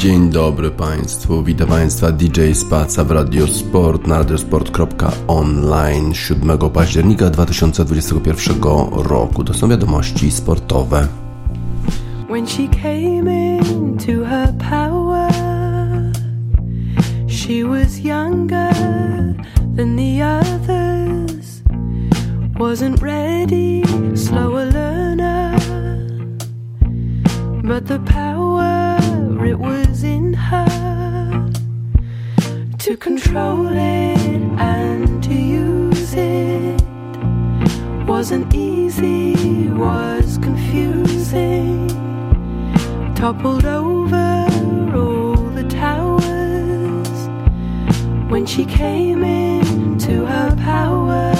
Dzień 0.00 0.30
dobry 0.30 0.70
Państwu, 0.70 1.42
witam 1.42 1.68
Państwa 1.68 2.12
DJ 2.12 2.52
Spaca 2.52 3.04
w 3.04 3.10
Radiosport 3.10 4.06
na 4.06 4.18
radiosport.online 4.18 6.14
7 6.14 6.58
października 6.58 7.30
2021 7.30 8.56
roku. 8.92 9.44
To 9.44 9.54
są 9.54 9.68
wiadomości 9.68 10.30
sportowe. 10.30 11.08
When 12.30 12.46
she 12.46 12.68
came 12.68 13.58
into 13.60 14.24
her 14.24 14.54
power 14.70 15.32
She 17.28 17.64
was 17.64 17.98
younger 17.98 18.74
than 19.76 19.96
the 19.96 20.24
others 20.40 21.62
Wasn't 22.58 23.02
ready, 23.02 23.82
slower 24.16 24.72
learner 24.72 25.60
But 27.62 27.86
the 27.86 27.98
power 27.98 28.89
it 29.44 29.58
was 29.58 30.04
in 30.04 30.34
her 30.34 31.50
to 32.78 32.96
control 32.96 33.68
it 33.68 34.42
and 34.58 35.22
to 35.22 35.34
use 35.34 36.14
it 36.14 36.80
wasn't 38.10 38.52
easy, 38.52 39.68
was 39.68 40.36
confusing. 40.38 41.86
Toppled 43.14 43.64
over 43.64 44.46
all 44.94 45.36
the 45.54 45.64
towers 45.68 47.08
when 48.28 48.44
she 48.44 48.64
came 48.64 49.22
into 49.22 50.26
her 50.26 50.56
power. 50.56 51.39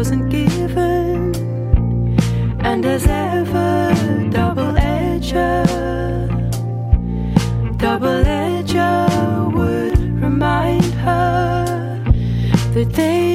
wasn't 0.00 0.30
given. 0.30 1.34
And 2.60 2.86
as 2.86 3.06
ever, 3.06 3.92
double 4.30 4.72
edger, 4.72 5.66
double 7.76 8.24
edger 8.24 9.52
would 9.52 9.98
remind 10.22 10.94
her 11.04 12.02
that 12.72 12.92
they. 12.94 13.29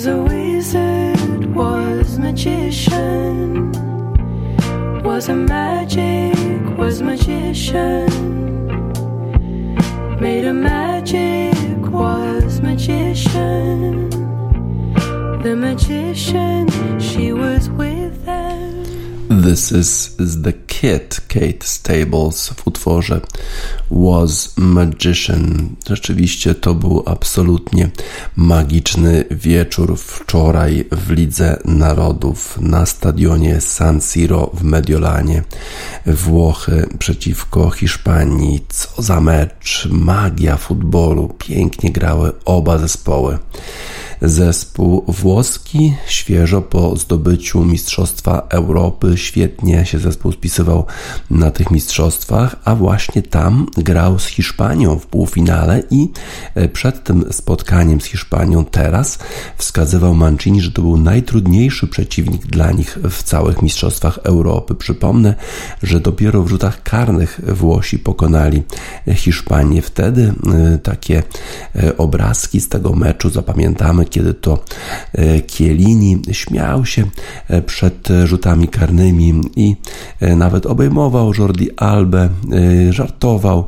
was 0.00 0.06
a 0.06 0.22
wizard, 0.22 1.54
was 1.54 2.18
magician, 2.18 3.70
was 5.02 5.28
a 5.28 5.34
magic, 5.34 6.78
was 6.78 7.02
magician, 7.02 8.08
made 10.18 10.46
a 10.46 10.54
magic, 10.54 11.54
was 11.90 12.62
magician, 12.62 14.08
the 15.42 15.54
magician, 15.54 16.66
she 16.98 17.34
was 17.34 17.68
with 17.68 18.24
them. 18.24 19.42
This 19.42 19.70
is, 19.70 20.18
is 20.18 20.40
the 20.40 20.54
Kit 20.54 21.20
Kate 21.28 21.62
Stables 21.62 22.48
w 22.48 22.62
utworze 22.66 23.20
Was 23.90 24.52
Magician. 24.56 25.76
Rzeczywiście 25.86 26.54
to 26.54 26.74
był 26.74 27.02
absolutnie 27.06 27.90
magiczny 28.36 29.24
wieczór 29.30 29.98
wczoraj 29.98 30.84
w 30.92 31.10
Lidze 31.10 31.58
Narodów 31.64 32.58
na 32.60 32.86
stadionie 32.86 33.60
San 33.60 34.00
Siro 34.00 34.50
w 34.54 34.62
Mediolanie. 34.62 35.42
Włochy 36.06 36.88
przeciwko 36.98 37.70
Hiszpanii. 37.70 38.64
Co 38.68 39.02
za 39.02 39.20
mecz! 39.20 39.88
Magia 39.90 40.56
futbolu. 40.56 41.34
Pięknie 41.38 41.92
grały 41.92 42.32
oba 42.44 42.78
zespoły. 42.78 43.38
Zespół 44.22 45.04
włoski 45.08 45.94
świeżo 46.06 46.62
po 46.62 46.96
zdobyciu 46.96 47.64
Mistrzostwa 47.64 48.46
Europy 48.48 49.16
świetnie 49.16 49.86
się 49.86 49.98
zespół 49.98 50.32
spisywał 50.32 50.86
na 51.30 51.50
tych 51.50 51.70
mistrzostwach, 51.70 52.56
a 52.64 52.74
właśnie 52.74 53.22
tam 53.22 53.66
grał 53.82 54.18
z 54.18 54.26
Hiszpanią 54.26 54.98
w 54.98 55.06
półfinale 55.06 55.82
i 55.90 56.08
przed 56.72 57.04
tym 57.04 57.24
spotkaniem 57.32 58.00
z 58.00 58.04
Hiszpanią 58.04 58.64
teraz 58.64 59.18
wskazywał 59.56 60.14
Mancini, 60.14 60.60
że 60.60 60.72
to 60.72 60.82
był 60.82 60.96
najtrudniejszy 60.96 61.86
przeciwnik 61.86 62.46
dla 62.46 62.72
nich 62.72 62.98
w 63.10 63.22
całych 63.22 63.62
mistrzostwach 63.62 64.18
Europy. 64.22 64.74
Przypomnę, 64.74 65.34
że 65.82 66.00
dopiero 66.00 66.42
w 66.42 66.48
rzutach 66.48 66.82
karnych 66.82 67.40
Włosi 67.46 67.98
pokonali 67.98 68.62
Hiszpanię. 69.14 69.82
Wtedy 69.82 70.34
takie 70.82 71.22
obrazki 71.98 72.60
z 72.60 72.68
tego 72.68 72.92
meczu 72.92 73.30
zapamiętamy, 73.30 74.04
kiedy 74.04 74.34
to 74.34 74.64
Kielini 75.46 76.22
śmiał 76.32 76.86
się 76.86 77.04
przed 77.66 78.08
rzutami 78.24 78.68
karnymi 78.68 79.40
i 79.56 79.76
nawet 80.20 80.66
obejmował 80.66 81.32
Jordi 81.38 81.76
Albę, 81.76 82.28
żartował, 82.90 83.66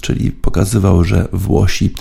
czyli 0.00 0.30
pokazywał, 0.30 1.04
że 1.04 1.28
Włosi 1.32 1.94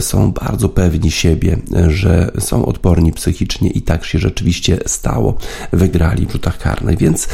są 0.00 0.32
bardzo 0.32 0.68
pewni 0.68 1.10
siebie, 1.10 1.58
że 1.88 2.30
są 2.38 2.66
odporni 2.66 3.12
psychicznie 3.12 3.70
i 3.70 3.82
tak 3.82 4.04
się 4.04 4.18
rzeczywiście 4.18 4.78
stało. 4.86 5.36
Wygrali 5.72 6.26
w 6.26 6.32
rzutach 6.32 6.58
karnych, 6.58 6.98
więc 6.98 7.28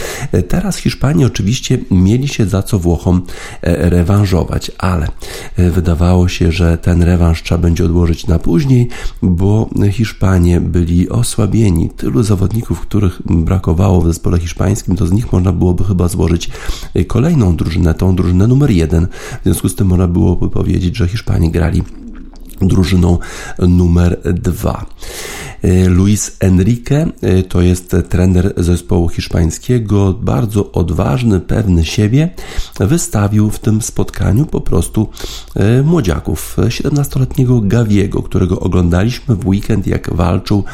teraz 0.49 0.77
Hiszpanie 0.77 1.27
oczywiście 1.27 1.79
mieli 1.91 2.29
się 2.29 2.47
za 2.47 2.63
co 2.63 2.79
Włochom 2.79 3.23
rewanżować, 3.63 4.71
ale 4.79 5.09
wydawało 5.57 6.29
się, 6.29 6.53
że 6.53 6.79
ten 6.79 7.03
rewanż 7.03 7.43
trzeba 7.43 7.61
będzie 7.61 7.85
odłożyć 7.85 8.27
na 8.27 8.39
później, 8.39 8.89
bo 9.23 9.71
Hiszpanie 9.91 10.61
byli 10.61 11.09
osłabieni. 11.09 11.91
Tylu 11.91 12.23
zawodników, 12.23 12.81
których 12.81 13.21
brakowało 13.25 14.01
w 14.01 14.07
zespole 14.07 14.39
hiszpańskim, 14.39 14.97
to 14.97 15.07
z 15.07 15.13
nich 15.13 15.33
można 15.33 15.53
byłoby 15.53 15.85
chyba 15.85 16.09
złożyć 16.09 16.51
kolejną 17.07 17.57
drużynę, 17.57 17.95
tą 17.95 18.17
drużynę 18.17 18.47
numer 18.47 18.71
jeden. 18.71 19.09
W 19.41 19.45
związku 19.45 19.69
z 19.69 19.75
tym 19.75 19.87
można 19.87 20.09
byłoby 20.09 20.51
powiedzieć, 20.51 20.97
że 20.97 21.09
Hiszpanie 21.09 21.51
grali 21.51 21.83
drużyną 22.61 23.19
numer 23.59 24.21
dwa. 24.35 24.87
E, 25.63 25.89
Luis 25.89 26.37
Enrique 26.41 27.07
e, 27.21 27.43
to 27.43 27.61
jest 27.61 27.97
trener 28.09 28.53
zespołu 28.57 29.09
hiszpańskiego, 29.09 30.13
bardzo 30.13 30.73
odważny, 30.73 31.41
pewny 31.41 31.85
siebie. 31.85 32.31
Wystawił 32.81 33.51
w 33.51 33.59
tym 33.59 33.83
spotkaniu 33.83 34.47
po 34.47 34.61
prostu 34.61 35.09
e, 35.55 35.83
młodziaków. 35.83 36.57
17-letniego 36.59 37.61
Gaviego, 37.61 38.23
którego 38.23 38.61
oglądaliśmy 38.61 39.35
w 39.35 39.47
weekend, 39.47 39.87
jak 39.87 40.15
walczył 40.15 40.65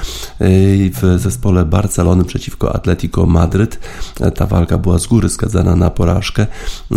w 0.93 1.17
zespole 1.17 1.65
Barcelony 1.65 2.25
przeciwko 2.25 2.75
Atletico 2.75 3.27
Madryt. 3.27 3.79
Ta 4.35 4.47
walka 4.47 4.79
była 4.79 4.99
z 4.99 5.07
góry 5.07 5.29
skazana 5.29 5.77
na 5.77 5.91
porażkę, 5.91 6.47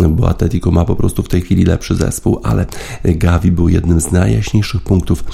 bo 0.08 0.28
Atletico 0.28 0.70
ma 0.70 0.84
po 0.84 0.96
prostu 0.96 1.22
w 1.22 1.28
tej 1.28 1.40
chwili 1.40 1.64
lepszy 1.64 1.94
zespół, 1.94 2.40
ale 2.42 2.66
Gavi 3.04 3.52
był 3.52 3.68
jednym 3.68 4.00
z 4.00 4.12
najjaśniejszych 4.12 4.82
punktów 4.82 5.24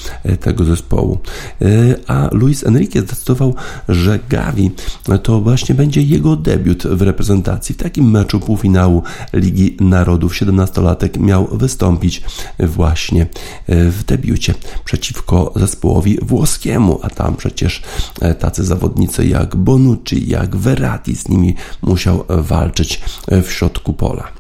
tego 0.41 0.65
zespołu. 0.65 1.19
A 2.07 2.29
Luis 2.33 2.46
Luis 2.47 2.67
Enrique 2.67 3.01
zdecydował, 3.01 3.55
że 3.89 4.19
Gavi 4.29 4.71
to 5.23 5.41
właśnie 5.41 5.75
będzie 5.75 6.03
jego 6.03 6.37
debiut 6.37 6.83
w 6.87 7.03
reprezentacji. 7.03 7.75
W 7.75 7.79
takim 7.79 8.11
meczu 8.11 8.41
półfinału 8.41 9.03
Ligi 9.33 9.77
Narodów 9.81 10.33
17-latek 10.33 11.19
miał 11.21 11.47
wystąpić 11.53 12.23
właśnie 12.59 13.23
e, 13.23 13.91
w 13.91 14.05
debiucie 14.05 14.55
przeciwko 14.85 15.53
zespołowi 15.57 16.19
włoskiemu, 16.23 17.01
a 17.03 17.11
tam 17.11 17.37
przecież 17.37 17.83
e, 18.21 18.35
tacy 18.35 18.65
zawodnicy 18.65 19.27
jak 19.27 19.57
Bonucci, 19.57 20.29
jak 20.29 20.57
Verratti 20.57 21.17
z 21.17 21.29
nimi 21.29 21.55
musiał 21.83 22.25
walczyć 22.29 23.01
e, 23.29 23.43
w 23.43 23.53
środku 23.53 23.93
pola. 23.93 24.36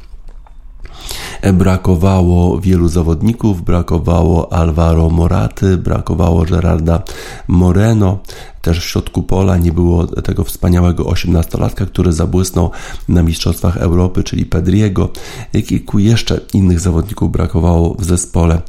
Brakowało 1.52 2.60
wielu 2.60 2.88
zawodników, 2.88 3.62
brakowało 3.62 4.52
Alvaro 4.52 5.10
Moraty, 5.10 5.76
brakowało 5.76 6.42
Gerarda 6.42 7.02
Moreno, 7.48 8.18
też 8.66 8.80
w 8.80 8.84
środku 8.84 9.22
pola 9.22 9.56
nie 9.56 9.72
było 9.72 10.06
tego 10.06 10.44
wspaniałego 10.44 11.06
osiemnastolatka, 11.06 11.86
który 11.86 12.12
zabłysnął 12.12 12.70
na 13.08 13.22
Mistrzostwach 13.22 13.76
Europy, 13.76 14.24
czyli 14.24 14.46
Pedriego. 14.46 15.08
Kilku 15.66 15.98
jeszcze 15.98 16.40
innych 16.54 16.80
zawodników 16.80 17.32
brakowało 17.32 17.94
w 17.98 18.04
zespole 18.04 18.60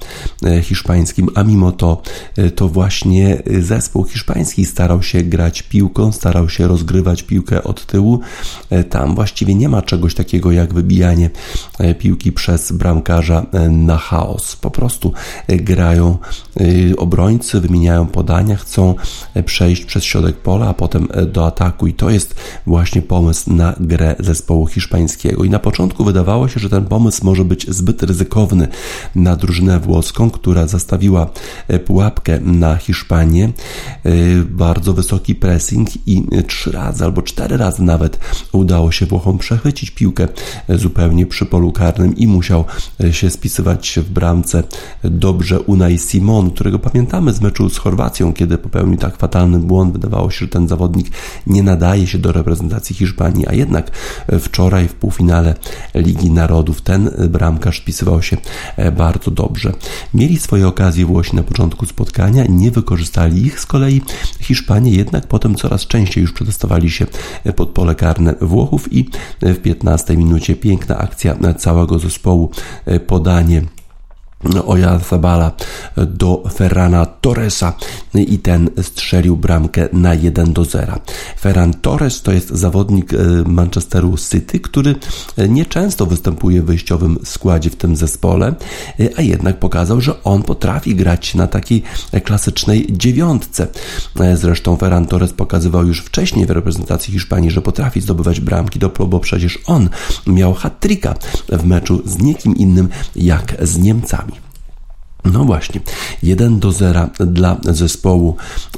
e, 0.46 0.62
hiszpańskim, 0.62 1.30
a 1.36 1.44
mimo 1.44 1.72
to 1.72 2.02
e, 2.38 2.52
to 2.52 2.70
właśnie 2.70 3.44
zespół 3.60 4.06
hiszpański 4.06 4.66
starał 4.66 5.04
się 5.04 5.24
grać 5.24 5.62
piłką, 5.62 6.12
starał 6.12 6.50
się 6.50 6.68
rozgrywać 6.68 7.24
piłkę 7.24 7.64
od 7.64 7.86
tyłu. 7.86 8.20
E, 8.70 8.84
tam 8.84 9.16
właściwie 9.16 9.56
nie 9.56 9.70
ma 9.70 9.82
czegoś 9.82 10.16
takiego 10.16 10.52
jak 10.52 10.74
wybijanie 10.74 11.30
piłki 12.00 12.32
przez 12.32 12.72
bramkarza 12.72 13.46
na 13.70 13.98
chaos. 13.98 14.56
Po 14.56 14.72
prostu 14.72 15.14
grają 15.48 16.18
obrońcy, 16.98 17.62
wymieniają 17.62 18.08
podania, 18.08 18.56
chcą 18.56 18.96
przejść 19.46 19.87
przez 19.88 20.04
środek 20.04 20.38
pola, 20.38 20.68
a 20.68 20.74
potem 20.74 21.08
e, 21.12 21.26
do 21.26 21.46
ataku. 21.46 21.88
I 21.88 21.94
to 21.94 22.10
jest 22.10 22.36
właśnie 22.66 23.02
pomysł 23.02 23.54
na 23.54 23.74
grę 23.80 24.16
zespołu 24.20 24.68
hiszpańskiego. 24.68 25.44
I 25.44 25.50
na 25.50 25.60
początku 25.60 26.04
wydawało 26.04 26.48
się, 26.48 26.60
że 26.60 26.70
ten 26.70 26.86
pomysł 26.86 27.26
może 27.26 27.46
być 27.46 27.70
zbyt 27.70 28.04
ryzykowny 28.04 28.68
na 29.16 29.36
drużynę 29.36 29.80
włoską, 29.80 30.30
która 30.30 30.68
zastawiła 30.68 31.30
e, 31.68 31.80
pułapkę 31.80 32.40
na 32.40 32.76
Hiszpanię. 32.76 33.46
E, 34.04 34.12
bardzo 34.50 34.94
wysoki 34.94 35.36
pressing 35.36 35.90
i 36.08 36.24
trzy 36.48 36.72
razy 36.72 37.04
albo 37.04 37.22
cztery 37.22 37.58
razy 37.58 37.84
nawet 37.84 38.20
udało 38.52 38.92
się 38.92 39.06
Włochom 39.06 39.38
przechwycić 39.38 39.92
piłkę 39.92 40.28
zupełnie 40.70 41.26
przy 41.26 41.46
polu 41.46 41.72
karnym 41.72 42.18
i 42.18 42.28
musiał 42.28 42.66
się 43.12 43.30
spisywać 43.30 44.00
w 44.04 44.10
bramce 44.10 44.64
dobrze 45.04 45.60
Unai 45.60 45.98
Simon, 45.98 46.52
którego 46.52 46.80
pamiętamy 46.80 47.34
z 47.34 47.42
meczu 47.42 47.70
z 47.70 47.78
Chorwacją, 47.78 48.34
kiedy 48.34 48.58
popełnił 48.58 48.98
tak 48.98 49.18
fatalny 49.18 49.60
błąd 49.60 49.77
błąd. 49.78 49.94
Wydawało 49.94 50.32
się, 50.32 50.38
że 50.40 50.48
ten 50.48 50.68
zawodnik 50.68 51.08
nie 51.48 51.64
nadaje 51.64 52.08
się 52.08 52.18
do 52.18 52.32
reprezentacji 52.32 52.96
Hiszpanii, 52.96 53.48
a 53.48 53.54
jednak 53.54 53.92
wczoraj 54.40 54.88
w 54.88 54.94
półfinale 54.94 55.56
Ligi 55.96 56.32
Narodów 56.32 56.82
ten 56.82 57.12
bramkarz 57.30 57.78
spisywał 57.78 58.22
się 58.22 58.38
e, 58.78 58.92
bardzo 58.92 59.32
dobrze. 59.32 59.74
Mieli 60.14 60.40
swoje 60.40 60.68
okazje 60.68 61.06
Włosi 61.06 61.36
na 61.36 61.44
początku 61.44 61.86
spotkania, 61.86 62.44
nie 62.50 62.72
wykorzystali 62.72 63.46
ich. 63.46 63.60
Z 63.60 63.66
kolei 63.66 64.02
Hiszpanie 64.40 64.92
jednak 64.92 65.28
potem 65.28 65.56
coraz 65.56 65.88
częściej 65.88 66.22
już 66.22 66.34
przetestowali 66.34 66.90
się 66.92 67.06
e, 67.44 67.54
pod 67.54 67.70
pole 67.70 67.96
karne 67.96 68.36
Włochów 68.42 68.94
i 68.94 69.10
e, 69.42 69.54
w 69.54 69.62
15 69.62 70.18
minucie 70.18 70.56
piękna 70.56 70.98
akcja 70.98 71.36
całego 71.58 72.00
zespołu, 72.00 72.52
podanie 73.08 73.62
Oyarzabala 74.66 75.52
do 75.98 76.44
Ferrana 76.54 77.06
Torresa 77.06 77.74
i 78.14 78.40
ten 78.40 78.70
strzelił 78.82 79.38
bramkę 79.38 79.90
na 79.94 80.14
1 80.14 80.54
do 80.54 80.66
0. 80.66 80.94
Ferran 81.40 81.74
Torres 81.74 82.22
to 82.22 82.32
jest 82.32 82.50
zawodnik 82.50 83.14
e, 83.14 83.18
Manchesteru 83.46 84.18
City, 84.18 84.60
który 84.60 84.96
e, 85.38 85.50
nieczęsto 85.50 86.06
występuje 86.06 86.62
w 86.62 86.66
wyjściowym 86.66 87.18
składzie 87.24 87.70
w 87.70 87.76
tym 87.76 87.96
zespole, 87.96 88.56
e, 89.00 89.10
a 89.18 89.22
jednak 89.22 89.60
pokazał, 89.60 90.02
że 90.02 90.24
on 90.24 90.44
potrafi 90.44 90.96
grać 90.96 91.36
na 91.36 91.48
takiej 91.48 91.84
klasycznej 92.24 92.88
dziewiątce. 92.90 93.68
Zresztą 94.36 94.78
Ferran 94.78 95.06
Torres 95.06 95.34
pokazywał 95.34 95.88
już 95.88 96.02
wcześniej 96.02 96.46
w 96.46 96.50
reprezentacji 96.50 97.14
Hiszpanii, 97.14 97.52
że 97.52 97.62
potrafi 97.62 98.02
zdobywać 98.02 98.40
bramki 98.40 98.80
do 98.80 98.90
bo 98.90 99.20
przecież 99.20 99.60
on 99.66 99.90
miał 100.28 100.54
hat 100.54 100.86
w 101.50 101.66
meczu 101.66 102.02
z 102.06 102.18
nikim 102.18 102.56
innym 102.56 102.90
jak 103.16 103.56
z 103.62 103.78
Niemcami. 103.78 104.37
No 105.34 105.44
właśnie, 105.44 105.82
1 106.24 106.60
do 106.60 106.72
0 106.72 107.10
dla 107.20 107.58
zespołu 107.64 108.36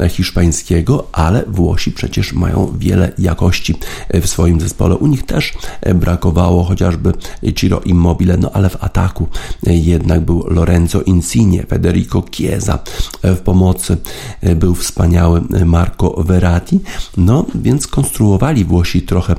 hiszpańskiego, 0.10 1.08
ale 1.12 1.44
Włosi 1.48 1.92
przecież 1.92 2.34
mają 2.34 2.74
wiele 2.78 3.12
jakości 3.18 3.76
w 4.14 4.28
swoim 4.28 4.62
zespole. 4.62 4.96
U 4.96 5.08
nich 5.08 5.26
też 5.26 5.54
brakowało 5.96 6.64
chociażby 6.64 7.14
Ciro 7.56 7.80
Immobile, 7.80 8.38
no 8.38 8.52
ale 8.54 8.70
w 8.70 8.84
ataku 8.84 9.28
jednak 9.64 10.22
był 10.22 10.44
Lorenzo 10.48 11.02
Insigne, 11.02 11.64
Federico 11.64 12.24
Chiesa 12.32 12.80
w 13.24 13.38
pomocy 13.38 13.98
był 14.56 14.76
wspaniały 14.76 15.42
Marco 15.66 16.24
Verratti, 16.24 16.80
no 17.18 17.46
więc 17.56 17.88
konstruowali 17.88 18.66
Włosi 18.66 19.02
trochę 19.02 19.36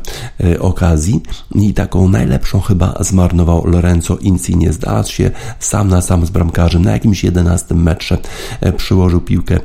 okazji 0.61 1.21
i 1.55 1.75
taką 1.75 2.09
najlepszą 2.09 2.61
chyba 2.61 2.95
zmarnował 3.01 3.67
Lorenzo 3.67 4.17
Insigne. 4.17 4.73
Znalazł 4.73 5.13
się 5.13 5.31
sam 5.59 5.89
na 5.89 6.03
sam 6.03 6.27
z 6.27 6.31
bramkarzem 6.31 6.83
na 6.83 7.00
jakimś 7.01 7.25
11 7.25 7.75
metrze 7.75 8.19
e, 8.61 8.73
przyłożył 8.73 9.21
piłkę, 9.21 9.61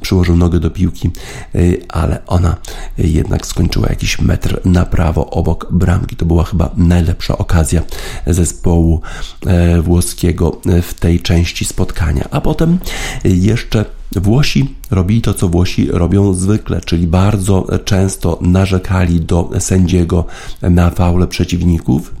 przyłożył 0.00 0.36
nogę 0.36 0.60
do 0.60 0.70
piłki, 0.70 1.10
e, 1.54 1.58
ale 1.88 2.26
ona 2.26 2.56
jednak 2.98 3.46
skończyła 3.46 3.86
jakiś 3.88 4.20
metr 4.20 4.60
na 4.64 4.86
prawo 4.86 5.30
obok 5.30 5.66
bramki. 5.70 6.16
To 6.16 6.26
była 6.26 6.44
chyba 6.44 6.70
najlepsza 6.76 7.38
okazja 7.38 7.82
zespołu 8.26 9.00
e, 9.46 9.82
włoskiego 9.82 10.60
w 10.82 10.94
tej 10.94 11.20
części 11.20 11.64
spotkania. 11.64 12.28
A 12.30 12.40
potem 12.40 12.78
jeszcze 13.24 13.84
Włosi 14.16 14.74
robili 14.90 15.22
to, 15.22 15.34
co 15.34 15.48
Włosi 15.48 15.88
robią 15.90 16.34
zwykle, 16.34 16.80
czyli 16.80 17.06
bardzo 17.06 17.66
często 17.84 18.38
narzekali 18.40 19.20
do 19.20 19.50
sędziego 19.58 20.24
na 20.62 20.90
faule 20.90 21.26
przeciwników, 21.26 22.19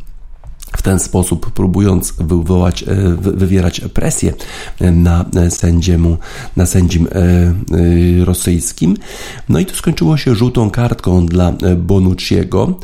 w 0.80 0.82
ten 0.82 0.98
sposób 0.98 1.50
próbując 1.50 2.12
wywołać, 2.18 2.82
e, 2.82 2.86
wywierać 3.16 3.80
presję 3.80 4.32
na 4.80 5.24
sędziemu, 5.50 6.16
na 6.56 6.66
sędzim 6.66 7.06
e, 7.06 7.16
e, 7.16 8.24
rosyjskim. 8.24 8.96
No 9.48 9.58
i 9.58 9.66
to 9.66 9.74
skończyło 9.74 10.16
się 10.16 10.34
żółtą 10.34 10.70
kartką 10.70 11.26
dla 11.26 11.52
Bonucciego, 11.76 12.78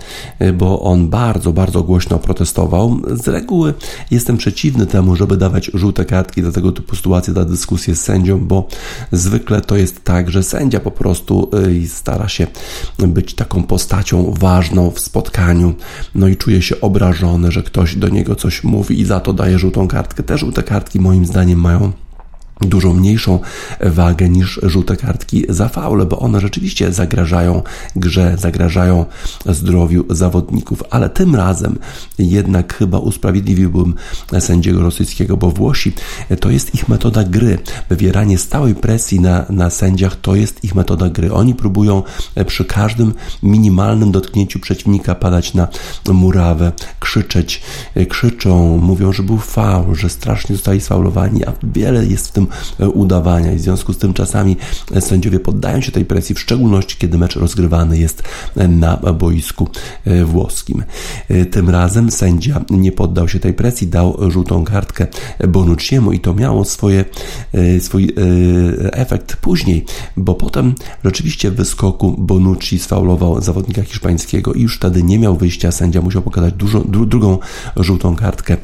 bo 0.54 0.80
on 0.80 1.08
bardzo, 1.08 1.52
bardzo 1.52 1.82
głośno 1.82 2.18
protestował. 2.18 3.00
Z 3.12 3.28
reguły 3.28 3.74
jestem 4.10 4.36
przeciwny 4.36 4.86
temu, 4.86 5.16
żeby 5.16 5.36
dawać 5.36 5.70
żółte 5.74 6.04
kartki 6.04 6.42
dla 6.42 6.52
tego 6.52 6.72
typu 6.72 6.96
sytuacji, 6.96 7.32
dla 7.32 7.44
dyskusji 7.44 7.94
z 7.94 8.00
sędzią, 8.00 8.38
bo 8.38 8.68
zwykle 9.12 9.60
to 9.60 9.76
jest 9.76 10.04
tak, 10.04 10.30
że 10.30 10.42
sędzia 10.42 10.80
po 10.80 10.90
prostu 10.90 11.50
stara 11.88 12.28
się 12.28 12.46
być 12.98 13.34
taką 13.34 13.62
postacią 13.62 14.34
ważną 14.38 14.90
w 14.90 15.00
spotkaniu, 15.00 15.74
no 16.14 16.28
i 16.28 16.36
czuje 16.36 16.62
się 16.62 16.80
obrażony, 16.80 17.52
że 17.52 17.62
ktoś 17.62 17.85
ktoś 17.86 17.96
do 17.96 18.08
niego 18.08 18.34
coś 18.34 18.64
mówi 18.64 19.00
i 19.00 19.04
za 19.04 19.20
to 19.20 19.32
daje 19.32 19.58
żółtą 19.58 19.88
kartkę. 19.88 20.22
Te 20.22 20.38
żółte 20.38 20.62
kartki 20.62 21.00
moim 21.00 21.26
zdaniem 21.26 21.60
mają 21.60 21.92
dużo 22.60 22.92
mniejszą 22.92 23.40
wagę 23.80 24.28
niż 24.28 24.60
żółte 24.62 24.96
kartki 24.96 25.44
za 25.48 25.68
faule, 25.68 26.06
bo 26.06 26.18
one 26.18 26.40
rzeczywiście 26.40 26.92
zagrażają 26.92 27.62
grze, 27.96 28.36
zagrażają 28.38 29.04
zdrowiu 29.46 30.04
zawodników, 30.10 30.82
ale 30.90 31.10
tym 31.10 31.34
razem 31.34 31.78
jednak 32.18 32.74
chyba 32.74 32.98
usprawiedliwiłbym 32.98 33.94
sędziego 34.40 34.80
rosyjskiego, 34.80 35.36
bo 35.36 35.50
Włosi 35.50 35.92
to 36.40 36.50
jest 36.50 36.74
ich 36.74 36.88
metoda 36.88 37.24
gry. 37.24 37.58
Wywieranie 37.88 38.38
stałej 38.38 38.74
presji 38.74 39.20
na, 39.20 39.46
na 39.50 39.70
sędziach 39.70 40.16
to 40.20 40.34
jest 40.34 40.64
ich 40.64 40.74
metoda 40.74 41.08
gry. 41.08 41.32
Oni 41.32 41.54
próbują 41.54 42.02
przy 42.46 42.64
każdym 42.64 43.14
minimalnym 43.42 44.12
dotknięciu 44.12 44.60
przeciwnika 44.60 45.14
padać 45.14 45.54
na 45.54 45.68
murawę, 46.12 46.72
krzyczeć, 47.00 47.62
krzyczą, 48.08 48.78
mówią, 48.78 49.12
że 49.12 49.22
był 49.22 49.38
faul, 49.38 49.94
że 49.94 50.08
strasznie 50.08 50.56
zostali 50.56 50.80
sfaulowani, 50.80 51.44
a 51.44 51.52
wiele 51.62 52.06
jest 52.06 52.28
w 52.28 52.32
tym 52.32 52.45
E, 52.80 52.88
udawania 52.88 53.52
i 53.52 53.56
w 53.56 53.60
związku 53.60 53.92
z 53.92 53.98
tym 53.98 54.14
czasami 54.14 54.56
e, 54.94 55.00
sędziowie 55.00 55.40
poddają 55.40 55.80
się 55.80 55.92
tej 55.92 56.04
presji, 56.04 56.34
w 56.34 56.40
szczególności 56.40 56.96
kiedy 56.98 57.18
mecz 57.18 57.36
rozgrywany 57.36 57.98
jest 57.98 58.22
e, 58.56 58.68
na 58.68 58.96
boisku 58.96 59.68
włoskim. 60.24 60.84
Tym 61.50 61.70
razem 61.70 62.10
sędzia 62.10 62.64
nie 62.70 62.92
poddał 62.92 63.28
się 63.28 63.38
tej 63.38 63.54
presji, 63.54 63.86
dał 63.86 64.30
żółtą 64.30 64.64
kartkę 64.64 65.06
Bonucciemu 65.48 66.12
i 66.12 66.20
to 66.20 66.34
miało 66.34 66.64
swoje, 66.64 67.04
swój 67.80 68.14
efekt 68.92 69.36
później, 69.36 69.84
bo 70.16 70.34
potem 70.34 70.74
rzeczywiście 71.04 71.50
w 71.50 71.54
wyskoku 71.54 72.14
Bonucci 72.18 72.78
sfaulował 72.78 73.40
zawodnika 73.40 73.82
hiszpańskiego 73.82 74.52
i 74.52 74.62
już 74.62 74.76
wtedy 74.76 75.02
nie 75.02 75.18
miał 75.18 75.36
wyjścia, 75.36 75.72
sędzia 75.72 76.00
musiał 76.00 76.22
pokazać 76.22 76.54
dużo, 76.54 76.80
dru, 76.80 77.06
drugą 77.06 77.38
żółtą 77.76 78.16
kartkę 78.16 78.56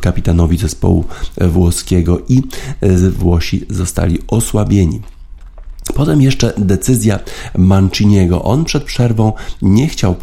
kapitanowi 0.00 0.58
zespołu 0.58 1.04
włoskiego 1.40 2.18
i 2.28 2.42
Włosi 3.14 3.66
zostali 3.70 4.18
osłabieni. 4.28 5.00
Potem 5.94 6.22
jeszcze 6.22 6.52
decyzja 6.58 7.18
Manciniego. 7.58 8.42
On 8.42 8.64
przed 8.64 8.84
przerwą 8.84 9.32
nie 9.62 9.88
chciał 9.88 10.16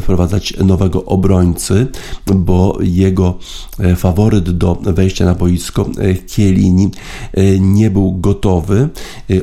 wprowadzać 0.00 0.54
nowego 0.64 1.04
obrońcy, 1.04 1.86
bo 2.26 2.78
jego 2.80 3.38
e, 3.80 3.96
faworyt 3.96 4.50
do 4.50 4.74
wejścia 4.74 5.24
na 5.24 5.34
boisko, 5.34 5.82
e, 5.82 6.14
Chiellini, 6.28 6.90
e, 7.34 7.60
nie 7.60 7.90
był 7.90 8.12
gotowy. 8.12 8.88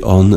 On 0.02 0.36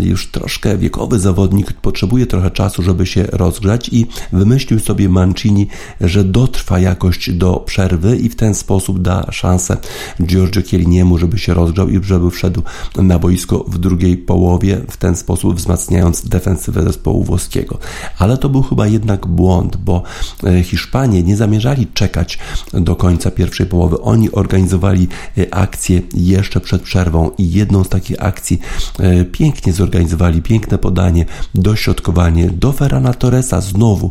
już 0.00 0.30
troszkę 0.30 0.78
wiekowy 0.78 1.18
zawodnik, 1.18 1.72
potrzebuje 1.72 2.26
trochę 2.26 2.50
czasu, 2.50 2.82
żeby 2.82 3.06
się 3.06 3.22
rozgrzać 3.22 3.88
i 3.92 4.06
wymyślił 4.32 4.80
sobie 4.80 5.08
Mancini, 5.08 5.66
że 6.00 6.24
dotrwa 6.24 6.78
jakoś 6.78 7.30
do 7.30 7.56
przerwy 7.56 8.16
i 8.16 8.28
w 8.28 8.36
ten 8.36 8.54
sposób 8.54 9.02
da 9.02 9.32
szansę 9.32 9.76
Giorgio 10.22 10.62
Chielliniemu, 10.62 11.18
żeby 11.18 11.38
się 11.38 11.54
rozgrzał 11.54 11.88
i 11.88 12.04
żeby 12.04 12.30
wszedł 12.30 12.62
na 12.96 13.18
boisko 13.18 13.64
w 13.68 13.78
drugiej 13.78 14.16
połowie 14.16 14.57
połowie, 14.58 14.80
w 14.90 14.96
ten 14.96 15.16
sposób 15.16 15.56
wzmacniając 15.56 16.28
defensywę 16.28 16.82
zespołu 16.82 17.24
włoskiego. 17.24 17.78
Ale 18.18 18.38
to 18.38 18.48
był 18.48 18.62
chyba 18.62 18.86
jednak 18.86 19.26
błąd, 19.26 19.76
bo 19.76 20.02
e, 20.44 20.62
Hiszpanie 20.62 21.22
nie 21.22 21.36
zamierzali 21.36 21.86
czekać 21.86 22.38
do 22.72 22.96
końca 22.96 23.30
pierwszej 23.30 23.66
połowy. 23.66 24.00
Oni 24.00 24.32
organizowali 24.32 25.08
e, 25.38 25.54
akcję 25.54 26.02
jeszcze 26.14 26.60
przed 26.60 26.82
przerwą 26.82 27.30
i 27.38 27.52
jedną 27.52 27.84
z 27.84 27.88
takich 27.88 28.24
akcji 28.24 28.60
e, 28.98 29.24
pięknie 29.24 29.72
zorganizowali, 29.72 30.42
piękne 30.42 30.78
podanie, 30.78 31.26
dośrodkowanie 31.54 32.50
do 32.50 32.72
Ferrana 32.72 33.14
Torresa 33.14 33.60
znowu 33.60 34.10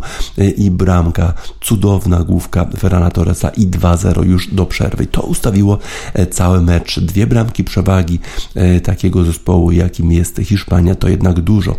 i 0.58 0.72
bramka, 0.72 1.34
cudowna 1.62 2.24
główka 2.24 2.66
Ferrana 2.80 3.12
Torresa 3.12 3.50
i 3.50 3.68
2-0 3.68 4.26
już 4.26 4.48
do 4.48 4.66
przerwy. 4.66 5.06
To 5.06 5.22
ustawiło 5.22 5.78
cały 6.32 6.62
mecz. 6.62 7.00
Dwie 7.00 7.28
bramki 7.28 7.64
przewagi 7.64 8.20
takiego 8.84 9.24
zespołu, 9.24 9.72
jakim 9.72 10.12
jest 10.12 10.37
Hiszpania 10.46 10.96
to 10.96 11.10
jednak 11.10 11.42
dużo. 11.42 11.76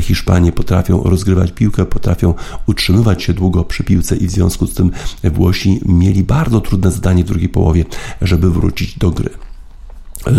Hiszpanie 0.00 0.52
potrafią 0.52 1.02
rozgrywać 1.02 1.52
piłkę, 1.52 1.86
potrafią 1.86 2.34
utrzymywać 2.66 3.22
się 3.22 3.32
długo 3.34 3.64
przy 3.64 3.84
piłce 3.84 4.16
i 4.16 4.26
w 4.26 4.30
związku 4.30 4.66
z 4.66 4.74
tym 4.74 4.90
Włosi 5.24 5.80
mieli 5.86 6.22
bardzo 6.22 6.60
trudne 6.60 6.90
zadanie 6.90 7.24
w 7.24 7.28
drugiej 7.28 7.48
połowie, 7.48 7.84
żeby 8.22 8.50
wrócić 8.50 8.98
do 8.98 9.10
gry. 9.10 9.51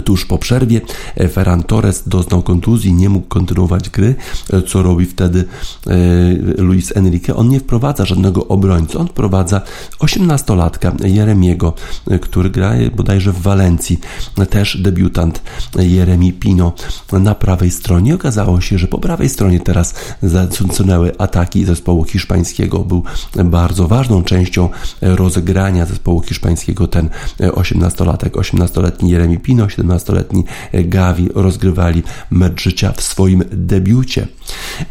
Tuż 0.06 0.26
po 0.26 0.38
przerwie 0.38 0.82
e, 1.16 1.28
Ferran 1.28 1.64
Torres 1.64 2.04
doznał 2.08 2.42
kontuzji, 2.42 2.94
nie 2.94 3.10
mógł 3.10 3.28
kontynuować 3.28 3.90
gry. 3.90 4.16
E, 4.54 4.62
co 4.62 4.84
robi 4.84 5.06
wtedy 5.06 5.46
e, 5.88 5.94
Luis 6.62 6.98
Enrique? 6.98 7.36
On 7.36 7.50
nie 7.50 7.60
wprowadza 7.60 8.06
żadnego 8.06 8.48
obrońcy, 8.48 9.00
on 9.00 9.08
wprowadza 9.08 9.62
18-latka 10.00 11.06
Jeremiego, 11.06 11.74
który 12.22 12.50
gra 12.50 12.74
bodajże 12.96 13.32
w 13.32 13.42
Walencji, 13.42 14.00
też 14.50 14.78
debiutant 14.78 15.42
Jeremi 15.76 16.34
Pino 16.34 16.74
na 17.12 17.36
prawej 17.36 17.72
stronie. 17.72 18.16
Okazało 18.16 18.62
się, 18.62 18.78
że 18.78 18.88
po 18.88 18.98
prawej 18.98 19.30
stronie 19.30 19.60
teraz 19.60 19.96
zasunęły 20.24 21.18
ataki 21.18 21.66
zespołu 21.66 22.04
hiszpańskiego. 22.04 22.80
Był 22.80 23.04
bardzo 23.46 23.88
ważną 23.88 24.24
częścią 24.24 24.70
rozegrania 25.02 25.86
zespołu 25.86 26.22
hiszpańskiego 26.22 26.88
ten 26.88 27.10
18-latek, 27.40 28.30
18-letni 28.30 29.12
Jeremi 29.12 29.40
Pino 29.40 29.70
17-letni 29.78 30.44
Gavi 30.74 31.30
rozgrywali 31.36 32.04
mecz 32.32 32.64
życia 32.64 32.92
w 32.92 33.02
swoim 33.02 33.44
debiucie. 33.52 34.28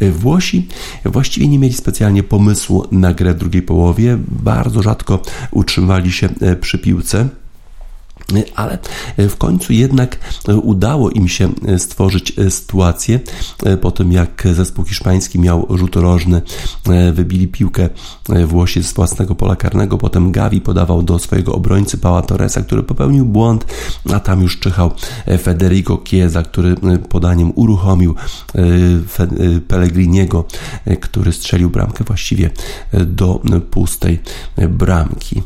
Włosi 0.01 0.69
właściwie 1.05 1.49
nie 1.49 1.59
mieli 1.59 1.75
specjalnie 1.75 2.23
pomysłu 2.23 2.87
na 2.93 3.15
grę 3.15 3.35
w 3.35 3.39
drugiej 3.39 3.63
połowie, 3.63 4.19
bardzo 4.29 4.83
rzadko 4.83 5.23
utrzymywali 5.51 6.13
się 6.13 6.29
przy 6.61 6.79
piłce. 6.79 7.29
Ale 8.55 8.79
w 9.19 9.37
końcu 9.37 9.73
jednak 9.73 10.19
udało 10.63 11.11
im 11.11 11.29
się 11.29 11.53
stworzyć 11.79 12.33
sytuację 12.51 13.21
po 13.81 13.91
tym, 13.91 14.13
jak 14.13 14.45
zespół 14.55 14.85
hiszpański 14.85 15.39
miał 15.39 15.67
rzut 15.71 15.97
rożny, 15.97 16.43
wybili 17.13 17.49
piłkę 17.49 17.89
Włosi 18.47 18.83
z 18.83 18.93
własnego 18.93 19.35
pola 19.35 19.57
karnego, 19.57 19.99
potem 19.99 20.33
Gavi 20.33 20.61
podawał 20.61 21.03
do 21.03 21.19
swojego 21.19 21.53
obrońcy 21.53 21.99
Pała 21.99 22.23
Torresa, 22.23 22.63
który 22.63 22.83
popełnił 22.83 23.25
błąd, 23.25 23.67
a 24.13 24.21
tam 24.21 24.43
już 24.43 24.59
czyhał 24.59 24.91
Federico 25.43 26.03
Chiesa, 26.05 26.43
który 26.43 26.77
podaniem 27.09 27.53
uruchomił 27.55 28.15
Pellegriniego, 29.69 30.45
który 31.01 31.33
strzelił 31.33 31.71
bramkę 31.71 32.05
właściwie 32.05 32.51
do 33.07 33.41
pustej 33.71 34.21
bramki. 34.69 35.43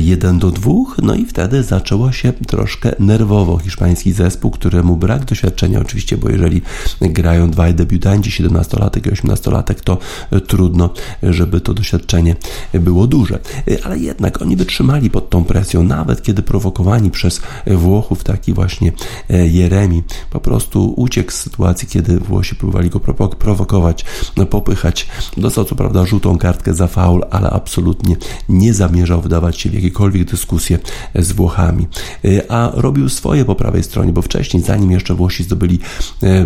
1 0.00 0.38
do 0.38 0.50
2, 0.50 0.72
no 1.02 1.14
i 1.14 1.26
wtedy 1.26 1.62
zaczął 1.62 1.93
zaczęło 1.94 2.12
się 2.12 2.32
troszkę 2.32 2.94
nerwowo. 2.98 3.58
Hiszpański 3.58 4.12
zespół, 4.12 4.50
któremu 4.50 4.96
brak 4.96 5.24
doświadczenia 5.24 5.80
oczywiście, 5.80 6.16
bo 6.16 6.28
jeżeli 6.28 6.62
grają 7.00 7.50
dwaj 7.50 7.74
debiutanci, 7.74 8.30
17-latek 8.30 9.06
i 9.06 9.10
18-latek, 9.10 9.74
to 9.80 9.98
trudno, 10.46 10.90
żeby 11.22 11.60
to 11.60 11.74
doświadczenie 11.74 12.36
było 12.72 13.06
duże. 13.06 13.38
Ale 13.84 13.98
jednak 13.98 14.42
oni 14.42 14.56
wytrzymali 14.56 15.10
pod 15.10 15.30
tą 15.30 15.44
presją, 15.44 15.82
nawet 15.82 16.22
kiedy 16.22 16.42
prowokowani 16.42 17.10
przez 17.10 17.40
Włochów, 17.66 18.24
taki 18.24 18.52
właśnie 18.52 18.92
Jeremi, 19.28 20.02
po 20.30 20.40
prostu 20.40 20.94
uciekł 20.96 21.32
z 21.32 21.34
sytuacji, 21.34 21.88
kiedy 21.88 22.18
Włosi 22.18 22.56
próbowali 22.56 22.90
go 22.90 23.00
prowokować, 23.38 24.04
popychać. 24.50 25.08
Dostał 25.36 25.64
co 25.64 25.74
prawda 25.74 26.06
żółtą 26.06 26.38
kartkę 26.38 26.74
za 26.74 26.86
faul, 26.86 27.22
ale 27.30 27.50
absolutnie 27.50 28.16
nie 28.48 28.74
zamierzał 28.74 29.20
wdawać 29.20 29.60
się 29.60 29.70
w 29.70 29.74
jakiekolwiek 29.74 30.30
dyskusje 30.30 30.78
z 31.14 31.32
Włochami. 31.32 31.83
Bramkami, 31.84 32.48
a 32.48 32.70
robił 32.74 33.08
swoje 33.08 33.44
po 33.44 33.54
prawej 33.54 33.82
stronie, 33.82 34.12
bo 34.12 34.22
wcześniej, 34.22 34.62
zanim 34.62 34.90
jeszcze 34.90 35.14
Włosi 35.14 35.44
zdobyli 35.44 35.78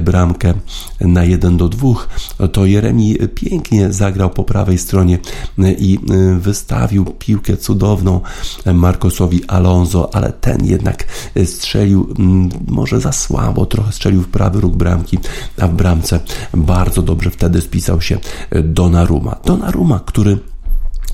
bramkę 0.00 0.54
na 1.00 1.24
1 1.24 1.56
do 1.56 1.68
2, 1.68 1.88
to 2.52 2.66
Jeremi 2.66 3.16
pięknie 3.34 3.92
zagrał 3.92 4.30
po 4.30 4.44
prawej 4.44 4.78
stronie 4.78 5.18
i 5.78 5.98
wystawił 6.38 7.04
piłkę 7.04 7.56
cudowną 7.56 8.20
Marcosowi 8.74 9.44
Alonso, 9.46 10.14
ale 10.14 10.32
ten 10.32 10.64
jednak 10.64 11.06
strzelił 11.44 12.14
może 12.68 13.00
za 13.00 13.12
słabo, 13.12 13.66
trochę 13.66 13.92
strzelił 13.92 14.22
w 14.22 14.28
prawy 14.28 14.60
róg 14.60 14.76
bramki, 14.76 15.18
a 15.60 15.68
w 15.68 15.74
bramce 15.74 16.20
bardzo 16.54 17.02
dobrze 17.02 17.30
wtedy 17.30 17.60
spisał 17.60 18.00
się 18.00 18.18
Donnarumma. 18.64 19.36
Donnarumma, 19.44 20.00
który 20.00 20.38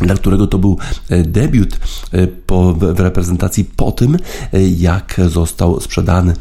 dla 0.01 0.15
którego 0.15 0.47
to 0.47 0.59
był 0.59 0.77
e, 1.09 1.23
debiut 1.23 1.79
e, 2.13 2.27
po, 2.27 2.75
w 2.75 3.01
reprezentacji 3.01 3.65
po 3.65 3.93
tym, 3.93 4.17
e, 4.53 4.63
jak 4.69 5.21
został 5.29 5.81
sprzedany 5.81 6.35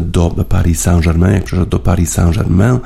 do 0.00 0.30
Paris 0.30 0.80
Saint-Germain, 0.80 1.34
jak 1.34 1.44
przeszedł 1.44 1.70
do 1.70 1.78
Paris 1.78 2.10
Saint-Germain 2.12 2.78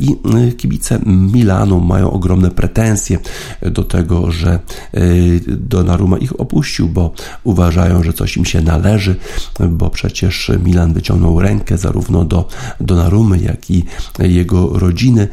i 0.00 0.16
kibice 0.52 0.98
Milanu 1.06 1.80
mają 1.80 2.10
ogromne 2.10 2.50
pretensje 2.50 3.18
do 3.62 3.84
tego, 3.84 4.30
że 4.30 4.58
Donnarumma 5.46 6.18
ich 6.18 6.40
opuścił, 6.40 6.88
bo 6.88 7.14
uważają, 7.44 8.02
że 8.02 8.12
coś 8.12 8.36
im 8.36 8.44
się 8.44 8.60
należy, 8.60 9.16
bo 9.70 9.90
przecież 9.90 10.50
Milan 10.64 10.92
wyciągnął 10.92 11.40
rękę 11.40 11.78
zarówno 11.78 12.24
do 12.24 12.48
Donnarumy, 12.80 13.38
jak 13.38 13.70
i 13.70 13.84
jego 14.18 14.78
rodziny, 14.78 15.28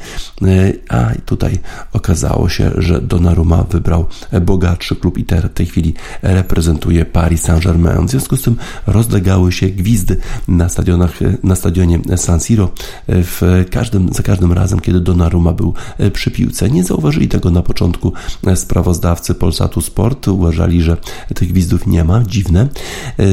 a 0.90 1.12
tutaj 1.26 1.60
okazało 1.94 2.50
się, 2.50 2.72
że 2.78 3.02
Donnarumma 3.02 3.64
wybrał 3.64 4.09
bogatszy 4.42 4.96
klub 4.96 5.18
i 5.18 5.26
w 5.26 5.54
tej 5.54 5.66
chwili 5.66 5.94
reprezentuje 6.22 7.06
Paris 7.06 7.42
Saint-Germain. 7.42 8.08
W 8.08 8.10
związku 8.10 8.38
z 8.38 8.42
tym 8.42 8.56
rozlegały 8.88 9.52
się 9.52 9.70
gwizdy 9.70 10.18
na 10.48 10.70
stadionach, 10.70 11.20
na 11.44 11.56
stadionie 11.56 12.00
San 12.16 12.40
Siro 12.40 12.72
w 13.08 13.66
każdym, 13.72 14.14
za 14.14 14.24
każdym 14.24 14.54
razem, 14.54 14.80
kiedy 14.80 15.00
Donnarumma 15.00 15.54
był 15.54 15.74
przy 16.14 16.32
piłce. 16.32 16.70
Nie 16.70 16.84
zauważyli 16.84 17.28
tego 17.28 17.52
na 17.52 17.62
początku 17.62 18.14
sprawozdawcy 18.56 19.36
Polsatu 19.36 19.82
Sport. 19.82 20.28
Uważali, 20.28 20.82
że 20.82 20.98
tych 21.36 21.50
gwizdów 21.50 21.88
nie 21.88 22.04
ma. 22.04 22.24
Dziwne. 22.24 22.68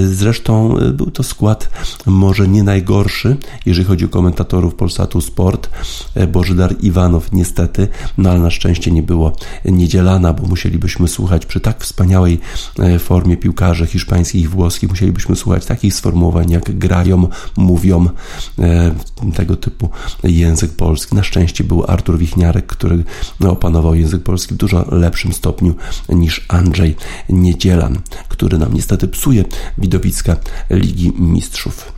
Zresztą 0.07 0.77
był 0.93 1.11
to 1.11 1.23
skład 1.23 1.69
może 2.07 2.49
nie 2.49 2.63
najgorszy, 2.63 3.37
jeżeli 3.67 3.87
chodzi 3.87 4.05
o 4.05 4.09
komentatorów 4.09 4.75
Polsatu 4.75 5.21
Sport. 5.21 5.71
Bożydar 6.33 6.75
Iwanow 6.81 7.33
niestety, 7.33 7.89
no 8.19 8.31
ale 8.31 8.41
na 8.41 8.51
szczęście 8.51 8.91
nie 8.91 9.03
było 9.03 9.33
niedzielana, 9.65 10.33
bo 10.33 10.47
musieli 10.47 10.66
musielibyśmy 10.67 11.09
słuchać 11.09 11.47
przy 11.47 11.61
tak 11.61 11.85
wspaniałej 11.85 12.41
e, 12.79 12.99
formie 12.99 13.37
piłkarzy 13.37 13.87
hiszpańskich 13.87 14.43
i 14.43 14.49
włoskich, 14.49 14.91
musielibyśmy 14.91 15.37
słuchać 15.37 15.67
takich 15.67 15.95
sformułowań 15.95 16.51
jak 16.51 16.79
grają, 16.79 17.29
mówią, 17.57 18.09
e, 18.59 18.95
tego 19.35 19.57
typu 19.57 19.91
język 20.23 20.73
polski. 20.73 21.17
Na 21.17 21.23
szczęście 21.23 21.65
był 21.65 21.85
Artur 21.89 22.19
Wichniarek, 22.19 22.67
który 22.67 23.05
opanował 23.49 23.95
język 23.95 24.23
polski 24.23 24.55
w 24.55 24.57
dużo 24.57 24.85
lepszym 24.91 25.33
stopniu 25.33 25.75
niż 26.09 26.45
Andrzej 26.49 26.97
Niedzielan, 27.29 27.99
który 28.29 28.59
nam 28.59 28.75
niestety 28.75 29.09
psuje 29.09 29.45
widowiska 29.79 30.37
Ligi 30.71 31.13
Mistrzów. 31.19 31.96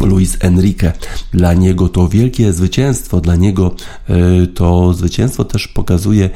Luis 0.00 0.36
Enrique. 0.40 0.92
Dla 1.32 1.54
niego 1.54 1.88
to 1.88 2.08
wielkie 2.08 2.52
zwycięstwo, 2.52 3.20
dla 3.20 3.36
niego 3.36 3.74
e, 4.08 4.46
to 4.46 4.94
zwycięstwo 4.94 5.44
też 5.44 5.68
pokazuje 5.68 6.30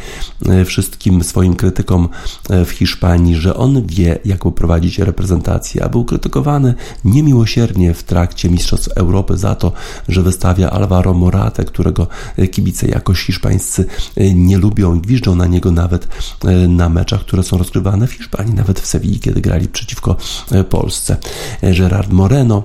e, 0.46 0.64
wszystkim 0.64 1.24
swoim 1.24 1.56
krytykom 1.56 2.08
e, 2.50 2.64
w 2.64 2.70
Hiszpanii, 2.70 3.36
że 3.36 3.56
on 3.56 3.86
wie, 3.86 4.18
jak 4.24 4.38
poprowadzić 4.38 4.98
reprezentację, 4.98 5.84
a 5.84 5.88
był 5.88 6.04
krytykowany 6.04 6.74
niemiłosiernie 7.04 7.94
w 7.94 8.02
trakcie 8.02 8.50
Mistrzostw 8.50 8.88
Europy 8.88 9.36
za 9.36 9.54
to, 9.54 9.72
że 10.08 10.22
wystawia 10.22 10.70
Alvaro 10.70 11.14
Morate, 11.14 11.64
którego 11.64 12.06
kibice 12.50 12.88
jakoś 12.88 13.22
hiszpańscy 13.22 13.86
nie 14.34 14.58
lubią 14.58 15.00
gwiżdżą 15.00 15.34
na 15.34 15.46
niego 15.46 15.72
nawet 15.72 16.08
na 16.68 16.88
meczach, 16.88 17.20
które 17.20 17.42
są 17.42 17.58
rozgrywane 17.58 18.06
w 18.06 18.12
Hiszpanii, 18.12 18.54
nawet 18.54 18.80
w 18.80 18.86
Sewilli, 18.86 19.20
kiedy 19.20 19.40
grali 19.40 19.68
przeciwko 19.68 20.16
Polsce. 20.68 21.16
Gerard 21.62 22.12
Moreno 22.12 22.62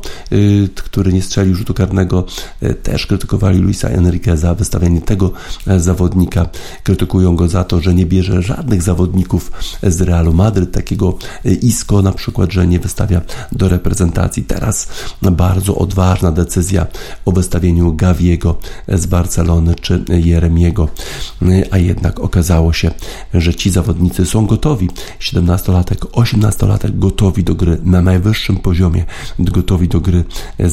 który 0.86 1.14
nie 1.14 1.22
strzelił 1.22 1.56
rzutu 1.56 1.74
karnego, 1.74 2.26
e, 2.62 2.74
też 2.74 3.08
krytykowali 3.08 3.60
Luisa 3.60 3.90
Enrique 3.90 4.38
za 4.38 4.56
wystawianie 4.56 5.02
tego 5.02 5.32
e, 5.68 5.80
zawodnika. 5.80 6.50
Krytykują 6.84 7.36
go 7.36 7.48
za 7.48 7.64
to, 7.64 7.82
że 7.82 7.94
nie 7.94 8.06
bierze 8.06 8.42
żadnych 8.42 8.82
zawodników 8.82 9.52
z 9.84 10.02
Realu 10.02 10.34
Madryt, 10.34 10.72
takiego 10.72 11.18
e, 11.46 11.52
Isco 11.52 12.02
na 12.02 12.12
przykład, 12.12 12.52
że 12.52 12.68
nie 12.68 12.80
wystawia 12.80 13.22
do 13.52 13.70
reprezentacji. 13.70 14.44
Teraz 14.44 14.88
bardzo 15.22 15.76
odważna 15.76 16.32
decyzja 16.32 16.88
o 17.26 17.32
wystawieniu 17.32 17.94
Gaviego 17.94 18.56
z 18.88 19.06
Barcelony 19.06 19.76
czy 19.76 20.04
Jeremiego, 20.10 20.90
a 21.72 21.78
jednak 21.78 22.20
okazało 22.20 22.74
się, 22.74 22.92
że 23.34 23.56
ci 23.56 23.72
zawodnicy 23.72 24.26
są 24.26 24.46
gotowi. 24.46 24.90
17-latek, 25.20 25.96
18-latek 25.96 27.00
gotowi 27.00 27.44
do 27.44 27.56
gry 27.56 27.78
na 27.84 28.02
najwyższym 28.02 28.58
poziomie, 28.58 29.06
gotowi 29.40 29.88
do 29.88 30.00
gry 30.00 30.24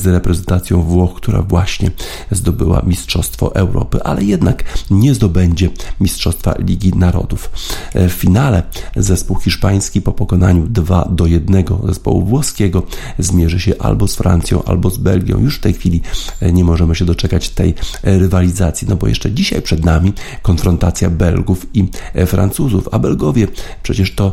z 0.01 0.07
reprezentacją 0.07 0.83
Włoch, 0.83 1.15
która 1.15 1.43
właśnie 1.43 1.91
zdobyła 2.31 2.83
Mistrzostwo 2.87 3.55
Europy, 3.55 4.03
ale 4.03 4.25
jednak 4.25 4.65
nie 4.91 5.15
zdobędzie 5.15 5.71
Mistrzostwa 6.01 6.55
Ligi 6.59 6.93
Narodów. 6.97 7.51
E, 7.95 8.09
w 8.09 8.13
finale 8.13 8.63
zespół 8.97 9.37
hiszpański 9.37 10.03
po 10.03 10.13
pokonaniu 10.13 10.67
2 10.67 11.09
do 11.11 11.27
1 11.27 11.65
zespołu 11.85 12.25
włoskiego 12.25 12.83
zmierzy 13.19 13.61
się 13.61 13.75
albo 13.79 14.09
z 14.09 14.17
Francją, 14.17 14.63
albo 14.65 14.91
z 14.91 14.99
Belgią. 14.99 15.39
Już 15.39 15.57
w 15.57 15.61
tej 15.61 15.73
chwili 15.73 16.01
e, 16.41 16.53
nie 16.53 16.65
możemy 16.65 16.95
się 16.95 17.05
doczekać 17.05 17.49
tej 17.51 17.75
e, 18.03 18.19
rywalizacji, 18.19 18.89
no 18.89 18.97
bo 18.97 19.09
jeszcze 19.09 19.33
dzisiaj 19.33 19.63
przed 19.63 19.85
nami 19.85 20.13
konfrontacja 20.43 21.11
Belgów 21.11 21.67
i 21.75 21.89
Francuzów, 22.27 22.89
a 22.93 22.99
Belgowie 22.99 23.49
przecież 23.83 24.15
to 24.15 24.33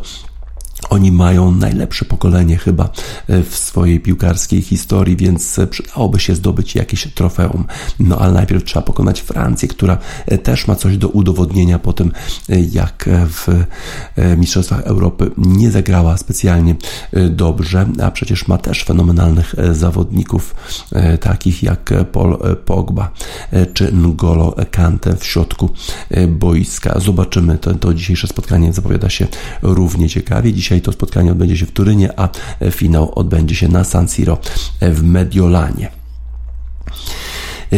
oni 0.90 1.12
mają 1.12 1.52
najlepsze 1.52 2.06
pokolenie 2.06 2.58
chyba 2.58 2.90
e, 3.28 3.44
w 3.44 3.56
swojej 3.56 4.00
piłkarskiej 4.00 4.62
historii, 4.62 5.18
więc 5.18 5.60
e, 5.60 5.68
przydałoby 5.68 6.20
się 6.20 6.36
zdobyć 6.36 6.76
jakieś 6.76 7.08
trofeum. 7.14 7.66
No 8.00 8.20
ale 8.20 8.34
najpierw 8.34 8.64
trzeba 8.64 8.82
pokonać 8.82 9.22
Francję, 9.22 9.68
która 9.68 9.98
e, 10.26 10.38
też 10.38 10.68
ma 10.68 10.76
coś 10.76 10.98
do 10.98 11.10
udowodnienia 11.10 11.80
po 11.80 11.94
tym, 11.94 12.12
jak 12.72 13.10
w 13.10 13.48
Mistrzostwach 14.38 14.82
Europy 14.82 15.32
nie 15.38 15.72
zagrała 15.72 16.18
specjalnie 16.18 16.76
dobrze, 17.30 17.86
a 18.04 18.12
przecież 18.12 18.48
ma 18.48 18.58
też 18.58 18.84
fenomenalnych 18.84 19.56
zawodników, 19.72 20.56
takich 21.20 21.64
jak 21.64 21.94
Paul 22.12 22.38
Pogba 22.66 23.12
czy 23.74 23.92
N'Golo 23.92 24.66
Kante 24.72 25.16
w 25.18 25.26
środku 25.26 25.70
boiska. 26.28 27.00
Zobaczymy, 27.00 27.58
to, 27.58 27.76
to 27.76 27.94
dzisiejsze 27.94 28.28
spotkanie 28.28 28.74
zapowiada 28.74 29.10
się 29.10 29.28
równie 29.62 30.10
ciekawie. 30.10 30.54
Dzisiaj 30.54 30.77
Dzisiaj 30.78 30.86
to 30.86 30.92
spotkanie 30.92 31.32
odbędzie 31.32 31.58
się 31.58 31.66
w 31.66 31.72
Turynie, 31.72 32.20
a 32.20 32.30
finał 32.72 33.12
odbędzie 33.16 33.56
się 33.56 33.68
na 33.68 33.84
San 33.84 34.08
Siro 34.08 34.38
w 34.82 35.04
Mediolanie. 35.04 35.92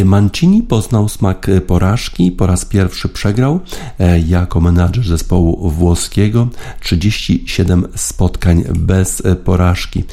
Mancini 0.06 0.63
poznał 0.63 1.10
smak 1.10 1.47
porażki, 1.67 2.32
po 2.32 2.47
raz 2.47 2.65
pierwszy 2.65 3.10
przegrał 3.10 3.60
e, 3.99 4.19
jako 4.19 4.62
menadżer 4.62 5.04
zespołu 5.04 5.69
włoskiego 5.69 6.47
37 6.82 7.88
spotkań 7.95 8.63
bez 8.75 9.23
porażki. 9.45 10.04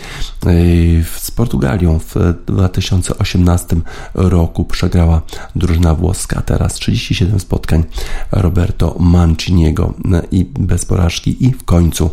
Z 1.17 1.31
Portugalią 1.31 1.99
w 1.99 2.15
2018 2.47 3.77
roku 4.15 4.65
przegrała 4.65 5.23
drużyna 5.57 5.95
włoska, 5.95 6.43
teraz 6.43 6.75
37 6.75 7.41
spotkań 7.41 7.85
Roberto 8.33 8.97
Manciniego 8.99 9.95
i 10.31 10.45
bez 10.45 10.85
porażki 10.85 11.45
i 11.47 11.53
w 11.53 11.65
końcu 11.65 12.11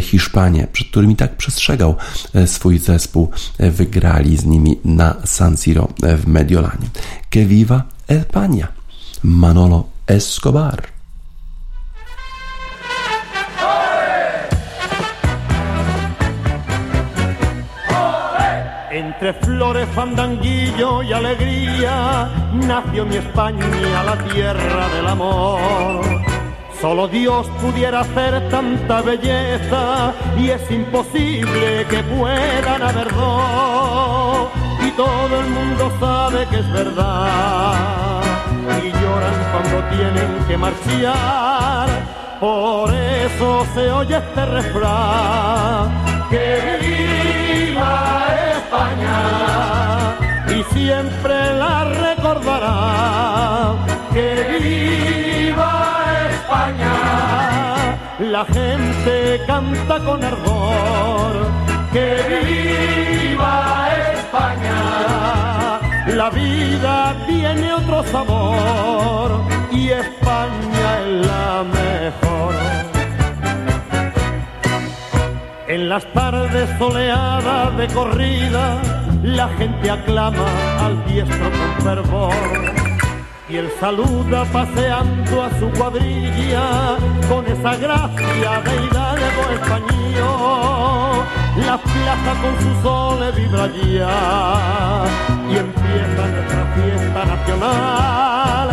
Hiszpanie, 0.00 0.66
przed 0.72 0.88
którymi 0.88 1.16
tak 1.16 1.36
przestrzegał 1.36 1.94
swój 2.46 2.78
zespół, 2.78 3.30
wygrali 3.58 4.36
z 4.36 4.44
nimi 4.44 4.78
na 4.84 5.16
San 5.24 5.56
Siro 5.56 5.88
w 6.18 6.26
Mediolanie. 6.26 6.86
Que 7.30 7.44
viva 7.44 7.86
España. 8.06 8.72
Manolo 9.22 9.88
Escobar. 10.06 10.94
Entre 18.90 19.32
flores, 19.34 19.88
fandanguillo 19.94 21.02
y 21.02 21.12
alegría, 21.12 22.30
nació 22.52 23.04
mi 23.04 23.16
España, 23.16 24.04
la 24.04 24.16
tierra 24.32 24.88
del 24.94 25.06
amor. 25.08 26.04
Solo 26.80 27.08
Dios 27.08 27.48
pudiera 27.60 28.00
hacer 28.00 28.48
tanta 28.50 29.00
belleza 29.00 30.14
y 30.38 30.50
es 30.50 30.70
imposible 30.70 31.86
que 31.88 32.02
puedan 32.02 32.82
haber 32.82 33.12
dos 33.14 34.48
todo 34.96 35.40
el 35.40 35.46
mundo 35.48 35.92
sabe 35.98 36.46
que 36.46 36.58
es 36.60 36.72
verdad 36.72 38.22
y 38.82 38.92
lloran 38.92 39.34
cuando 39.52 39.88
tienen 39.88 40.44
que 40.46 40.56
marchar. 40.56 41.88
Por 42.40 42.92
eso 42.92 43.66
se 43.74 43.90
oye 43.90 44.16
este 44.16 44.44
refrán 44.46 45.90
que 46.30 46.78
viva 46.80 48.26
España 48.56 50.16
y 50.48 50.74
siempre 50.74 51.54
la 51.54 51.84
recordará. 51.84 53.74
Que 54.12 54.58
viva 54.60 56.04
España, 56.30 56.94
la 58.18 58.44
gente 58.44 59.40
canta 59.46 59.98
con 60.00 60.22
ardor. 60.22 61.63
Que 61.94 62.10
viva 62.44 63.86
España, 64.14 65.78
la 66.08 66.28
vida 66.28 67.14
tiene 67.28 67.72
otro 67.72 68.02
sabor 68.10 69.44
y 69.70 69.90
España 69.90 70.98
es 70.98 71.26
la 71.28 71.62
mejor. 71.62 72.54
En 75.68 75.88
las 75.88 76.04
tardes 76.12 76.68
soleadas 76.80 77.76
de 77.76 77.86
corrida, 77.86 78.82
la 79.22 79.46
gente 79.50 79.88
aclama 79.88 80.46
al 80.80 81.04
diestro 81.06 81.48
con 81.48 81.84
fervor. 81.84 82.83
Y 83.46 83.56
él 83.56 83.70
saluda 83.78 84.44
paseando 84.46 85.42
a 85.42 85.50
su 85.58 85.68
cuadrilla 85.78 86.96
con 87.28 87.46
esa 87.46 87.76
gracia 87.76 88.62
de 88.64 88.86
hidalgo 88.86 89.42
español. 89.52 91.24
La 91.66 91.76
plaza 91.76 92.34
con 92.40 92.54
su 92.62 92.82
sol 92.82 93.32
vibra 93.36 93.66
ya 93.66 95.04
y 95.50 95.56
empieza 95.58 96.26
nuestra 96.26 96.64
fiesta 96.74 97.24
nacional. 97.26 98.70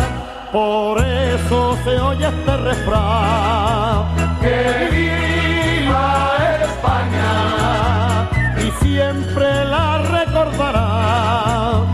Por 0.50 1.04
eso 1.04 1.76
se 1.84 2.00
oye 2.00 2.26
este 2.28 2.56
refrán. 2.56 4.06
Que 4.40 4.88
viva 4.90 6.34
España 6.62 8.28
y 8.58 8.84
siempre 8.84 9.64
la 9.66 9.98
recordará. 9.98 11.91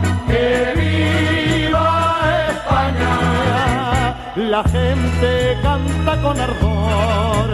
La 4.48 4.64
gente 4.64 5.58
canta 5.62 6.20
con 6.22 6.40
ardor. 6.40 7.48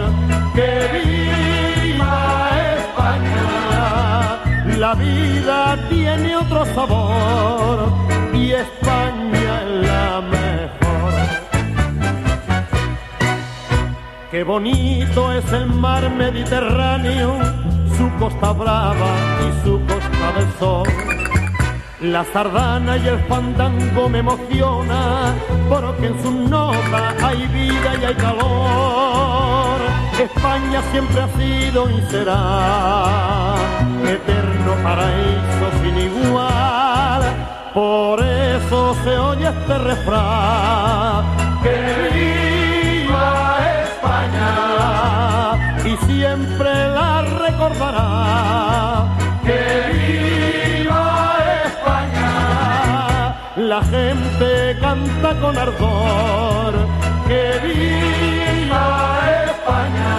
Que 0.55 0.71
viva 0.95 2.49
España, 2.77 4.41
la 4.77 4.95
vida 4.95 5.77
tiene 5.89 6.37
otro 6.37 6.65
sabor 6.73 7.91
y 8.33 8.51
España 8.53 9.61
es 9.61 9.87
la 9.89 10.21
mejor. 10.21 11.13
Qué 14.31 14.43
bonito 14.43 15.33
es 15.33 15.51
el 15.51 15.65
mar 15.67 16.09
Mediterráneo, 16.09 17.37
su 17.97 18.09
costa 18.17 18.53
brava 18.53 19.13
y 19.45 19.65
su 19.65 19.79
costa 19.85 20.31
del 20.37 20.49
sol. 20.59 21.34
La 22.01 22.25
sardana 22.25 22.97
y 22.97 23.07
el 23.07 23.19
fandango 23.19 24.09
me 24.09 24.19
emociona, 24.19 25.33
porque 25.69 26.07
en 26.07 26.21
su 26.21 26.29
nota 26.29 27.15
hay 27.23 27.47
vida 27.47 27.95
y 28.01 28.05
hay 28.05 28.15
calor. 28.15 29.79
España 30.19 30.81
siempre 30.91 31.21
ha 31.21 31.27
sido 31.37 31.89
y 31.89 32.01
será 32.11 33.55
eterno 34.03 34.73
paraíso 34.83 35.65
sin 35.81 35.97
igual. 35.97 37.23
Por 37.73 38.21
eso 38.21 38.95
se 39.03 39.17
oye 39.17 39.47
este 39.47 39.77
refrán. 39.77 41.44
Canta 54.79 55.39
con 55.39 55.57
ardor. 55.57 56.73
Que 57.27 57.59
viva 57.63 58.85
España, 59.45 60.15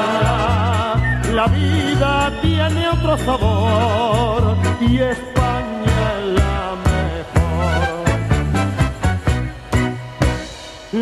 la 1.35 1.47
vida 1.47 2.33
tiene 2.43 2.89
otro 2.89 3.17
sabor 3.19 4.57
y 4.81 4.99
España 4.99 5.97
es 6.19 6.25
la 6.41 6.75
mejor. 6.89 7.83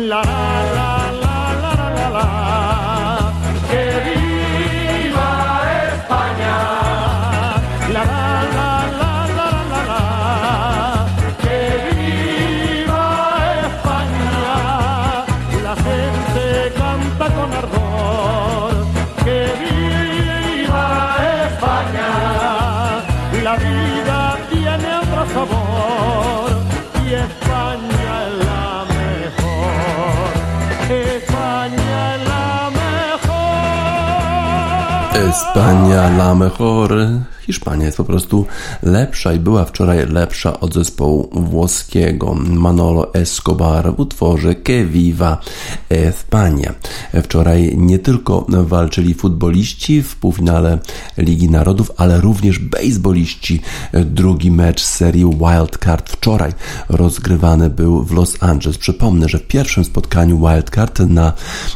La 0.09 0.44
la 36.09 36.33
mejor. 36.33 37.34
Hiszpania 37.45 37.85
jest 37.85 37.97
po 37.97 38.03
prostu 38.03 38.45
lepsza 38.83 39.33
i 39.33 39.39
była 39.39 39.65
wczoraj 39.65 40.07
lepsza 40.07 40.59
od 40.59 40.73
zespołu 40.73 41.29
włoskiego 41.31 42.33
Manolo 42.33 43.13
Escobar 43.13 43.95
w 43.95 43.99
utworze 43.99 44.55
Que 44.55 44.85
Viva 44.85 45.37
España. 45.89 46.73
Wczoraj 47.23 47.77
nie 47.77 47.99
tylko 47.99 48.45
walczyli 48.49 49.13
futboliści 49.13 50.01
w 50.01 50.15
półfinale 50.15 50.79
Ligi 51.17 51.49
Narodów, 51.49 51.91
ale 51.97 52.21
również 52.21 52.59
baseballiści. 52.59 53.61
Drugi 54.05 54.51
mecz 54.51 54.83
serii 54.83 55.25
Wildcard 55.25 56.09
wczoraj 56.09 56.53
rozgrywany 56.89 57.69
był 57.69 58.03
w 58.03 58.11
Los 58.11 58.43
Angeles. 58.43 58.77
Przypomnę, 58.77 59.29
że 59.29 59.37
w 59.37 59.47
pierwszym 59.47 59.85
spotkaniu 59.85 60.39
Wildcard 60.39 60.99
na, 60.99 61.33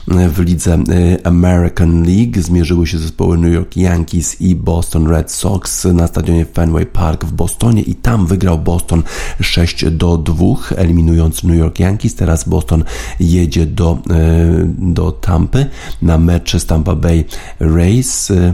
w 0.08 0.40
lidze 0.40 0.78
American 1.24 2.04
League 2.04 2.42
zmierzyły 2.42 2.88
się 2.88 2.98
zespoły 2.98 3.38
New 3.38 3.54
York 3.54 3.78
Yankees 3.78 4.42
i 4.42 4.56
Boston 4.56 5.08
Red 5.08 5.32
Sox 5.32 5.59
na 5.94 6.08
stadionie 6.08 6.46
Fenway 6.46 6.86
Park 6.86 7.26
w 7.26 7.32
Bostonie 7.32 7.82
i 7.82 7.96
tam 7.96 8.28
wygrał 8.28 8.60
Boston 8.60 9.04
6 9.42 9.86
do 9.92 10.18
2, 10.18 10.46
eliminując 10.76 11.44
New 11.44 11.58
York 11.58 11.80
Yankees. 11.80 12.16
Teraz 12.16 12.50
Boston 12.50 12.84
jedzie 13.20 13.66
do, 13.66 13.98
y, 14.12 14.70
do 14.78 15.12
Tampy 15.12 15.66
na 16.02 16.18
mecz 16.18 16.58
z 16.58 16.66
Tampa 16.66 16.96
Bay 16.96 17.26
Rays. 17.60 18.32
Y, 18.32 18.54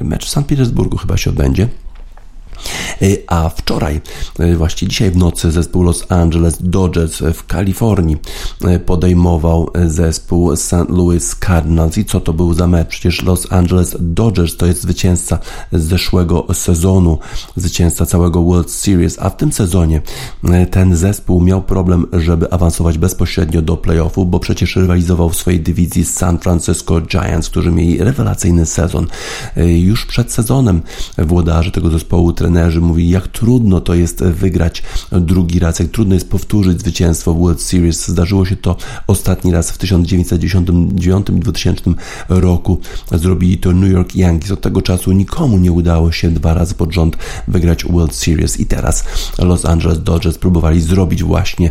Mecz 0.00 0.26
w 0.26 0.28
St. 0.28 0.44
Petersburgu 0.46 0.96
chyba 0.96 1.16
się 1.16 1.30
odbędzie. 1.30 1.68
Y, 3.02 3.22
A 3.26 3.48
wczoraj, 3.48 4.00
y, 4.40 4.56
właśnie 4.56 4.88
dzisiaj 4.88 5.10
w 5.10 5.16
nocy, 5.16 5.50
zespół 5.50 5.82
Los 5.82 6.06
Angeles 6.08 6.56
Dodgers 6.60 7.22
w 7.34 7.46
Kalifornii 7.46 8.16
y, 8.64 8.78
podejmował 8.78 9.70
zespół 9.86 10.56
St. 10.56 10.88
Louis 10.88 11.36
Cardinals. 11.46 11.98
I 11.98 12.04
co 12.04 12.20
to 12.20 12.32
był 12.32 12.54
za 12.54 12.66
mecz? 12.66 12.88
Przecież 12.88 13.22
Los 13.22 13.52
Angeles 13.52 13.96
Dodgers 14.00 14.56
to 14.56 14.66
jest 14.66 14.82
zwycięzca 14.82 15.38
zeszłego 15.72 16.46
sezonu, 16.52 17.18
zwycięzca 17.56 18.06
całego 18.06 18.42
World 18.42 18.70
Series, 18.70 19.18
a 19.18 19.30
w 19.30 19.36
tym 19.36 19.52
sezonie 19.52 20.02
ten 20.70 20.96
zespół 20.96 21.40
miał 21.40 21.62
problem, 21.62 22.06
żeby 22.12 22.52
awansować 22.52 22.98
bezpośrednio 22.98 23.62
do 23.62 23.76
playoffów, 23.76 24.30
bo 24.30 24.40
przecież 24.40 24.76
rywalizował 24.76 25.30
w 25.30 25.36
swojej 25.36 25.60
dywizji 25.60 26.04
z 26.04 26.14
San 26.14 26.38
Francisco 26.38 27.00
Giants, 27.00 27.48
którzy 27.48 27.70
mieli 27.70 27.98
rewelacyjny 27.98 28.66
sezon. 28.66 29.06
Już 29.56 30.06
przed 30.06 30.32
sezonem 30.32 30.82
włodarze 31.18 31.70
tego 31.70 31.90
zespołu 31.90 32.32
trenerzy 32.32 32.80
mówili, 32.86 33.10
jak 33.10 33.28
trudno 33.28 33.80
to 33.80 33.94
jest 33.94 34.24
wygrać 34.24 34.82
drugi 35.12 35.58
raz, 35.58 35.78
jak 35.78 35.88
trudno 35.88 36.14
jest 36.14 36.30
powtórzyć 36.30 36.80
zwycięstwo 36.80 37.34
w 37.34 37.38
World 37.38 37.62
Series. 37.62 38.08
Zdarzyło 38.08 38.46
się 38.46 38.56
to 38.56 38.76
ostatni 39.06 39.52
raz 39.52 39.70
w 39.70 39.78
1999 39.78 41.28
i 41.30 41.32
2000 41.32 41.82
roku. 42.28 42.78
Zrobili 43.12 43.58
to 43.58 43.72
New 43.72 43.90
York 43.90 44.14
Yankees. 44.14 44.50
Od 44.50 44.60
tego 44.60 44.82
czasu 44.82 45.12
nikomu 45.12 45.58
nie 45.58 45.72
udało 45.72 46.12
się 46.12 46.30
dwa 46.30 46.54
razy 46.54 46.74
pod 46.74 46.92
rząd 46.92 47.16
wygrać 47.48 47.84
World 47.84 48.14
Series 48.14 48.60
i 48.60 48.66
teraz 48.66 49.04
Los 49.38 49.64
Angeles 49.64 50.02
Dodgers 50.02 50.38
próbowali 50.38 50.80
zrobić 50.80 51.22
właśnie 51.22 51.70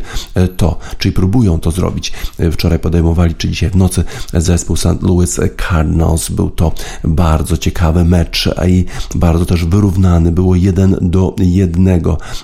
to, 0.57 0.77
czyli 0.97 1.11
próbują 1.11 1.59
to 1.59 1.71
zrobić. 1.71 2.13
Wczoraj 2.51 2.79
podejmowali, 2.79 3.35
czy 3.35 3.49
dzisiaj 3.49 3.69
w 3.69 3.75
nocy 3.75 4.03
zespół 4.33 4.75
St. 4.75 5.01
Louis 5.01 5.39
Cardinals. 5.69 6.29
Był 6.29 6.49
to 6.49 6.71
bardzo 7.03 7.57
ciekawy 7.57 8.05
mecz 8.05 8.49
i 8.67 8.85
bardzo 9.15 9.45
też 9.45 9.65
wyrównany. 9.65 10.31
Było 10.31 10.55
1 10.55 10.97
do 11.09 11.35
1. 11.39 12.01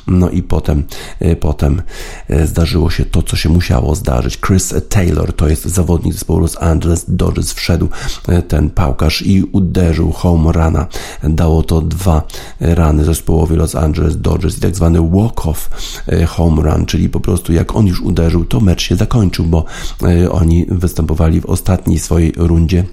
No 0.08 0.30
i 0.30 0.43
potem, 0.43 0.84
potem 1.39 1.82
zdarzyło 2.45 2.89
się 2.89 3.06
to, 3.06 3.24
co 3.24 3.36
się 3.36 3.50
musiało 3.50 3.95
zdarzyć. 3.95 4.39
Chris 4.39 4.74
Taylor 4.89 5.34
to 5.34 5.50
jest 5.50 5.65
zawodnik 5.65 6.13
zespołu 6.13 6.39
Los 6.39 6.58
Angeles 6.62 7.06
Dodgers. 7.08 7.54
Wszedł 7.54 7.89
ten 8.47 8.69
pałkarz 8.69 9.21
i 9.21 9.43
uderzył 9.43 10.12
home 10.12 10.52
runa. 10.52 10.88
Dało 11.24 11.63
to 11.63 11.82
dwa 11.82 12.24
rany 12.60 13.04
zespołowi 13.04 13.56
Los 13.56 13.76
Angeles 13.76 14.21
Dodgers 14.21 14.58
i 14.58 14.62
tak 14.62 14.76
zwany 14.76 15.00
walk-off 15.00 15.69
home 16.28 16.62
run, 16.62 16.86
czyli 16.86 17.10
po 17.10 17.19
prostu 17.19 17.54
jak 17.54 17.76
on 17.76 17.88
już 17.88 18.02
uderzył, 18.02 18.45
to 18.45 18.60
mecz 18.60 18.82
się 18.82 18.95
zakończył, 18.95 19.45
bo 19.45 19.65
oni 20.32 20.65
występowali 20.69 21.41
w 21.41 21.45
ostatniej 21.45 22.00
swojej 22.00 22.34
rundzie 22.38 22.86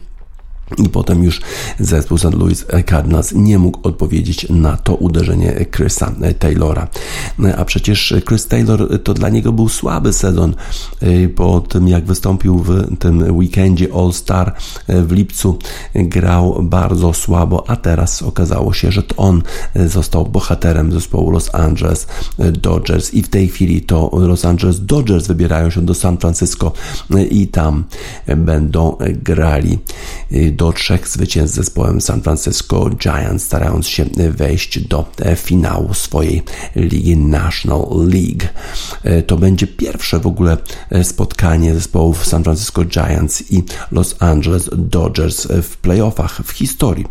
i 0.77 0.89
potem 0.89 1.23
już 1.23 1.41
zespół 1.79 2.19
St. 2.19 2.35
Louis 2.35 2.67
Cardinals 2.89 3.33
nie 3.33 3.59
mógł 3.59 3.89
odpowiedzieć 3.89 4.47
na 4.51 4.77
to 4.77 4.95
uderzenie 4.95 5.67
Chrisa 5.77 6.13
Taylora. 6.39 6.89
A 7.57 7.65
przecież 7.65 8.15
Chris 8.29 8.47
Taylor 8.47 9.03
to 9.03 9.15
dla 9.15 9.29
niego 9.29 9.53
był 9.53 9.69
słaby 9.69 10.13
sezon 10.13 10.55
y, 11.03 11.33
po 11.37 11.61
tym, 11.61 11.89
jak 11.89 12.05
wystąpił 12.05 12.59
w 12.59 12.99
tym 12.99 13.37
weekendzie 13.37 13.89
All-Star 13.95 14.55
y, 14.91 15.03
w 15.03 15.13
lipcu. 15.13 15.59
Grał 15.95 16.63
bardzo 16.63 17.13
słabo, 17.13 17.71
a 17.71 17.77
teraz 17.77 18.23
okazało 18.23 18.73
się, 18.73 18.93
że 18.93 19.03
to 19.03 19.17
on 19.17 19.43
został 19.87 20.27
bohaterem 20.27 20.93
zespołu 20.93 21.31
Los 21.31 21.55
Angeles 21.55 22.07
Dodgers 22.53 23.15
i 23.15 23.23
w 23.23 23.29
tej 23.29 23.49
chwili 23.49 23.81
to 23.81 24.11
Los 24.13 24.45
Angeles 24.45 24.87
Dodgers 24.87 25.27
wybierają 25.27 25.71
się 25.71 25.81
do 25.81 25.95
San 25.95 26.19
Francisco 26.19 26.73
y, 27.15 27.25
i 27.25 27.49
tam 27.49 27.85
będą 28.37 28.97
grali 29.23 29.79
do 30.59 30.73
trzech 30.73 31.09
zwycięstw 31.09 31.55
z 31.55 31.57
zespołem 31.57 32.01
San 32.01 32.23
Francisco 32.23 32.91
Giants, 32.91 33.45
starając 33.45 33.89
się 33.89 34.05
wejść 34.31 34.81
do 34.81 35.13
e, 35.21 35.37
finału 35.37 35.95
swojej 35.95 36.43
ligi 36.77 37.17
National 37.17 37.87
League. 37.91 38.45
E, 39.03 39.23
to 39.23 39.37
będzie 39.37 39.67
pierwsze 39.67 40.19
w 40.19 40.27
ogóle 40.27 40.57
e, 40.91 41.05
spotkanie 41.05 41.75
zespołów 41.75 42.27
San 42.27 42.45
Francisco 42.45 42.85
Giants 42.85 43.53
i 43.53 43.63
Los 43.91 44.17
Angeles 44.19 44.71
Dodgers 44.77 45.49
w 45.63 45.77
playoffach 45.77 46.41
w 46.45 46.51
historii. 46.51 47.07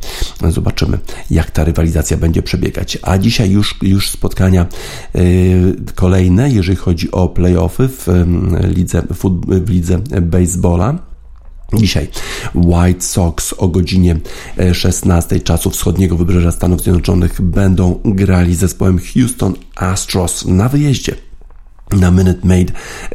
Zobaczymy, 0.49 0.99
jak 1.31 1.51
ta 1.51 1.63
rywalizacja 1.63 2.17
będzie 2.17 2.43
przebiegać. 2.43 2.97
A 3.01 3.17
dzisiaj 3.17 3.51
już, 3.51 3.75
już 3.81 4.09
spotkania 4.09 4.65
kolejne, 5.95 6.49
jeżeli 6.49 6.75
chodzi 6.75 7.11
o 7.11 7.29
playoffy 7.29 7.87
w 7.87 8.07
lidze, 8.75 9.03
w 9.49 9.69
lidze 9.69 9.99
baseballa. 10.21 11.16
Dzisiaj 11.73 12.07
White 12.55 13.01
Sox 13.01 13.53
o 13.57 13.67
godzinie 13.67 14.19
16 14.73 15.35
e, 15.35 15.39
czasu 15.39 15.69
wschodniego 15.69 16.17
wybrzeża 16.17 16.51
Stanów 16.51 16.81
Zjednoczonych 16.81 17.41
będą 17.41 17.99
grali 18.05 18.55
z 18.55 18.59
zespołem 18.59 18.99
Houston 19.13 19.53
Astros 19.75 20.45
na 20.45 20.69
wyjeździe 20.69 21.26
na 21.91 22.11
Minute 22.11 22.47
Maid 22.47 22.71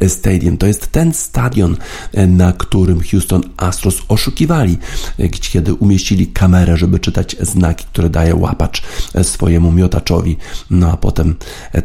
Stadium. 0.07 0.57
To 0.57 0.67
jest 0.67 0.87
ten 0.87 1.13
stadion, 1.13 1.77
e, 2.13 2.27
na 2.27 2.51
którym 2.51 3.01
Houston 3.11 3.41
Astros 3.57 4.01
oszukiwali, 4.07 4.77
e, 5.19 5.29
kiedy 5.29 5.73
umieścili 5.73 6.27
kamerę, 6.27 6.77
żeby 6.77 6.99
czytać 6.99 7.35
znaki, 7.41 7.85
które 7.85 8.09
daje 8.09 8.35
łapacz 8.35 8.81
e, 9.13 9.23
swojemu 9.23 9.71
miotaczowi. 9.71 10.37
No 10.69 10.91
a 10.91 10.97
potem 10.97 11.35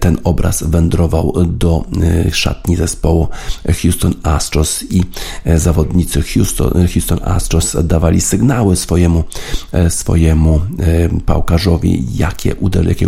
ten 0.00 0.18
obraz 0.24 0.62
wędrował 0.62 1.32
do 1.46 1.84
szatni 2.32 2.76
zespołu 2.76 3.28
Houston 3.82 4.14
Astros 4.22 4.84
i 4.90 5.02
zawodnicy 5.56 6.22
Houston, 6.22 6.88
Houston 6.94 7.18
Astros 7.24 7.76
dawali 7.84 8.20
sygnały 8.20 8.76
swojemu, 8.76 9.24
swojemu 9.88 10.60
pałkarzowi, 11.26 12.06
jakie 12.16 12.56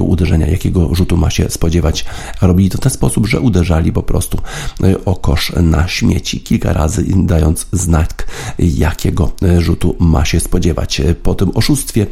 uderzenia, 0.00 0.46
jakiego 0.46 0.94
rzutu 0.94 1.16
ma 1.16 1.30
się 1.30 1.50
spodziewać. 1.50 2.04
Robili 2.42 2.70
to 2.70 2.78
w 2.78 2.80
ten 2.80 2.92
sposób, 2.92 3.26
że 3.26 3.40
uderzali 3.40 3.69
uderzali 3.70 3.92
po 3.92 4.02
prostu 4.02 4.38
e, 4.84 5.04
o 5.04 5.16
kosz 5.16 5.52
na 5.62 5.88
śmieci 5.88 6.40
kilka 6.40 6.72
razy, 6.72 7.04
dając 7.16 7.66
znak, 7.72 8.26
jakiego 8.58 9.32
e, 9.42 9.60
rzutu 9.60 9.96
ma 9.98 10.24
się 10.24 10.40
spodziewać. 10.40 11.02
Po 11.22 11.34
tym 11.34 11.50
oszustwie 11.54 12.06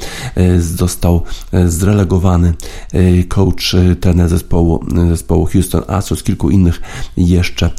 został 0.58 1.22
zrelegowany 1.66 2.54
coach, 3.28 3.76
trener 4.00 4.28
zespołu, 4.28 4.84
zespołu 5.10 5.46
Houston 5.46 5.82
Astros, 5.86 6.22
kilku 6.22 6.50
innych 6.50 6.80
jeszcze 7.16 7.70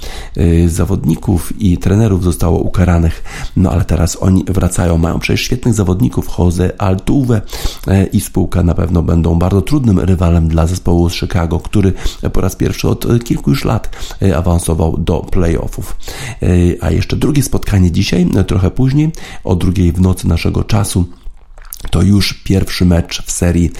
zawodników 0.67 1.61
i 1.61 1.77
trenerów 1.77 2.23
zostało 2.23 2.59
ukaranych, 2.59 3.23
no 3.55 3.71
ale 3.71 3.85
teraz 3.85 4.17
oni 4.21 4.43
wracają, 4.47 4.97
mają 4.97 5.19
przecież 5.19 5.41
świetnych 5.41 5.73
zawodników, 5.73 6.27
Jose 6.39 6.81
Altuve 6.81 7.41
i 8.13 8.21
spółka 8.21 8.63
na 8.63 8.73
pewno 8.73 9.01
będą 9.01 9.39
bardzo 9.39 9.61
trudnym 9.61 9.99
rywalem 9.99 10.47
dla 10.47 10.67
zespołu 10.67 11.09
z 11.09 11.13
Chicago, 11.13 11.59
który 11.59 11.93
po 12.33 12.41
raz 12.41 12.55
pierwszy 12.55 12.89
od 12.89 13.23
kilku 13.23 13.49
już 13.49 13.65
lat 13.69 13.89
e, 14.21 14.37
awansował 14.37 14.97
do 14.97 15.19
playoffów. 15.19 15.95
E, 16.43 16.47
a 16.81 16.91
jeszcze 16.91 17.15
drugie 17.15 17.43
spotkanie 17.43 17.91
dzisiaj, 17.91 18.27
e, 18.35 18.43
trochę 18.43 18.71
później, 18.71 19.11
o 19.43 19.55
drugiej 19.55 19.91
w 19.91 20.01
nocy 20.01 20.27
naszego 20.27 20.63
czasu 20.63 21.05
to 21.91 22.01
już 22.01 22.33
pierwszy 22.33 22.85
mecz 22.85 23.23
w 23.25 23.31
serii 23.31 23.71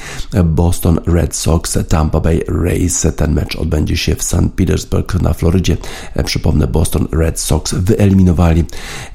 Boston 0.45 0.99
Red 1.05 1.35
Sox 1.35 1.77
Tampa 1.89 2.19
Bay 2.19 2.43
Rays. 2.47 3.07
Ten 3.15 3.33
mecz 3.33 3.55
odbędzie 3.55 3.97
się 3.97 4.15
w 4.15 4.23
St. 4.23 4.35
Petersburg 4.55 5.21
na 5.21 5.33
Florydzie. 5.33 5.77
Przypomnę, 6.25 6.67
Boston 6.67 7.07
Red 7.11 7.39
Sox 7.39 7.73
wyeliminowali 7.73 8.65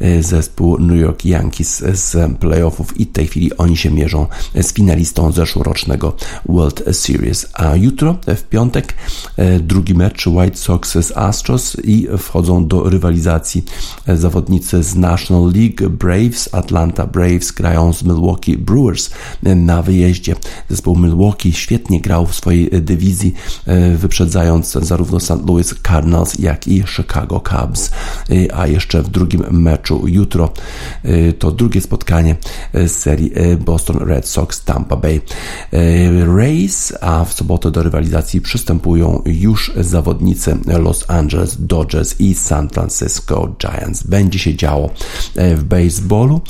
e, 0.01 0.23
zespół 0.23 0.79
New 0.79 1.01
York 1.01 1.25
Yankees 1.25 1.85
z 1.93 2.39
playoffów 2.39 3.01
i 3.01 3.05
w 3.05 3.13
tej 3.13 3.27
chwili 3.27 3.57
oni 3.57 3.77
się 3.77 3.91
mierzą 3.91 4.27
z 4.63 4.73
finalistą 4.73 5.33
zeszłorocznego 5.33 6.17
World 6.49 6.83
Series. 6.93 7.47
A 7.55 7.77
jutro, 7.77 8.17
w 8.37 8.43
piątek, 8.43 8.95
e, 9.37 9.61
drugi 9.61 9.95
mecz 9.95 10.27
White 10.27 10.57
Sox 10.57 10.93
z 10.93 11.17
Astros 11.17 11.77
i 11.85 12.09
wchodzą 12.19 12.67
do 12.67 12.91
rywalizacji 12.91 13.65
zawodnicy 14.09 14.83
z 14.83 14.95
National 14.95 15.53
League 15.55 15.91
Braves. 15.91 16.49
Atlanta 16.53 17.07
Braves 17.07 17.53
grają 17.53 17.93
z 17.93 18.03
Milwaukee 18.03 18.57
Brewers 18.57 18.74
Brewers 18.75 19.11
na 19.43 19.83
wyjeździe. 19.83 20.35
Zespół 20.69 20.97
Milwaukee 20.99 21.53
świetnie 21.53 22.01
grał 22.01 22.27
w 22.27 22.35
swojej 22.35 22.71
dywizji, 22.71 23.35
e, 23.67 23.97
wyprzedzając 23.97 24.73
zarówno 24.73 25.21
St. 25.21 25.49
Louis 25.49 25.75
Cardinals, 25.87 26.39
jak 26.39 26.69
i 26.69 26.83
Chicago 26.87 27.41
Cubs. 27.41 27.91
E, 28.31 28.57
a 28.57 28.67
jeszcze 28.67 29.03
w 29.03 29.09
drugim 29.09 29.45
meczu 29.51 30.09
jutro 30.09 30.53
e, 31.03 31.33
to 31.33 31.51
drugie 31.51 31.81
spotkanie 31.81 32.37
z 32.75 32.91
serii 32.91 33.33
Boston 33.61 33.97
Red 33.97 34.29
Sox 34.29 34.65
Tampa 34.65 34.97
Bay 34.97 35.21
Rays, 36.37 36.93
a 37.01 37.25
w 37.25 37.33
sobotę 37.33 37.71
do 37.71 37.83
rywalizacji 37.83 38.41
przystępują 38.41 39.23
już 39.27 39.73
zawodnicy 39.77 40.59
Los 40.67 41.05
Angeles 41.09 41.57
Dodgers 41.59 42.21
i 42.21 42.35
San 42.35 42.69
Francisco 42.69 43.55
Giants. 43.59 44.03
Będzie 44.03 44.39
się 44.39 44.57
działo 44.57 44.91
w 45.37 45.65
baseballu. 45.65 46.41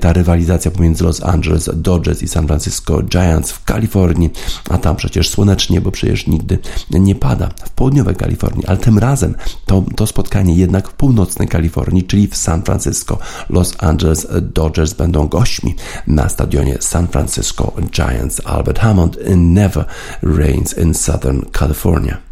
Ta 0.00 0.12
rywalizacja 0.12 0.70
pomiędzy 0.70 1.04
Los 1.04 1.22
Angeles 1.22 1.67
Dodgers 1.74 2.22
i 2.22 2.28
San 2.28 2.46
Francisco 2.46 3.02
Giants 3.02 3.50
w 3.50 3.64
Kalifornii, 3.64 4.30
a 4.70 4.78
tam 4.78 4.96
przecież 4.96 5.30
słonecznie, 5.30 5.80
bo 5.80 5.90
przecież 5.90 6.26
nigdy 6.26 6.58
nie 6.90 7.14
pada 7.14 7.48
w 7.64 7.70
południowej 7.70 8.16
Kalifornii, 8.16 8.66
ale 8.66 8.78
tym 8.78 8.98
razem 8.98 9.34
to, 9.66 9.84
to 9.96 10.06
spotkanie 10.06 10.54
jednak 10.54 10.88
w 10.88 10.92
północnej 10.92 11.48
Kalifornii, 11.48 12.04
czyli 12.04 12.28
w 12.28 12.36
San 12.36 12.62
Francisco. 12.62 13.18
Los 13.50 13.74
Angeles 13.78 14.26
Dodgers 14.42 14.94
będą 14.94 15.28
gośćmi 15.28 15.74
na 16.06 16.28
stadionie 16.28 16.76
San 16.80 17.08
Francisco 17.08 17.72
Giants. 17.90 18.40
Albert 18.44 18.78
Hammond 18.78 19.18
never 19.36 19.84
reigns 20.22 20.78
in 20.78 20.94
Southern 20.94 21.42
California. 21.52 22.28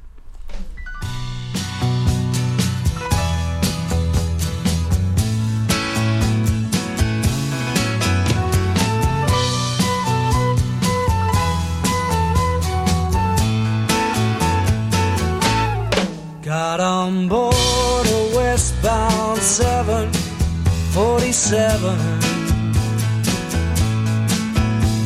on 17.16 17.29
board 17.29 18.07
a 18.07 18.31
westbound 18.37 19.40
747. 19.40 21.98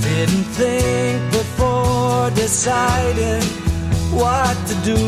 Didn't 0.02 0.44
think 0.58 1.30
before 1.30 2.30
deciding 2.30 3.44
what 4.20 4.56
to 4.68 4.74
do. 4.90 4.98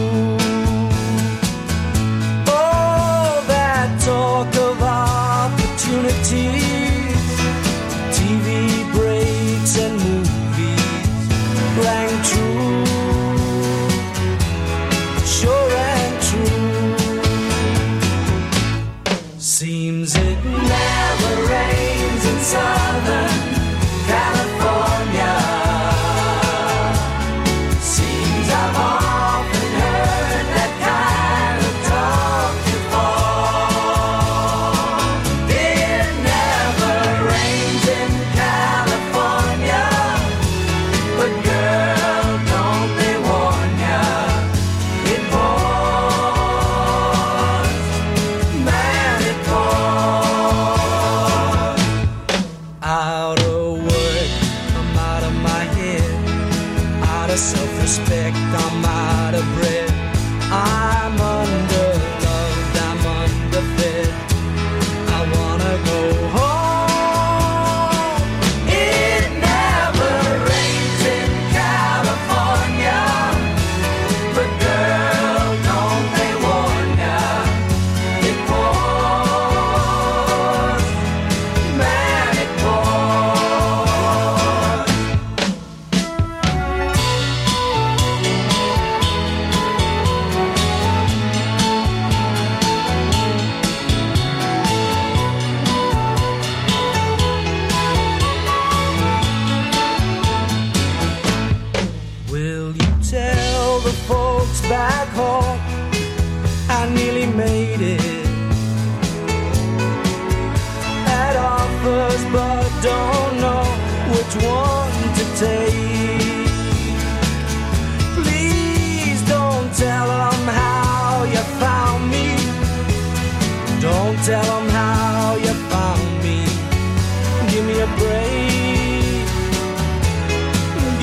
All 2.52 3.42
that 3.52 3.88
talk 4.00 4.54
of 4.68 4.76
opportunities, 4.82 7.22
TV 8.16 8.48
breaks 8.92 9.74
and 9.78 10.11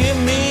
Give 0.09 0.17
me 0.25 0.48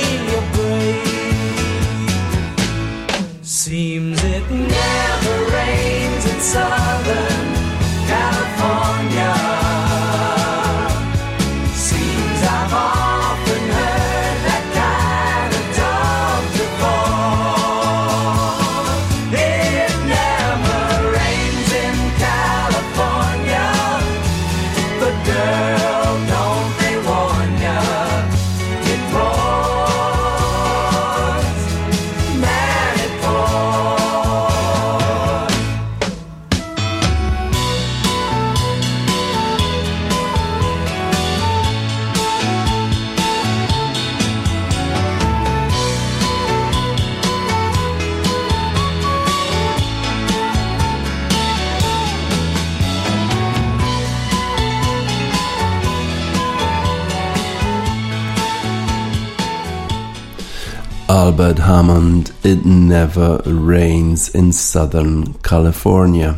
Albert 61.39 61.59
Hammond, 61.59 62.33
It 62.43 62.65
Never 62.65 63.41
Rains 63.45 64.35
in 64.35 64.51
Southern 64.51 65.23
California. 65.41 66.35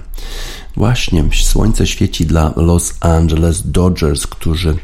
Właśnie 0.76 1.24
słońce 1.44 1.88
świeci 1.88 2.26
dla 2.26 2.54
Los 2.56 2.94
Angeles 3.00 3.72
Dodgers, 3.72 4.28
którzy 4.28 4.76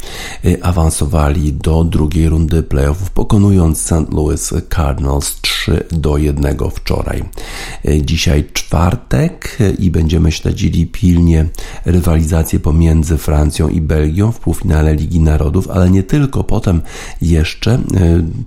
y, 0.46 0.64
awansowali 0.64 1.54
do 1.54 1.84
drugiej 1.84 2.30
rundy 2.30 2.64
playoffów, 2.64 3.10
pokonując 3.10 3.82
St. 3.82 4.14
Louis 4.14 4.54
Cardinals 4.76 5.42
3 5.42 5.84
do 5.92 6.18
1 6.18 6.58
wczoraj. 6.76 7.24
Y, 7.86 8.02
Dzisiaj 8.06 8.44
czwartek 8.68 9.58
i 9.80 9.92
będziemy 9.92 10.32
śledzili 10.32 10.88
pilnie 10.88 11.46
rywalizację 11.86 12.60
pomiędzy 12.60 13.18
Francją 13.18 13.70
i 13.70 13.82
Belgią 13.82 14.32
w 14.32 14.40
półfinale 14.40 14.96
Ligi 14.96 15.20
Narodów, 15.20 15.70
ale 15.70 15.90
nie 15.90 16.04
tylko. 16.04 16.44
Potem 16.44 16.82
jeszcze 17.22 17.74
y, 17.76 17.80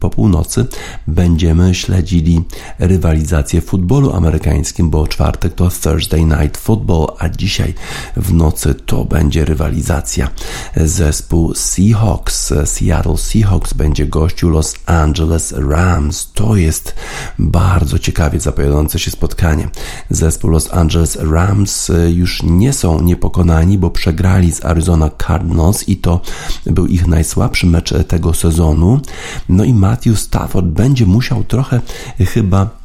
po 0.01 0.11
północy 0.11 0.67
będziemy 1.07 1.75
śledzili 1.75 2.43
rywalizację 2.79 3.61
w 3.61 3.65
futbolu 3.65 4.13
amerykańskim, 4.13 4.91
bo 4.91 5.07
czwartek 5.07 5.55
to 5.55 5.71
Thursday 5.83 6.25
Night 6.25 6.57
Football, 6.57 7.07
a 7.19 7.29
dzisiaj 7.29 7.75
w 8.17 8.35
nocy 8.35 8.75
to 8.75 9.05
będzie 9.05 9.45
rywalizacja. 9.45 10.31
Zespół 10.77 11.55
Seahawks, 11.55 12.53
Seattle 12.65 13.17
Seahawks 13.19 13.73
będzie 13.75 14.07
gościł 14.07 14.51
Los 14.51 14.75
Angeles 14.87 15.55
Rams. 15.57 16.33
To 16.35 16.57
jest 16.57 16.95
bardzo 17.39 17.99
ciekawie 17.99 18.41
zapowiadające 18.41 18.99
się 18.99 19.11
spotkanie. 19.11 19.69
Zespół 20.11 20.51
Los 20.51 20.73
Angeles 20.73 21.19
Rams 21.21 21.91
y, 21.91 22.13
już 22.13 22.43
nie 22.43 22.73
są 22.73 23.03
niepokonani, 23.03 23.79
bo 23.79 23.91
przegrali 23.91 24.53
z 24.53 24.65
Arizona 24.65 25.11
Cardinals 25.27 25.89
i 25.89 25.97
to 25.97 26.21
był 26.67 26.87
ich 26.87 27.07
najsłabszy 27.07 27.67
mecz 27.67 27.95
tego 28.09 28.35
sezonu. 28.35 29.01
No 29.49 29.65
i 29.65 29.75
Matthew 29.75 30.21
Stafford 30.21 30.67
będzie 30.67 31.07
musiał 31.07 31.45
trochę 31.45 31.81
chyba 32.19 32.80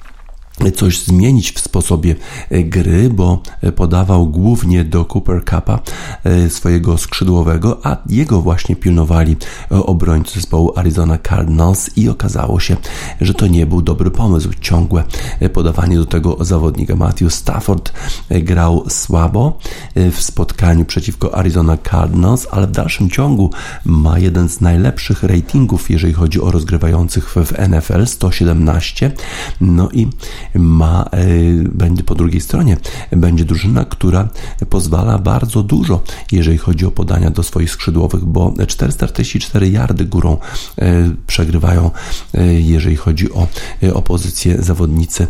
coś 0.76 1.04
zmienić 1.04 1.52
w 1.52 1.60
sposobie 1.60 2.16
e, 2.50 2.64
gry, 2.64 3.10
bo 3.10 3.42
podawał 3.76 4.28
głównie 4.28 4.84
do 4.84 5.06
Cooper 5.06 5.46
Cupa 5.46 5.80
e, 6.24 6.50
swojego 6.50 6.98
skrzydłowego, 6.98 7.80
a 7.84 7.98
jego 8.10 8.42
właśnie 8.42 8.76
pilnowali 8.76 9.36
e, 9.72 9.76
obrońcy 9.76 10.34
zespołu 10.36 10.74
Arizona 10.76 11.18
Cardinals 11.18 11.98
i 11.98 12.10
okazało 12.10 12.60
się, 12.60 12.78
że 13.22 13.34
to 13.34 13.48
nie 13.48 13.66
był 13.66 13.82
dobry 13.82 14.12
pomysł. 14.12 14.50
Ciągłe 14.62 15.04
podawanie 15.54 15.98
do 15.98 16.06
tego 16.06 16.38
zawodnika. 16.40 16.96
Matthew 16.96 17.34
Stafford 17.34 17.94
grał 18.30 18.86
słabo 18.90 19.58
w 19.96 20.22
spotkaniu 20.22 20.86
przeciwko 20.86 21.38
Arizona 21.38 21.78
Cardinals, 21.78 22.48
ale 22.52 22.68
w 22.68 22.72
dalszym 22.72 23.10
ciągu 23.10 23.50
ma 23.86 24.20
jeden 24.20 24.50
z 24.50 24.62
najlepszych 24.62 25.24
ratingów, 25.24 25.90
jeżeli 25.90 26.14
chodzi 26.14 26.42
o 26.42 26.52
rozgrywających 26.52 27.30
w 27.30 27.52
NFL, 27.70 28.06
117. 28.06 29.12
No 29.62 29.90
i 29.94 30.08
ma, 30.54 31.10
e, 31.12 31.28
będzie 31.64 32.04
po 32.04 32.16
drugiej 32.16 32.42
stronie, 32.42 32.78
będzie 33.12 33.46
drużyna, 33.46 33.86
która 33.86 34.30
pozwala 34.70 35.18
bardzo 35.18 35.64
dużo, 35.64 36.04
jeżeli 36.32 36.58
chodzi 36.58 36.86
o 36.86 36.92
podania 36.92 37.32
do 37.32 37.44
swoich 37.44 37.72
skrzydłowych, 37.72 38.26
bo 38.26 38.54
444 38.68 39.70
yardy 39.70 40.06
górą 40.06 40.38
e, 40.78 41.10
przegrywają, 41.28 41.92
e, 42.34 42.54
jeżeli 42.54 42.96
chodzi 42.96 43.34
o 43.34 43.48
opozycję 43.94 44.62
zawodnicy 44.62 45.28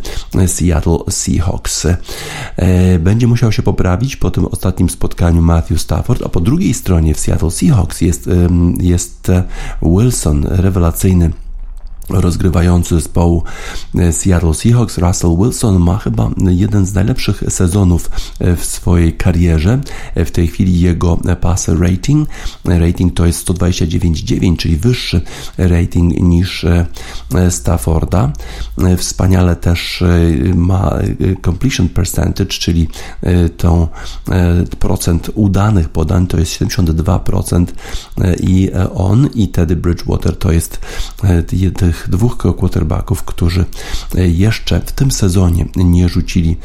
Seattle 0.47 0.97
Seahawks. 1.09 1.87
Będzie 2.99 3.27
musiał 3.27 3.51
się 3.51 3.63
poprawić 3.63 4.15
po 4.15 4.31
tym 4.31 4.45
ostatnim 4.45 4.89
spotkaniu 4.89 5.41
Matthew 5.41 5.81
Stafford, 5.81 6.21
a 6.25 6.29
po 6.29 6.39
drugiej 6.39 6.73
stronie 6.73 7.13
w 7.13 7.19
Seattle 7.19 7.51
Seahawks 7.51 8.01
jest, 8.01 8.29
jest 8.79 9.31
Wilson, 9.81 10.45
rewelacyjny 10.49 11.31
rozgrywający 12.09 12.95
zespołu 12.95 13.43
Seattle 14.11 14.53
Seahawks, 14.53 14.97
Russell 14.97 15.37
Wilson 15.37 15.79
ma 15.79 15.97
chyba 15.97 16.29
jeden 16.37 16.85
z 16.85 16.93
najlepszych 16.93 17.43
sezonów 17.49 18.09
w 18.57 18.65
swojej 18.65 19.13
karierze. 19.13 19.81
W 20.15 20.31
tej 20.31 20.47
chwili 20.47 20.79
jego 20.79 21.17
passer 21.41 21.79
rating, 21.79 22.29
rating 22.65 23.13
to 23.13 23.25
jest 23.25 23.47
129,9, 23.47 24.57
czyli 24.57 24.77
wyższy 24.77 25.21
rating 25.57 26.19
niż 26.19 26.65
Stafforda. 27.49 28.33
Wspaniale 28.97 29.55
też 29.55 30.03
ma 30.55 30.93
completion 31.45 31.89
percentage, 31.89 32.49
czyli 32.49 32.87
tą 33.57 33.87
procent 34.79 35.31
udanych 35.35 35.89
podań 35.89 36.27
to 36.27 36.39
jest 36.39 36.51
72% 36.51 37.65
i 38.39 38.71
on 38.95 39.29
i 39.35 39.47
Teddy 39.47 39.75
Bridgewater 39.75 40.37
to 40.37 40.51
jest 40.51 40.79
tych 41.77 41.94
tych 41.95 42.09
dwóch 42.09 42.37
quarterbacków, 42.37 43.23
którzy 43.23 43.65
jeszcze 44.15 44.79
w 44.79 44.91
tym 44.91 45.11
sezonie 45.11 45.65
nie 45.75 46.09
rzucili 46.09 46.57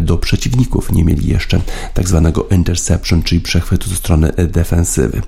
do 0.00 0.18
przeciwników, 0.18 0.92
nie 0.92 1.04
mieli 1.04 1.28
jeszcze 1.28 1.60
tak 1.94 2.08
zwanego 2.08 2.46
interception, 2.50 3.22
czyli 3.22 3.40
przechwytu 3.40 3.90
ze 3.90 3.96
strony 3.96 4.32
defensywy. 4.48 5.22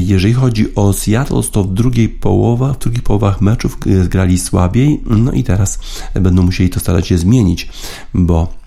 Jeżeli 0.00 0.34
chodzi 0.34 0.74
o 0.74 0.92
Seattle, 0.92 1.42
to 1.52 1.64
w 1.64 1.74
drugiej 1.74 2.08
połowie, 2.08 2.74
w 2.74 2.78
drugich 2.78 3.02
połowach 3.02 3.40
meczów 3.40 3.78
grali 4.08 4.38
słabiej, 4.38 5.00
no 5.06 5.32
i 5.32 5.44
teraz 5.44 5.78
będą 6.14 6.42
musieli 6.42 6.70
to 6.70 6.80
starać 6.80 7.06
się 7.06 7.18
zmienić, 7.18 7.68
bo 8.14 8.61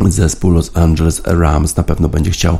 Zespół 0.00 0.50
Los 0.50 0.70
Angeles 0.74 1.22
Rams 1.24 1.76
na 1.76 1.82
pewno 1.82 2.08
będzie 2.08 2.30
chciał 2.30 2.58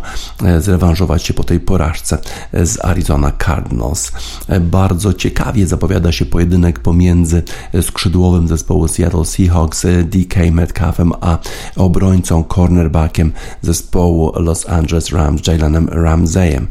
zrewanżować 0.58 1.22
się 1.22 1.34
po 1.34 1.44
tej 1.44 1.60
porażce 1.60 2.18
z 2.52 2.84
Arizona 2.84 3.32
Cardinals. 3.44 4.12
Bardzo 4.60 5.12
ciekawie 5.14 5.66
zapowiada 5.66 6.12
się 6.12 6.26
pojedynek 6.26 6.80
pomiędzy 6.80 7.42
skrzydłowym 7.82 8.48
zespołu 8.48 8.88
Seattle 8.88 9.24
Seahawks 9.24 9.86
DK 10.04 10.36
Metcalfem, 10.52 11.12
a 11.20 11.38
obrońcą, 11.76 12.44
cornerbackiem 12.44 13.32
zespołu 13.62 14.32
Los 14.34 14.68
Angeles 14.68 15.10
Rams 15.10 15.46
Jalenem 15.46 15.88
Ramseyem. 15.88 16.68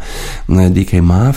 DK 0.49 0.91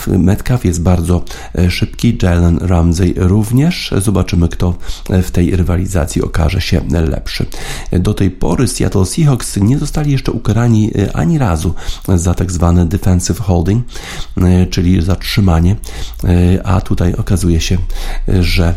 Metcalf 0.07 0.65
jest 0.65 0.81
bardzo 0.81 1.23
szybki, 1.69 2.17
Jalen 2.21 2.57
Ramsey 2.61 3.13
również. 3.17 3.93
Zobaczymy, 3.97 4.49
kto 4.49 4.75
w 5.09 5.31
tej 5.31 5.55
rywalizacji 5.55 6.21
okaże 6.21 6.61
się 6.61 6.81
lepszy. 6.89 7.45
Do 7.91 8.13
tej 8.13 8.31
pory 8.31 8.67
Seattle 8.67 9.05
Seahawks 9.17 9.57
nie 9.57 9.77
zostali 9.77 10.11
jeszcze 10.11 10.31
ukarani 10.31 10.91
ani 11.13 11.37
razu 11.37 11.73
za 12.15 12.33
tak 12.33 12.51
zwane 12.51 12.85
defensive 12.85 13.39
holding, 13.39 13.85
czyli 14.69 15.01
zatrzymanie, 15.01 15.75
a 16.63 16.81
tutaj 16.81 17.13
okazuje 17.13 17.61
się, 17.61 17.77
że 18.39 18.73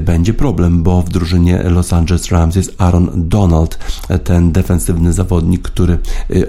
będzie 0.00 0.34
problem, 0.34 0.82
bo 0.82 1.02
w 1.02 1.08
drużynie 1.08 1.62
Los 1.62 1.92
Angeles 1.92 2.30
Rams 2.30 2.56
jest 2.56 2.74
Aaron 2.78 3.10
Donald, 3.14 3.78
ten 4.24 4.52
defensywny 4.52 5.12
zawodnik, 5.12 5.62
który 5.62 5.98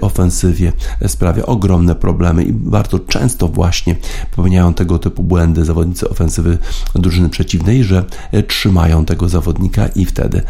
ofensywie 0.00 0.72
sprawia 1.06 1.46
ogromne 1.46 1.94
problemy 1.94 2.44
i 2.44 2.52
bardzo 2.52 2.98
często 2.98 3.48
właśnie 3.48 3.96
popełniają 4.30 4.74
tego 4.74 4.98
typu 4.98 5.22
błędy 5.22 5.64
zawodnicy 5.64 6.08
ofensywy 6.08 6.58
drużyny 6.94 7.28
przeciwnej, 7.28 7.84
że 7.84 8.04
trzymają 8.48 9.04
tego 9.04 9.28
zawodnika 9.28 9.86
i 9.86 10.04
wtedy 10.04 10.42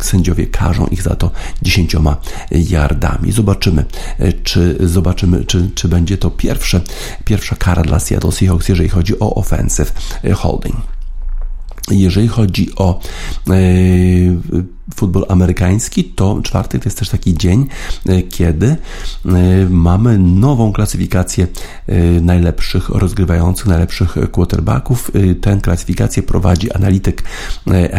sędziowie 0.00 0.46
karzą 0.46 0.86
ich 0.86 1.02
za 1.02 1.16
to 1.16 1.30
10 1.62 1.87
yardami. 2.50 3.32
Zobaczymy, 3.32 3.84
czy 4.44 4.76
zobaczymy, 4.80 5.44
czy, 5.44 5.70
czy 5.74 5.88
będzie 5.88 6.18
to 6.18 6.30
pierwsze, 6.30 6.80
pierwsza 7.24 7.56
kara 7.56 7.82
dla 7.82 8.00
Seattle 8.00 8.32
Seahawks, 8.32 8.68
jeżeli 8.68 8.88
chodzi 8.88 9.18
o 9.18 9.34
offensive 9.34 9.92
holding. 10.34 10.76
Jeżeli 11.90 12.28
chodzi 12.28 12.70
o 12.76 13.00
yy, 13.46 13.54
futbol 14.94 15.24
amerykański, 15.28 16.04
to 16.04 16.40
czwartek 16.42 16.82
to 16.82 16.86
jest 16.86 16.98
też 16.98 17.08
taki 17.08 17.34
dzień, 17.34 17.66
e, 18.06 18.22
kiedy 18.22 18.66
e, 18.66 18.76
mamy 19.70 20.18
nową 20.18 20.72
klasyfikację 20.72 21.46
e, 21.86 21.96
najlepszych 22.20 22.88
rozgrywających, 22.88 23.66
najlepszych 23.66 24.16
quarterbacków. 24.32 25.10
Tę 25.40 25.58
klasyfikację 25.62 26.22
prowadzi 26.22 26.72
analityk 26.72 27.22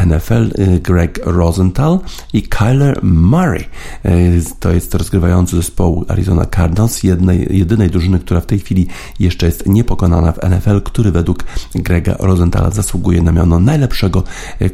NFL 0.07 0.51
Greg 0.83 1.19
Rosenthal 1.23 1.99
i 2.33 2.41
Kyler 2.41 3.03
Murray. 3.03 3.65
To 4.59 4.71
jest 4.71 4.95
rozgrywający 4.95 5.55
zespołu 5.55 6.05
Arizona 6.07 6.45
Cardinals, 6.45 7.03
jednej, 7.03 7.57
jedynej 7.57 7.89
drużyny, 7.89 8.19
która 8.19 8.41
w 8.41 8.45
tej 8.45 8.59
chwili 8.59 8.87
jeszcze 9.19 9.45
jest 9.45 9.65
niepokonana 9.65 10.31
w 10.31 10.49
NFL, 10.49 10.81
który 10.81 11.11
według 11.11 11.43
Grega 11.75 12.15
Rosenthala 12.19 12.71
zasługuje 12.71 13.21
na 13.21 13.31
miano 13.31 13.59
najlepszego 13.59 14.23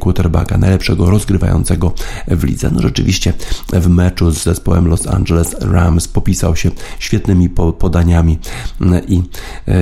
quarterbacka, 0.00 0.58
najlepszego 0.58 1.10
rozgrywającego 1.10 1.92
w 2.28 2.44
lidze. 2.44 2.70
No 2.72 2.82
rzeczywiście 2.82 3.32
w 3.72 3.88
meczu 3.88 4.30
z 4.30 4.42
zespołem 4.42 4.88
Los 4.88 5.06
Angeles 5.06 5.56
Rams 5.60 6.08
popisał 6.08 6.56
się 6.56 6.70
świetnymi 6.98 7.48
podaniami 7.78 8.38
mm, 8.80 9.06
i 9.08 9.18
e, 9.68 9.72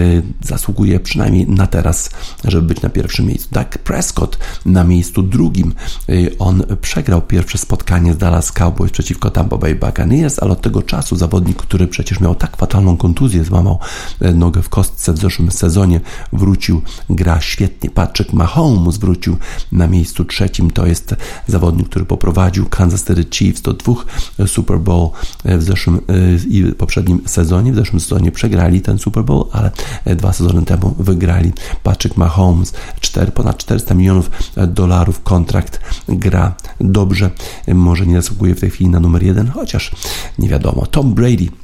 zasługuje 0.42 1.00
przynajmniej 1.00 1.46
na 1.48 1.66
teraz, 1.66 2.10
żeby 2.44 2.66
być 2.66 2.82
na 2.82 2.88
pierwszym 2.88 3.26
miejscu. 3.26 3.48
Dak 3.52 3.78
Prescott 3.78 4.38
na 4.66 4.84
miejscu 4.84 5.22
drugim. 5.22 5.74
E, 6.08 6.12
on 6.38 6.62
przegrał 6.80 7.22
pierwsze 7.22 7.58
spotkanie 7.58 8.12
z 8.12 8.16
Dallas 8.16 8.52
Cowboys 8.52 8.92
przeciwko 8.92 9.30
Tampa 9.30 9.56
Bay 9.56 9.74
Buccaneers, 9.74 10.38
ale 10.38 10.52
od 10.52 10.60
tego 10.60 10.82
czasu 10.82 11.16
zawodnik, 11.16 11.56
który 11.56 11.86
przecież 11.86 12.20
miał 12.20 12.34
tak 12.34 12.56
fatalną 12.56 12.96
kontuzję, 12.96 13.44
złamał 13.44 13.78
e, 14.20 14.32
nogę 14.32 14.62
w 14.62 14.68
kostce 14.68 15.12
w 15.12 15.18
zeszłym 15.18 15.50
sezonie, 15.50 16.00
wrócił, 16.32 16.82
gra 17.10 17.40
świetnie. 17.40 17.90
Patrick 17.90 18.32
Mahomes 18.32 18.96
wrócił 18.96 19.36
na 19.72 19.86
miejscu 19.86 20.24
trzecim. 20.24 20.70
To 20.70 20.86
jest 20.86 21.14
zawodnik, 21.46 21.88
który 21.88 22.04
poprowadził 22.14 22.66
Kansas 22.66 23.04
City 23.04 23.24
Chiefs 23.30 23.62
do 23.62 23.72
dwóch 23.72 24.06
e, 24.38 24.48
Super 24.48 24.78
Bowl 24.78 25.10
e, 25.44 25.58
w 25.58 25.62
zeszłym 25.62 25.96
e, 25.96 26.00
i 26.48 26.64
poprzednim 26.64 27.20
sezonie. 27.26 27.72
W 27.72 27.74
zeszłym 27.74 28.00
sezonie 28.00 28.32
przegrali 28.32 28.80
ten 28.80 28.98
Super 28.98 29.24
Bowl, 29.24 29.44
ale 29.52 29.70
dwa 30.16 30.32
sezony 30.32 30.62
temu 30.62 30.94
wygrali. 30.98 31.52
Patrick 31.82 32.16
Mahomes, 32.16 32.72
4, 33.00 33.32
ponad 33.32 33.56
400 33.56 33.94
milionów 33.94 34.30
dolarów 34.68 35.22
kontrakt, 35.22 35.80
gra 36.08 36.54
dobrze, 36.80 37.30
może 37.74 38.06
nie 38.06 38.14
zasługuje 38.14 38.54
w 38.54 38.60
tej 38.60 38.70
chwili 38.70 38.90
na 38.90 39.00
numer 39.00 39.22
jeden, 39.22 39.48
chociaż 39.48 39.90
nie 40.38 40.48
wiadomo. 40.48 40.86
Tom 40.86 41.14
Brady 41.14 41.63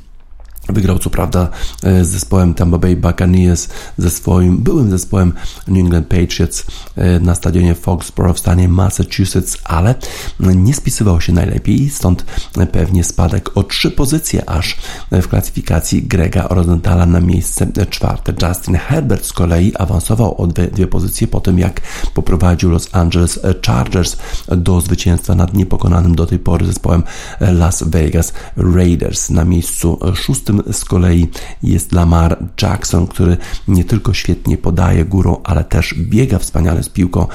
Wygrał 0.69 0.99
co 0.99 1.11
prawda 1.11 1.49
e, 1.83 2.05
z 2.05 2.09
zespołem 2.09 2.55
Tampa 2.55 2.79
Bay 2.79 2.97
Buccaneers, 2.97 3.69
ze 3.99 4.11
swoim 4.11 4.59
byłym 4.59 4.91
zespołem 4.91 5.33
New 5.69 5.79
England 5.79 6.07
Patriots 6.07 6.67
e, 6.97 7.21
na 7.21 7.35
stadionie 7.35 7.75
Foxborough 7.75 8.37
w 8.37 8.41
stanie 8.41 8.69
Massachusetts, 8.69 9.59
ale 9.65 9.95
nie 10.41 10.75
spisywał 10.75 11.21
się 11.21 11.33
najlepiej, 11.33 11.91
stąd 11.91 12.25
pewnie 12.73 13.05
spadek 13.05 13.57
o 13.57 13.63
trzy 13.63 13.91
pozycje 13.91 14.51
aż 14.51 14.77
w 15.11 15.29
klasyfikacji 15.29 16.03
Grega 16.03 16.47
Rosenthala 16.51 17.07
na 17.07 17.21
miejsce 17.21 17.67
czwarte. 17.91 18.49
Justin 18.49 18.77
Herbert 18.77 19.25
z 19.25 19.33
kolei 19.33 19.73
awansował 19.77 20.41
o 20.41 20.47
dwie, 20.47 20.67
dwie 20.67 20.87
pozycje 20.87 21.27
po 21.27 21.41
tym, 21.41 21.59
jak 21.59 21.81
poprowadził 22.15 22.71
Los 22.71 22.89
Angeles 22.93 23.41
Chargers 23.67 24.17
do 24.49 24.81
zwycięstwa 24.81 25.35
nad 25.35 25.55
niepokonanym 25.55 26.15
do 26.15 26.27
tej 26.27 26.39
pory 26.39 26.67
zespołem 26.67 27.03
Las 27.41 27.83
Vegas 27.83 28.33
Raiders 28.57 29.31
na 29.31 29.45
miejscu 29.45 29.99
szóstym 30.15 30.50
z 30.73 30.85
kolei 30.85 31.29
jest 31.63 31.93
Lamar 31.93 32.45
Jackson, 32.63 33.07
który 33.07 33.37
nie 33.69 33.85
tylko 33.85 34.15
świetnie 34.15 34.59
podaje 34.59 35.05
górą, 35.05 35.37
ale 35.45 35.65
też 35.65 35.95
biega 35.99 36.39
wspaniale 36.39 36.83
z 36.83 36.89
piłką 36.89 37.27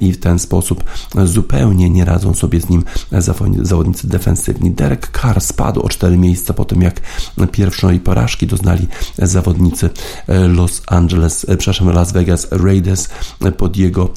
i 0.00 0.12
w 0.12 0.20
ten 0.20 0.38
sposób 0.38 0.84
zupełnie 1.24 1.90
nie 1.90 2.04
radzą 2.04 2.34
sobie 2.34 2.60
z 2.60 2.68
nim 2.68 2.84
zawodnicy 3.62 4.08
defensywni. 4.08 4.70
Derek 4.70 5.20
Carr 5.22 5.40
spadł 5.40 5.80
o 5.80 5.88
4 5.88 6.16
miejsca 6.16 6.54
po 6.54 6.64
tym, 6.64 6.82
jak 6.82 7.00
pierwszej 7.52 8.00
porażki 8.00 8.46
doznali 8.46 8.88
zawodnicy 9.18 9.90
Los 10.28 10.82
Angeles, 10.86 11.46
przepraszam, 11.58 11.88
Las 11.88 12.12
Vegas 12.12 12.48
Raiders 12.50 13.08
pod 13.56 13.76
jego 13.76 14.08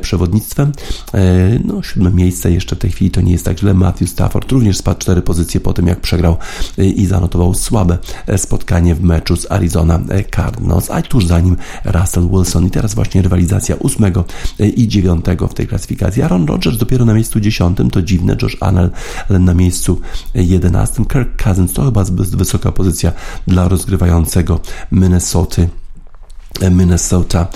przewodnictwem. 0.00 0.72
No, 1.64 1.82
siódme 1.82 2.10
miejsce 2.10 2.50
jeszcze 2.50 2.76
w 2.76 2.78
tej 2.78 2.90
chwili 2.90 3.10
to 3.10 3.20
nie 3.20 3.32
jest 3.32 3.44
tak 3.44 3.58
źle. 3.60 3.74
Matthew 3.74 4.10
Stafford 4.10 4.52
również 4.52 4.76
spadł 4.76 5.00
4 5.00 5.22
pozycje 5.22 5.60
po 5.60 5.72
tym, 5.72 5.86
jak 5.86 6.00
przegrał 6.00 6.36
i 6.78 7.06
zanotował 7.06 7.54
słabe 7.54 7.85
spotkanie 8.36 8.94
w 8.94 9.02
meczu 9.02 9.36
z 9.36 9.50
Arizona 9.50 10.00
Cardinals, 10.36 10.90
a 10.90 11.02
tuż 11.02 11.26
za 11.26 11.40
nim 11.40 11.56
Russell 11.84 12.28
Wilson. 12.28 12.66
I 12.66 12.70
teraz 12.70 12.94
właśnie 12.94 13.22
rywalizacja 13.22 13.76
ósmego 13.76 14.24
i 14.58 14.88
dziewiątego 14.88 15.48
w 15.48 15.54
tej 15.54 15.66
klasyfikacji. 15.66 16.22
Aaron 16.22 16.46
Rodgers 16.46 16.78
dopiero 16.78 17.04
na 17.04 17.14
miejscu 17.14 17.40
dziesiątym, 17.40 17.90
to 17.90 18.02
dziwne, 18.02 18.36
Josh 18.42 18.56
Allen 18.60 18.90
na 19.30 19.54
miejscu 19.54 20.00
jedenastym, 20.34 21.04
Kirk 21.04 21.42
Cousins 21.42 21.72
to 21.72 21.84
chyba 21.84 22.04
zbyt 22.04 22.36
wysoka 22.36 22.72
pozycja 22.72 23.12
dla 23.46 23.68
rozgrywającego 23.68 24.60
Minnesota 24.92 25.62
Minnesota 26.70 27.46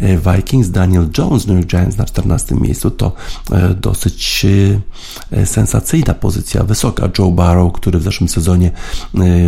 e, 0.00 0.18
Vikings, 0.18 0.70
Daniel 0.70 1.08
Jones, 1.18 1.46
New 1.46 1.56
York 1.56 1.70
Giants 1.70 1.96
na 1.96 2.04
14 2.04 2.54
miejscu, 2.54 2.90
to 2.90 3.12
e, 3.52 3.74
dosyć 3.74 4.46
e, 5.30 5.46
sensacyjna 5.46 6.14
pozycja, 6.14 6.64
wysoka. 6.64 7.08
Joe 7.18 7.30
Barrow, 7.30 7.72
który 7.72 7.98
w 7.98 8.02
zeszłym 8.02 8.28
sezonie 8.28 8.70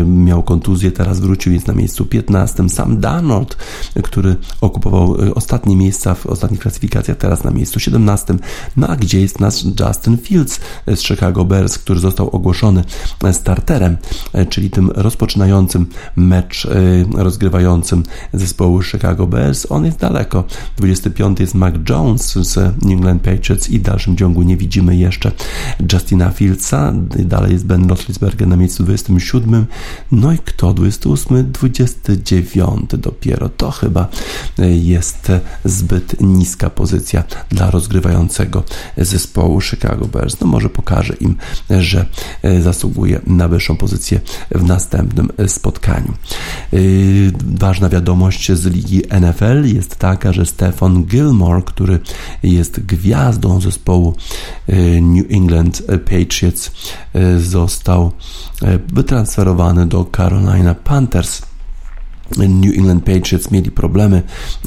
miał 0.07 0.43
kontuzję, 0.43 0.91
teraz 0.91 1.21
wrócił, 1.21 1.53
jest 1.53 1.67
na 1.67 1.75
miejscu 1.75 2.07
15. 2.07 2.69
Sam 2.69 3.01
Darnold, 3.01 3.57
który 4.03 4.37
okupował 4.61 5.17
ostatnie 5.35 5.77
miejsca 5.77 6.15
w 6.15 6.27
ostatnich 6.27 6.61
klasyfikacjach, 6.61 7.17
teraz 7.17 7.45
na 7.45 7.51
miejscu 7.51 7.81
17. 7.81 8.37
No 8.77 8.89
a 8.89 8.97
gdzie 8.97 9.21
jest 9.21 9.41
nasz 9.41 9.65
Justin 9.65 10.19
Fields 10.19 10.61
z 10.87 11.01
Chicago 11.01 11.45
Bears, 11.45 11.79
który 11.79 12.01
został 12.01 12.29
ogłoszony 12.31 12.85
starterem, 13.33 13.97
czyli 14.49 14.71
tym 14.71 14.91
rozpoczynającym 14.91 15.87
mecz 16.17 16.69
rozgrywającym 17.15 18.03
zespołu 18.33 18.83
Chicago 18.83 18.98
Chicago 18.99 19.27
Bears, 19.27 19.67
on 19.71 19.85
jest 19.85 19.99
daleko. 19.99 20.45
25 20.77 21.41
jest 21.41 21.55
Mac 21.55 21.75
Jones 21.89 22.33
z 22.33 22.57
New 22.57 22.93
England 22.93 23.23
Patriots 23.23 23.71
i 23.71 23.79
w 23.79 23.83
dalszym 23.83 24.17
ciągu 24.17 24.43
nie 24.43 24.57
widzimy 24.57 24.97
jeszcze 24.97 25.33
Justina 25.93 26.31
Fieldsa. 26.31 26.93
Dalej 27.19 27.53
jest 27.53 27.67
Ben 27.67 27.89
Roethlisberger 27.89 28.49
na 28.49 28.57
miejscu 28.57 28.85
27. 28.85 29.67
No 30.13 30.33
i 30.33 30.39
kto? 30.39 30.75
28, 30.75 31.53
29 31.53 32.91
dopiero. 32.99 33.49
To 33.49 33.71
chyba 33.71 34.09
jest 34.83 35.33
zbyt 35.65 36.21
niska 36.21 36.71
pozycja 36.71 37.25
dla 37.51 37.71
rozgrywającego 37.71 38.63
zespołu 38.97 39.61
Chicago 39.61 40.07
Bears. 40.07 40.41
No 40.41 40.47
może 40.47 40.69
pokaże 40.69 41.15
im, 41.21 41.37
że 41.71 42.07
zasługuje 42.61 43.21
na 43.27 43.49
wyższą 43.49 43.77
pozycję 43.77 44.21
w 44.51 44.65
następnym 44.65 45.29
spotkaniu. 45.47 46.13
Ważna 47.45 47.89
wiadomość 47.89 48.53
z 48.53 48.67
ligi 48.67 48.88
ligi 48.89 49.03
NFL 49.21 49.65
jest 49.75 49.97
taka, 49.97 50.33
że 50.33 50.47
Stefan 50.47 51.05
Gilmore, 51.05 51.63
który 51.63 51.99
jest 52.43 52.81
gwiazdą 52.81 53.61
zespołu 53.61 54.15
e, 54.67 55.01
New 55.01 55.27
England 55.31 55.83
Patriots, 56.05 56.71
e, 57.15 57.39
został 57.39 58.13
e, 58.63 58.79
wytransferowany 58.93 59.87
do 59.87 60.07
Carolina 60.17 60.75
Panthers. 60.75 61.43
New 62.37 62.79
England 62.79 63.05
Patriots 63.05 63.51
mieli 63.51 63.71
problemy 63.71 64.23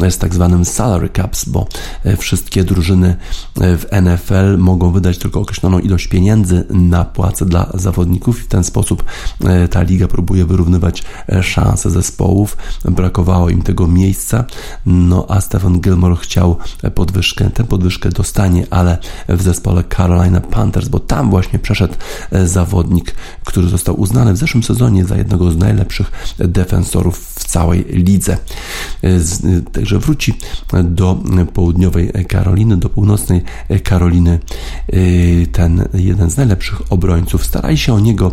z 0.10 0.18
tak 0.18 0.34
zwanym 0.34 0.66
salary 0.66 1.10
caps, 1.10 1.46
bo 1.46 1.68
e, 2.04 2.18
wszystkie 2.18 2.64
drużyny 2.64 3.16
e, 3.62 3.78
w 3.78 3.86
NFL 4.02 4.58
mogą 4.58 4.92
wydać 4.92 5.18
tylko 5.18 5.40
określoną 5.40 5.80
ilość 5.80 6.08
pieniędzy 6.08 6.66
na 6.70 7.06
płace 7.06 7.46
dla 7.46 7.70
zawodników 7.74 8.40
i 8.40 8.42
w 8.42 8.48
ten 8.48 8.64
sposób 8.64 9.04
e, 9.44 9.68
ta 9.68 9.82
liga 9.82 10.08
próbuje 10.08 10.46
wyrównywać 10.46 11.04
szanse 11.42 11.90
zespołów. 11.90 12.58
Brakowało 12.86 13.50
im 13.50 13.62
tego 13.62 13.88
miejsca, 13.88 14.46
no 14.86 15.26
a 15.30 15.42
Stephen 15.42 15.82
Gilmore 15.82 16.16
chciał 16.16 16.58
podwyżkę. 16.96 17.50
Tę 17.50 17.64
podwyżkę 17.64 18.10
dostanie, 18.10 18.68
ale 18.70 18.98
w 19.30 19.42
zespole 19.42 19.84
Carolina 19.98 20.42
Panthers, 20.42 20.88
bo 20.88 21.00
tam 21.00 21.30
właśnie 21.30 21.60
przeszedł 21.60 21.94
zawodnik, 22.46 23.16
który 23.46 23.70
został 23.70 24.00
uznany 24.00 24.34
w 24.34 24.38
zeszłym 24.38 24.64
sezonie 24.64 25.06
za 25.06 25.18
jednego 25.18 25.52
z 25.52 25.58
najlepszych 25.58 26.12
defensorów 26.38 27.18
w 27.20 27.48
całej 27.52 27.86
lidze. 27.90 28.38
Także 29.72 30.00
wróci 30.00 30.34
do 30.84 31.24
południowej 31.54 32.12
Karoliny, 32.28 32.78
do 32.78 32.90
północnej 32.90 33.42
Karoliny 33.84 34.40
ten 35.52 35.88
jeden 35.94 36.30
z 36.30 36.38
najlepszych 36.38 36.92
obrońców. 36.92 37.46
Starali 37.46 37.78
się 37.78 37.94
o 37.94 38.00
niego 38.00 38.32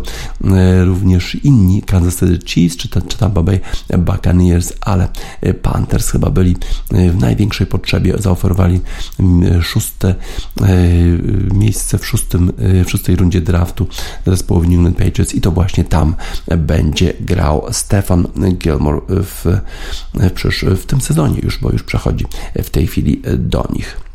również 0.85 1.35
inni 1.35 1.81
Kansas 1.81 2.19
City 2.19 2.39
Chiefs 2.45 2.77
czy, 2.77 2.89
czy 2.89 3.17
Tampa 3.17 3.43
Bay 3.43 3.59
Buccaneers, 3.97 4.73
ale 4.81 5.07
Panthers 5.61 6.09
chyba 6.09 6.29
byli 6.29 6.55
w 6.91 7.19
największej 7.19 7.67
potrzebie. 7.67 8.13
Zaoferowali 8.17 8.81
szóste 9.61 10.15
miejsce 11.53 11.97
w, 11.97 12.05
szóstym, 12.05 12.53
w 12.57 12.89
szóstej 12.89 13.15
rundzie 13.15 13.41
draftu 13.41 13.87
zespołu 14.25 14.61
New 14.61 14.71
England 14.71 14.97
Patriots 14.97 15.35
i 15.35 15.41
to 15.41 15.51
właśnie 15.51 15.83
tam 15.83 16.15
będzie 16.57 17.13
grał 17.19 17.65
Stefan 17.71 18.27
Gilmore 18.53 18.99
w, 19.09 19.45
w, 20.13 20.81
w 20.81 20.85
tym 20.85 21.01
sezonie 21.01 21.39
już, 21.43 21.57
bo 21.57 21.71
już 21.71 21.83
przechodzi 21.83 22.25
w 22.63 22.69
tej 22.69 22.87
chwili 22.87 23.21
do 23.37 23.67
nich. 23.73 24.08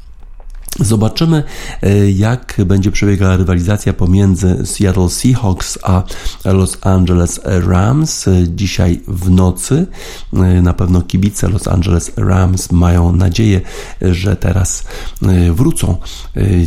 Zobaczymy, 0.80 1.42
e, 1.82 2.10
jak 2.10 2.56
będzie 2.66 2.90
przebiegała 2.90 3.36
rywalizacja 3.36 3.92
pomiędzy 3.92 4.62
Seattle 4.64 5.08
Seahawks 5.08 5.78
a 5.82 6.02
Los 6.44 6.78
Angeles 6.80 7.40
Rams 7.44 8.26
dzisiaj 8.48 9.00
w 9.08 9.30
nocy. 9.30 9.86
E, 10.32 10.36
na 10.62 10.72
pewno 10.72 11.02
kibice 11.02 11.48
Los 11.48 11.68
Angeles 11.68 12.12
Rams 12.16 12.72
mają 12.72 13.16
nadzieję, 13.16 13.60
że 14.00 14.36
teraz 14.36 14.84
e, 15.22 15.52
wrócą 15.52 15.96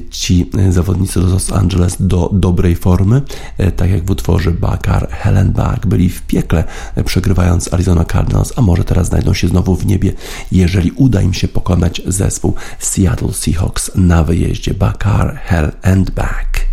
ci 0.10 0.51
zawodnicy 0.70 1.20
Los 1.20 1.51
Angeles 1.51 1.97
do 1.99 2.30
dobrej 2.34 2.76
formy, 2.76 3.22
tak 3.76 3.89
jak 3.89 4.05
w 4.05 4.10
utworze 4.10 4.51
Bakar 4.51 5.10
Hellenbach 5.10 5.88
byli 5.88 6.10
w 6.10 6.22
piekle, 6.22 6.64
przegrywając 7.05 7.74
Arizona 7.74 8.05
Cardinals, 8.05 8.53
a 8.55 8.62
może 8.62 8.84
teraz 8.84 9.08
znajdą 9.08 9.34
się 9.34 9.47
znowu 9.47 9.76
w 9.76 9.86
niebie, 9.86 10.14
jeżeli 10.51 10.91
uda 10.91 11.22
im 11.22 11.34
się 11.34 11.47
pokonać 11.47 12.01
zespół 12.05 12.55
Seattle 12.80 13.34
Seahawks 13.34 13.91
na 13.98 14.24
wyjeździe 14.24 14.74
Bakar, 14.74 15.36
Hell 15.43 15.72
and 15.84 16.12
Back. 16.12 16.66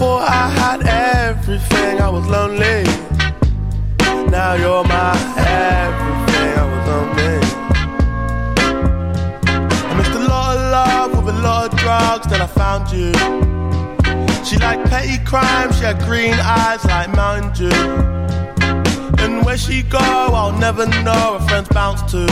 Before 0.00 0.22
I 0.22 0.48
had 0.48 0.80
everything, 1.28 2.00
I 2.00 2.08
was 2.08 2.26
lonely. 2.26 2.84
Now 4.30 4.54
you're 4.54 4.82
my 4.82 5.12
everything, 5.36 6.52
I 6.56 6.64
was 6.72 6.82
lonely. 6.88 7.36
I 9.90 9.94
missed 9.98 10.12
a 10.12 10.24
lot 10.26 10.56
of 10.56 10.62
love 10.72 11.10
with 11.26 11.34
a 11.34 11.38
lot 11.42 11.70
of 11.70 11.78
drugs, 11.78 12.26
then 12.28 12.40
I 12.40 12.46
found 12.46 12.90
you. 12.90 13.12
She 14.42 14.56
liked 14.56 14.88
petty 14.88 15.22
crime, 15.26 15.70
she 15.74 15.84
had 15.84 15.98
green 16.06 16.32
eyes 16.32 16.82
like 16.86 17.14
Mountain 17.14 17.52
Dew. 17.52 19.22
And 19.22 19.44
where 19.44 19.58
she 19.58 19.82
go, 19.82 19.98
I'll 19.98 20.58
never 20.58 20.86
know, 20.86 21.36
her 21.38 21.46
friends 21.46 21.68
bounce 21.68 22.00
to. 22.12 22.24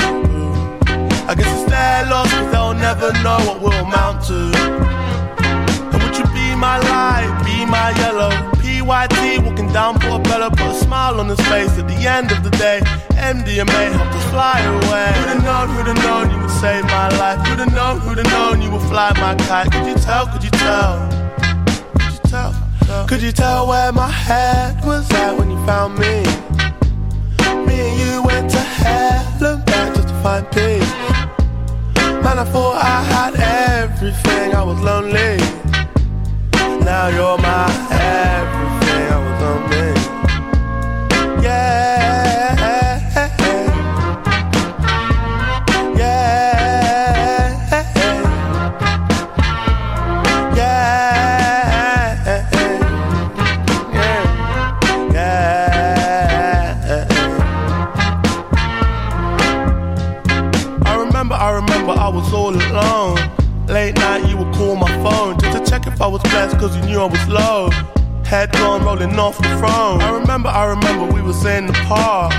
I 1.29 1.35
guess 1.37 1.53
it's 1.61 1.71
their 1.71 2.07
loss, 2.07 2.33
cause 2.33 2.51
they'll 2.51 2.73
never 2.73 3.13
know 3.23 3.37
what 3.47 3.61
we'll 3.61 3.85
amount 3.85 4.25
to 4.29 5.08
my 7.69 7.91
yellow. 8.01 8.31
PYT 8.61 9.45
walking 9.45 9.71
down 9.73 9.99
Portobello, 9.99 10.51
put 10.51 10.61
a 10.61 10.75
smile 10.75 11.21
on 11.21 11.29
his 11.29 11.41
face. 11.49 11.79
At 11.79 11.87
the 11.89 12.01
end 12.07 12.33
of 12.33 12.43
the 12.43 12.51
day, 12.51 12.81
MDMA 13.13 13.93
helped 13.93 14.15
us 14.15 14.31
fly 14.31 14.61
away. 14.61 15.13
Who'da 15.17 15.45
known, 15.45 15.69
have 15.69 15.97
known 16.05 16.31
you 16.31 16.41
would 16.41 16.51
save 16.51 16.85
my 16.85 17.09
life? 17.19 17.39
Who'd 17.47 17.59
have 17.59 17.73
known, 17.73 18.01
Who'd 18.01 18.19
have 18.19 18.31
known 18.33 18.63
you 18.63 18.71
would 18.71 18.83
fly 18.83 19.13
my 19.21 19.35
kite? 19.47 19.71
Could 19.73 19.87
you 19.87 19.95
tell, 19.95 20.27
could 20.27 20.43
you 20.43 20.51
tell? 20.51 21.09
Could 21.99 22.13
you 22.13 22.21
tell? 22.31 22.53
tell? 22.87 23.07
Could 23.07 23.23
you 23.23 23.33
tell 23.33 23.69
where 23.69 23.93
my 23.93 24.09
head 24.09 24.85
was 24.85 25.11
at 25.13 25.37
when 25.39 25.51
you 25.51 25.59
found 25.67 25.99
me? 25.99 26.15
Me 27.67 27.77
and 27.87 27.95
you 28.01 28.23
went 28.23 28.51
to 28.51 28.59
hell 28.59 29.47
and 29.47 29.65
back 29.67 29.95
just 29.95 30.09
to 30.09 30.15
find 30.23 30.45
peace. 30.51 30.93
Man, 32.25 32.39
I 32.39 32.45
thought 32.45 32.77
I 32.77 33.03
had 33.15 33.35
everything, 33.81 34.55
I 34.55 34.63
was 34.63 34.81
lonely 34.81 35.68
now 36.89 37.09
you're 37.09 37.37
my 37.37 37.67
everything. 37.91 39.07
I 39.13 39.19
was 39.27 39.43
on 39.51 39.61
me. 39.71 41.43
Yeah. 41.43 41.88
cause 66.47 66.77
you 66.77 66.83
knew 66.83 67.01
I 67.01 67.07
was 67.07 67.27
low. 67.29 67.71
Head 68.25 68.53
gone 68.53 68.85
rolling 68.85 69.19
off 69.19 69.39
the 69.39 69.49
throne. 69.59 70.01
I 70.01 70.11
remember, 70.11 70.49
I 70.49 70.67
remember 70.67 71.13
we 71.13 71.21
were 71.21 71.33
saying 71.33 71.67
the 71.67 71.73
park. 71.73 72.33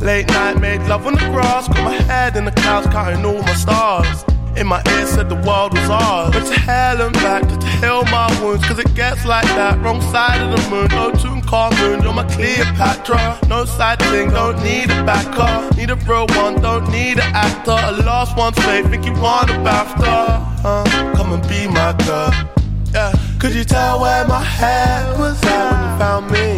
Late 0.00 0.26
night, 0.28 0.60
made 0.60 0.82
love 0.82 1.06
on 1.06 1.14
the 1.14 1.20
grass. 1.20 1.66
Got 1.68 1.84
my 1.84 1.94
head 1.94 2.36
in 2.36 2.44
the 2.44 2.50
clouds, 2.50 2.86
counting 2.88 3.24
all 3.24 3.40
my 3.42 3.54
stars. 3.54 4.24
In 4.56 4.66
my 4.66 4.82
ear 4.88 5.06
said 5.06 5.28
the 5.28 5.36
world 5.36 5.72
was 5.72 5.88
ours. 5.88 6.34
But 6.34 6.46
to 6.46 6.60
hell 6.60 7.00
and 7.00 7.14
back, 7.14 7.42
to 7.48 7.66
heal 7.80 8.04
my 8.04 8.28
wounds. 8.42 8.66
Cause 8.66 8.78
it 8.78 8.94
gets 8.94 9.24
like 9.24 9.46
that, 9.56 9.78
wrong 9.80 10.02
side 10.12 10.40
of 10.42 10.50
the 10.50 10.70
moon. 10.70 10.88
No 10.90 11.10
tune, 11.12 11.40
car 11.40 11.70
moon, 11.80 12.02
you're 12.02 12.12
my 12.12 12.24
Cleopatra. 12.24 13.38
No 13.48 13.64
side 13.64 14.00
thing, 14.00 14.30
don't 14.30 14.62
need 14.62 14.90
a 14.90 15.04
backup. 15.04 15.76
Need 15.76 15.90
a 15.90 15.96
real 15.96 16.26
one, 16.42 16.60
don't 16.60 16.90
need 16.90 17.18
an 17.18 17.32
actor. 17.34 17.78
A 17.90 17.92
lost 18.02 18.36
one's 18.36 18.58
faith, 18.58 18.90
think 18.90 19.06
you 19.06 19.12
want 19.14 19.48
a 19.50 19.54
BAFTA. 19.54 20.64
Uh, 20.64 21.14
come 21.16 21.32
and 21.32 21.42
be 21.48 21.68
my 21.68 21.92
girl. 22.04 22.55
Yeah. 22.96 23.12
Could 23.38 23.54
you 23.54 23.62
tell 23.62 24.00
where 24.00 24.26
my 24.26 24.42
head 24.42 25.18
was 25.18 25.36
at 25.44 25.70
when 25.70 25.80
you 25.84 25.92
found 26.00 26.24
me? 26.30 26.48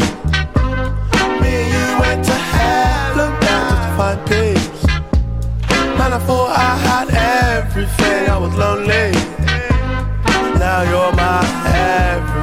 Me 1.43 1.51
and 1.62 1.70
you 1.74 1.86
went 1.99 2.24
to 2.26 2.36
hell 2.55 3.20
and 3.26 3.34
back 3.41 3.74
to 3.82 3.89
find 3.99 4.20
peace. 4.30 4.86
Man, 5.99 6.12
I 6.12 6.20
thought 6.28 6.51
I 6.57 6.76
had 6.89 7.09
everything. 7.57 8.30
I 8.30 8.39
was 8.39 8.55
lonely. 8.55 9.11
Now 10.61 10.82
you're 10.82 11.12
my 11.16 11.43
everything. 11.66 12.38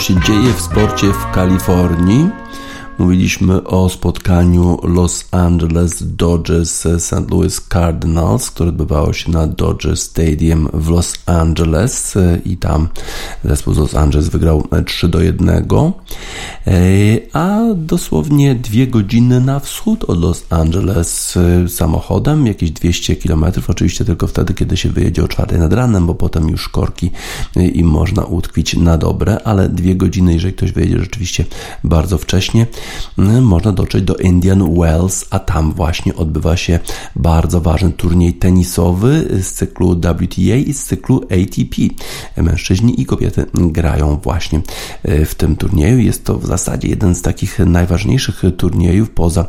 Się 0.00 0.20
dzieje 0.20 0.52
w 0.52 0.60
sporcie 0.60 1.12
w 1.12 1.30
Kalifornii. 1.30 2.30
Mówiliśmy 2.98 3.64
o 3.64 3.88
spotkaniu 3.88 4.78
Los 4.82 5.28
Angeles 5.30 6.16
Dodgers 6.16 6.86
St. 6.98 7.30
Louis 7.30 7.60
Cardinals, 7.68 8.50
które 8.50 8.68
odbywało 8.68 9.12
się 9.12 9.30
na 9.30 9.46
Dodger 9.46 9.96
Stadium 9.96 10.68
w 10.72 10.88
Los 10.88 11.14
Angeles 11.26 12.14
i 12.44 12.56
tam 12.56 12.88
zespół 13.44 13.74
Los 13.74 13.94
Angeles 13.94 14.28
wygrał 14.28 14.68
3 14.86 15.08
do 15.08 15.20
1. 15.20 15.64
A 17.32 17.60
dosłownie 17.76 18.54
dwie 18.54 18.86
godziny 18.86 19.40
na 19.40 19.60
wschód 19.60 20.04
od 20.04 20.20
Los 20.20 20.46
Angeles 20.50 21.38
samochodem, 21.68 22.46
jakieś 22.46 22.70
200 22.70 23.16
km, 23.16 23.44
oczywiście 23.68 24.04
tylko 24.04 24.26
wtedy, 24.26 24.54
kiedy 24.54 24.76
się 24.76 24.88
wyjedzie 24.88 25.24
o 25.24 25.28
4 25.28 25.58
nad 25.58 25.72
ranem, 25.72 26.06
bo 26.06 26.14
potem 26.14 26.48
już 26.48 26.68
korki 26.68 27.10
i 27.74 27.84
można 27.84 28.24
utkwić 28.24 28.76
na 28.76 28.98
dobre, 28.98 29.38
ale 29.44 29.68
dwie 29.68 29.96
godziny, 29.96 30.32
jeżeli 30.32 30.54
ktoś 30.54 30.72
wyjedzie 30.72 30.98
rzeczywiście 30.98 31.44
bardzo 31.84 32.18
wcześnie, 32.18 32.66
można 33.42 33.72
dotrzeć 33.72 34.04
do 34.04 34.14
Indian 34.14 34.74
Wells, 34.74 35.24
a 35.30 35.38
tam 35.38 35.72
właśnie 35.72 36.14
odbywa 36.14 36.56
się 36.56 36.78
bardzo 37.16 37.60
ważny 37.60 37.92
turniej 37.92 38.34
tenisowy 38.34 39.28
z 39.42 39.52
cyklu 39.52 40.00
WTA 40.00 40.56
i 40.56 40.72
z 40.72 40.84
cyklu 40.84 41.20
ATP. 41.24 41.76
Mężczyźni 42.42 43.00
i 43.00 43.06
kobiety 43.06 43.29
grają 43.54 44.16
właśnie 44.16 44.60
e, 45.02 45.24
w 45.24 45.34
tym 45.34 45.56
turnieju. 45.56 45.98
Jest 45.98 46.24
to 46.24 46.38
w 46.38 46.46
zasadzie 46.46 46.88
jeden 46.88 47.14
z 47.14 47.22
takich 47.22 47.58
najważniejszych 47.58 48.42
turniejów 48.56 49.10
poza 49.10 49.44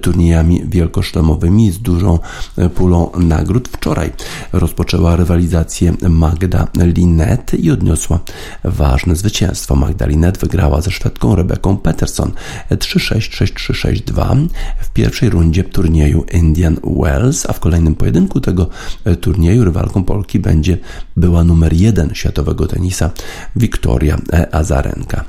turniejami 0.00 0.62
wielkoszlemowymi 0.68 1.70
z 1.70 1.78
dużą 1.78 2.18
e, 2.56 2.68
pulą 2.68 3.10
nagród. 3.18 3.68
Wczoraj 3.68 4.12
rozpoczęła 4.52 5.16
rywalizację 5.16 5.92
Magda 6.08 6.68
Linet 6.78 7.54
i 7.54 7.70
odniosła 7.70 8.20
ważne 8.64 9.16
zwycięstwo. 9.16 9.76
Magda 9.76 10.06
Linet 10.06 10.38
wygrała 10.38 10.80
ze 10.80 10.90
Szwedką 10.90 11.36
Rebeką 11.36 11.76
Peterson 11.76 12.32
3-6-6-3-6-2 12.70 14.46
w 14.80 14.90
pierwszej 14.90 15.30
rundzie 15.30 15.64
turnieju 15.64 16.24
Indian 16.32 16.76
Wells, 16.84 17.46
a 17.46 17.52
w 17.52 17.60
kolejnym 17.60 17.94
pojedynku 17.94 18.40
tego 18.40 18.68
e, 19.04 19.16
turnieju 19.16 19.64
rywalką 19.64 20.04
Polki 20.04 20.38
będzie 20.38 20.78
była 21.16 21.44
numer 21.44 21.72
jeden 21.72 22.14
światowego 22.14 22.66
tenisa 22.66 23.10
Wiktoria 23.54 24.18
Azarenka. 24.52 25.24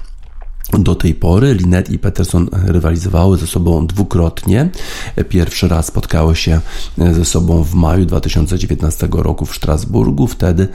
Do 0.74 0.96
tej 0.96 1.14
pory 1.14 1.54
Linet 1.54 1.90
i 1.90 2.00
Peterson 2.00 2.50
rywalizowały 2.54 3.38
ze 3.38 3.48
sobą 3.48 3.88
dwukrotnie. 3.88 4.70
Pierwszy 5.30 5.68
raz 5.68 5.86
spotkały 5.86 6.36
się 6.36 6.60
ze 6.98 7.26
sobą 7.26 7.64
w 7.64 7.74
maju 7.74 8.06
2019 8.06 9.08
roku 9.12 9.46
w 9.46 9.56
Strasburgu. 9.56 10.28
Wtedy 10.28 10.68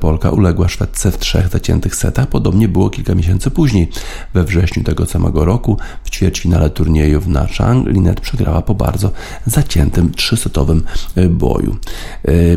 Polka 0.00 0.30
uległa 0.30 0.68
Szwedce 0.68 1.10
w 1.10 1.18
trzech 1.18 1.48
zaciętych 1.48 1.96
setach. 1.96 2.26
Podobnie 2.26 2.68
było 2.68 2.90
kilka 2.90 3.14
miesięcy 3.14 3.50
później. 3.50 3.90
We 4.34 4.44
wrześniu 4.44 4.84
tego 4.84 5.06
samego 5.06 5.44
roku 5.44 5.76
w 6.04 6.10
ćwierćfinale 6.10 6.70
turnieju 6.70 7.20
w 7.20 7.28
Nachang 7.28 7.88
Linet 7.88 8.20
przegrała 8.20 8.62
po 8.62 8.74
bardzo 8.74 9.10
zaciętym 9.46 10.12
trzysetowym 10.12 10.82
boju. 11.30 11.76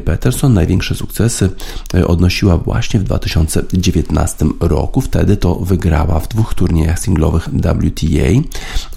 Peterson 0.05 0.53
największe 0.53 0.95
sukcesy 0.95 1.49
odnosiła 2.07 2.57
właśnie 2.57 2.99
w 2.99 3.03
2019 3.03 4.45
roku. 4.59 5.01
Wtedy 5.01 5.37
to 5.37 5.55
wygrała 5.55 6.19
w 6.19 6.27
dwóch 6.27 6.53
turniejach 6.53 6.90
turniejach 6.91 6.99
singlowych 6.99 7.49
WTA 7.49 8.41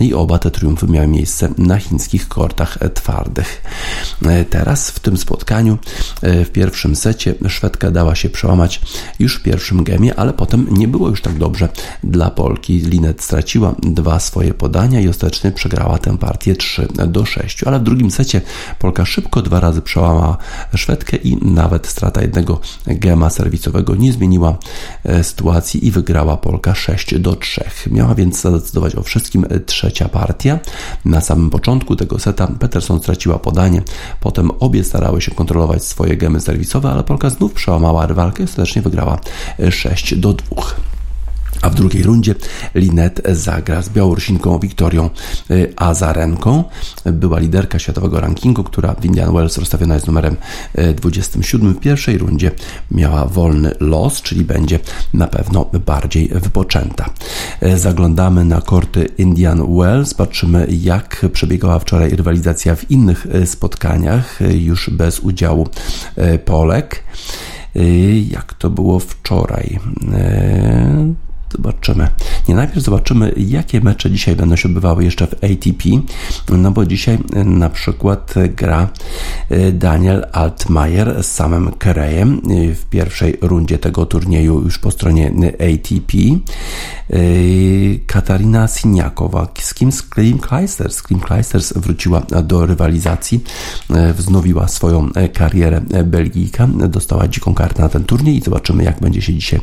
i 0.00 0.14
oba 0.14 0.38
te 0.38 0.50
triumfy 0.50 0.86
miały 0.86 1.06
miejsce 1.06 1.48
na 1.58 1.78
chińskich 1.78 2.28
kortach 2.28 2.78
twardych. 2.94 3.62
E, 4.26 4.44
teraz 4.44 4.90
w 4.90 5.00
tym 5.00 5.16
spotkaniu 5.16 5.78
e, 6.22 6.44
w 6.44 6.50
pierwszym 6.50 6.96
secie 6.96 7.34
Szwedka 7.48 7.90
dała 7.90 8.14
się 8.14 8.30
przełamać 8.30 8.80
już 9.18 9.36
w 9.36 9.42
pierwszym 9.42 9.84
gemie, 9.84 10.14
ale 10.14 10.32
potem 10.32 10.66
nie 10.70 10.88
było 10.88 11.08
już 11.08 11.22
tak 11.22 11.38
dobrze 11.38 11.68
dla 12.04 12.30
Polki. 12.30 12.78
Linet 12.78 13.22
straciła 13.22 13.74
dwa 13.82 14.20
swoje 14.20 14.54
podania 14.54 15.00
i 15.00 15.08
ostatecznie 15.08 15.52
przegrała 15.52 15.98
tę 15.98 16.18
partię 16.18 16.56
3 16.56 16.88
do 17.06 17.24
6, 17.26 17.64
ale 17.64 17.78
w 17.78 17.82
drugim 17.82 18.10
secie 18.10 18.40
Polka 18.78 19.04
szybko 19.04 19.42
dwa 19.42 19.60
razy 19.60 19.82
przełamała 19.82 20.36
Szwedkę 20.74 21.16
i 21.16 21.36
nawet 21.36 21.86
strata 21.86 22.22
jednego 22.22 22.60
gema 22.86 23.30
serwisowego 23.30 23.94
nie 23.94 24.12
zmieniła 24.12 24.58
e, 25.04 25.24
sytuacji 25.24 25.86
i 25.86 25.90
wygrała 25.90 26.36
Polka 26.36 26.74
6 26.74 27.18
do 27.18 27.36
3. 27.36 27.64
Miała 27.90 28.14
więc 28.14 28.40
zadecydować 28.40 28.96
o 28.96 29.02
wszystkim 29.02 29.46
trzecia 29.66 30.08
partia. 30.08 30.58
Na 31.04 31.20
samym 31.20 31.50
początku 31.50 31.96
tego 31.96 32.18
seta 32.18 32.46
Peterson 32.46 33.00
straciła 33.00 33.38
podanie, 33.38 33.82
potem 34.20 34.50
obie 34.60 34.84
starały 34.84 35.20
się 35.20 35.30
kontrolować 35.30 35.84
swoje 35.84 36.16
gemy 36.16 36.40
serwisowe, 36.40 36.90
ale 36.90 37.04
Polka 37.04 37.30
znów 37.30 37.52
przełamała 37.52 38.06
rywalkę 38.06 38.42
i 38.42 38.44
ostatecznie 38.44 38.82
wygrała 38.82 39.18
6 39.70 40.14
do 40.14 40.32
2 40.32 40.93
a 41.62 41.70
w 41.70 41.74
drugiej 41.74 42.02
rundzie 42.02 42.34
Linet 42.74 43.22
zagra 43.32 43.82
z 43.82 43.88
Białorusinką 43.88 44.58
Wiktorią 44.58 45.10
y, 45.50 45.72
Azarenką. 45.76 46.64
Była 47.04 47.38
liderka 47.38 47.78
światowego 47.78 48.20
rankingu, 48.20 48.64
która 48.64 48.94
w 48.94 49.04
Indian 49.04 49.34
Wells 49.34 49.58
rozstawiona 49.58 49.94
jest 49.94 50.06
numerem 50.06 50.36
27. 50.96 51.70
Y, 51.70 51.74
w 51.74 51.80
pierwszej 51.80 52.18
rundzie 52.18 52.50
miała 52.90 53.24
wolny 53.24 53.74
los, 53.80 54.22
czyli 54.22 54.44
będzie 54.44 54.78
na 55.14 55.26
pewno 55.26 55.70
bardziej 55.86 56.28
wypoczęta. 56.28 57.10
Y, 57.62 57.78
zaglądamy 57.78 58.44
na 58.44 58.60
korty 58.60 59.08
Indian 59.18 59.76
Wells, 59.76 60.14
patrzymy 60.14 60.66
jak 60.70 61.26
przebiegała 61.32 61.78
wczoraj 61.78 62.10
rywalizacja 62.10 62.76
w 62.76 62.90
innych 62.90 63.26
spotkaniach, 63.44 64.38
już 64.54 64.90
bez 64.90 65.20
udziału 65.20 65.68
Polek. 66.44 67.04
Jak 68.30 68.54
to 68.54 68.70
było 68.70 68.98
wczoraj? 68.98 69.78
Zobaczymy. 71.56 72.08
Nie 72.48 72.54
najpierw 72.54 72.84
zobaczymy, 72.84 73.32
jakie 73.36 73.80
mecze 73.80 74.10
dzisiaj 74.10 74.36
będą 74.36 74.56
się 74.56 74.68
odbywały 74.68 75.04
jeszcze 75.04 75.26
w 75.26 75.34
ATP. 75.34 75.88
No 76.48 76.70
bo 76.70 76.86
dzisiaj 76.86 77.18
na 77.44 77.70
przykład 77.70 78.34
gra 78.56 78.88
e, 79.50 79.72
Daniel 79.72 80.26
Altmaier 80.32 81.24
z 81.24 81.32
samym 81.32 81.72
Kerejem 81.72 82.40
e, 82.50 82.74
w 82.74 82.84
pierwszej 82.84 83.38
rundzie 83.40 83.78
tego 83.78 84.06
turnieju 84.06 84.62
już 84.62 84.78
po 84.78 84.90
stronie 84.90 85.32
ATP. 85.52 86.18
E, 87.10 87.18
Katarina 88.06 88.68
Siniakowa 88.68 89.48
z 89.60 89.74
kim 89.74 89.90
Klim 90.10 90.38
Kleisters. 90.38 91.02
Klim 91.02 91.20
Kleisters 91.20 91.72
wróciła 91.76 92.20
do 92.20 92.66
rywalizacji, 92.66 93.44
wznowiła 94.14 94.68
swoją 94.68 95.08
karierę 95.34 95.80
Belgijka, 96.04 96.66
dostała 96.66 97.28
dziką 97.28 97.54
kartę 97.54 97.82
na 97.82 97.88
ten 97.88 98.04
turniej 98.04 98.36
i 98.36 98.40
zobaczymy, 98.40 98.84
jak 98.84 99.00
będzie 99.00 99.22
się 99.22 99.34
dzisiaj 99.34 99.60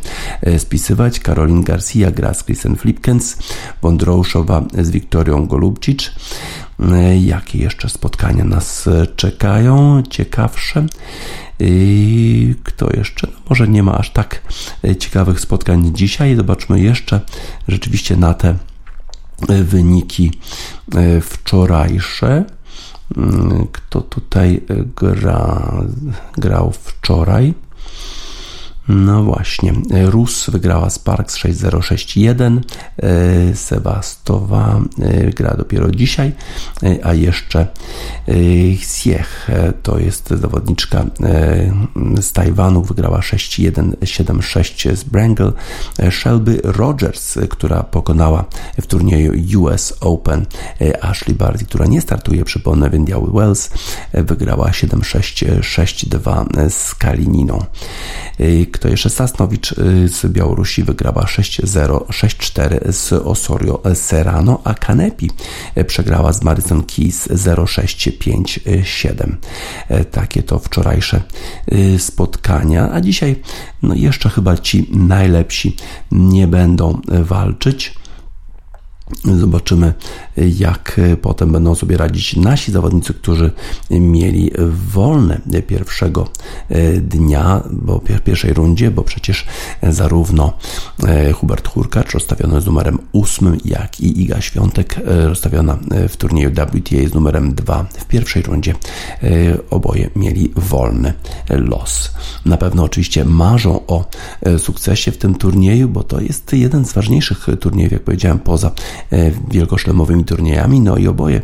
spisywać. 0.58 1.20
Karolin 1.20 1.62
Garcia 1.64 1.81
Garcia 1.82 2.12
gra 2.12 2.34
z 2.34 2.44
Chrisem 2.44 2.76
Flipkens, 2.76 3.38
Wondrouszowa 3.82 4.64
z 4.82 4.90
Wiktorią 4.90 5.48
Golubcic. 5.48 6.12
Jakie 7.22 7.60
jeszcze 7.60 7.90
spotkania 7.90 8.44
nas 8.44 8.90
czekają? 9.16 10.04
Ciekawsze. 10.10 10.86
Kto 12.64 12.90
jeszcze? 12.98 13.28
No 13.28 13.40
może 13.50 13.68
nie 13.68 13.84
ma 13.84 13.98
aż 13.98 14.10
tak 14.10 14.42
ciekawych 15.00 15.40
spotkań 15.40 15.92
dzisiaj. 15.96 16.36
Zobaczmy 16.36 16.80
jeszcze 16.80 17.22
rzeczywiście 17.68 18.18
na 18.18 18.34
te 18.34 18.56
wyniki 19.64 20.32
wczorajsze. 21.22 22.46
Kto 23.72 24.02
tutaj 24.02 24.62
gra, 24.96 25.74
grał 26.38 26.74
wczoraj? 26.84 27.54
No 28.96 29.24
właśnie, 29.24 29.74
Rus 30.06 30.50
wygrała 30.50 30.90
Sparks 30.90 31.36
6061, 31.36 32.62
e, 32.98 33.56
Sewastowa 33.56 34.82
e, 35.02 35.30
gra 35.30 35.56
dopiero 35.58 35.92
dzisiaj, 35.92 36.32
e, 36.84 37.06
a 37.06 37.14
jeszcze 37.14 37.68
Xiech 38.74 39.50
to 39.84 40.00
jest 40.00 40.30
zawodniczka 40.30 41.06
z 42.22 42.34
Tajwanu, 42.34 42.82
wygrała 42.82 43.22
6176 43.22 44.88
z 44.94 45.04
Brangle, 45.04 45.52
Shelby 46.12 46.60
Rogers, 46.64 47.38
która 47.50 47.84
pokonała 47.84 48.46
w 48.82 48.88
turnieju 48.88 49.62
US 49.62 49.94
Open 50.00 50.46
Ashley 51.02 51.36
Barty, 51.36 51.66
która 51.66 51.86
nie 51.86 52.02
startuje, 52.02 52.46
przypomnę, 52.46 52.90
w 52.90 52.94
Indian 52.94 53.32
Wells, 53.34 53.70
wygrała 54.14 54.74
7662 54.74 56.46
z 56.70 56.96
Kalininą. 56.96 57.66
Kto 58.82 58.88
jeszcze? 58.88 59.10
Sasnowicz 59.10 59.72
y, 59.72 60.10
z 60.10 60.26
Białorusi 60.26 60.84
wygrała 60.84 61.24
6-0, 61.24 62.06
6-4 62.06 62.92
z 62.92 63.14
Osorio 63.14 63.82
Serrano, 63.94 64.62
a 64.64 64.74
Kanepi 64.74 65.32
y, 65.78 65.86
przegrała 65.86 66.34
z 66.34 66.44
Madison 66.44 66.84
Keys 66.84 67.28
0-6-5-7. 67.28 69.36
Y, 69.92 70.06
takie 70.06 70.44
to 70.44 70.60
wczorajsze 70.60 71.22
spotkania, 71.98 72.92
a 72.92 73.02
dzisiaj 73.02 73.36
no 73.84 73.96
jeszcze 73.96 74.30
chyba 74.30 74.58
ci 74.58 74.88
najlepsi 74.92 75.76
nie 76.12 76.48
będą 76.48 77.02
walczyć. 77.08 78.01
Zobaczymy, 79.40 79.94
jak 80.38 81.02
potem 81.22 81.52
będą 81.52 81.76
sobie 81.76 81.98
radzić 81.98 82.36
nasi 82.36 82.72
zawodnicy, 82.72 83.14
którzy 83.14 83.52
mieli 83.90 84.52
wolne 84.94 85.42
1 85.70 86.14
dnia, 87.02 87.64
bo 87.72 88.00
w 88.00 88.22
pierwszej 88.22 88.54
rundzie, 88.54 88.92
bo 88.92 89.04
przecież 89.04 89.46
zarówno 89.84 90.54
Hubert 91.34 91.68
Hurkacz 91.68 92.14
rozstawiony 92.14 92.62
z 92.62 92.66
numerem 92.66 93.00
8, 93.14 93.58
jak 93.66 94.00
i 94.00 94.22
Iga 94.22 94.42
Świątek 94.42 94.96
rozstawiona 95.06 95.78
w 96.10 96.18
turnieju 96.18 96.52
WTA 96.52 97.10
z 97.10 97.14
numerem 97.14 97.54
2 97.56 97.86
w 97.98 98.06
pierwszej 98.06 98.44
rundzie. 98.44 98.76
Oboje 99.70 100.10
mieli 100.16 100.54
wolny 100.56 101.14
los. 101.50 102.12
Na 102.46 102.58
pewno 102.58 102.84
oczywiście 102.84 103.26
marzą 103.26 103.86
o 103.88 104.06
sukcesie 104.58 105.12
w 105.12 105.18
tym 105.18 105.36
turnieju, 105.36 105.90
bo 105.90 106.04
to 106.04 106.22
jest 106.22 106.54
jeden 106.54 106.86
z 106.86 106.94
ważniejszych 106.94 107.48
turniejów, 107.60 107.92
jak 107.92 108.04
powiedziałem, 108.04 108.40
poza 108.40 108.72
wielkoszlemowymi 109.52 110.26
turniejami. 110.26 110.80
No 110.80 110.98
i 110.98 111.08
oboje 111.08 111.42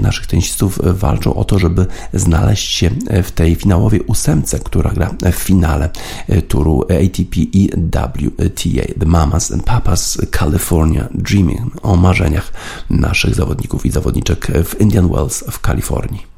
naszych 0.00 0.26
tenisistów 0.26 0.80
walczą 0.84 1.34
o 1.34 1.44
to, 1.44 1.58
żeby 1.58 1.86
znaleźć 2.12 2.72
się 2.72 2.90
w 3.22 3.30
tej 3.30 3.54
finałowej 3.54 4.00
ósemce, 4.00 4.58
która 4.58 4.90
gra 4.90 5.10
w 5.32 5.34
finale 5.34 5.90
turu 6.48 6.82
ATP 6.82 7.36
i 7.36 7.70
WTA. 7.70 8.94
The 9.00 9.06
Mamas 9.06 9.52
and 9.52 9.62
Papas 9.62 10.18
California 10.38 11.08
Dreaming 11.14 11.76
o 11.82 11.96
marzeniach 11.96 12.52
naszych 12.90 13.34
zawodników 13.34 13.86
i 13.86 13.90
zawodniczek 13.90 14.46
w 14.64 14.80
Indian 14.80 15.08
Wells 15.08 15.44
w 15.50 15.60
Kalifornii. 15.60 16.33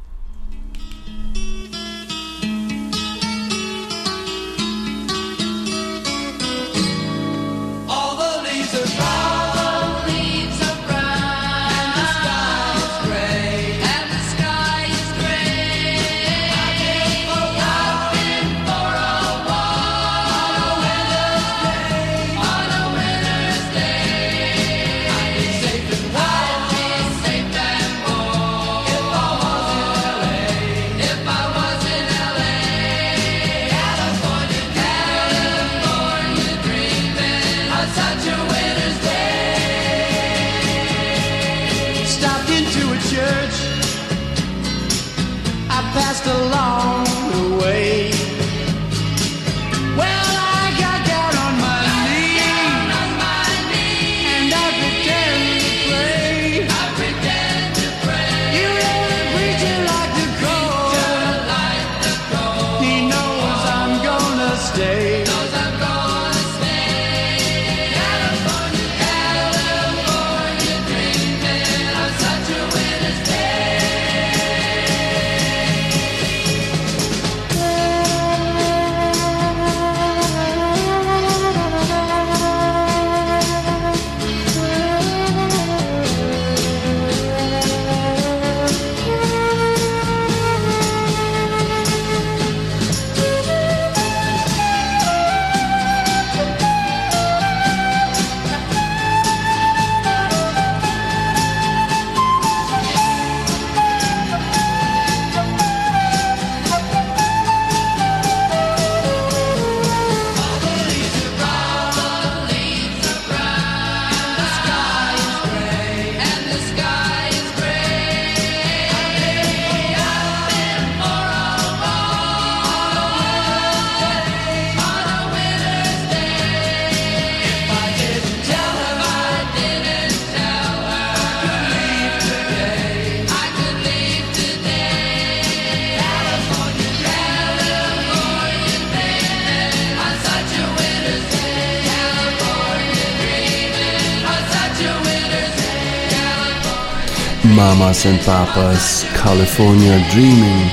Mamas 147.96 148.26
Papas, 148.26 149.06
California 149.14 149.98
Dreaming 150.10 150.70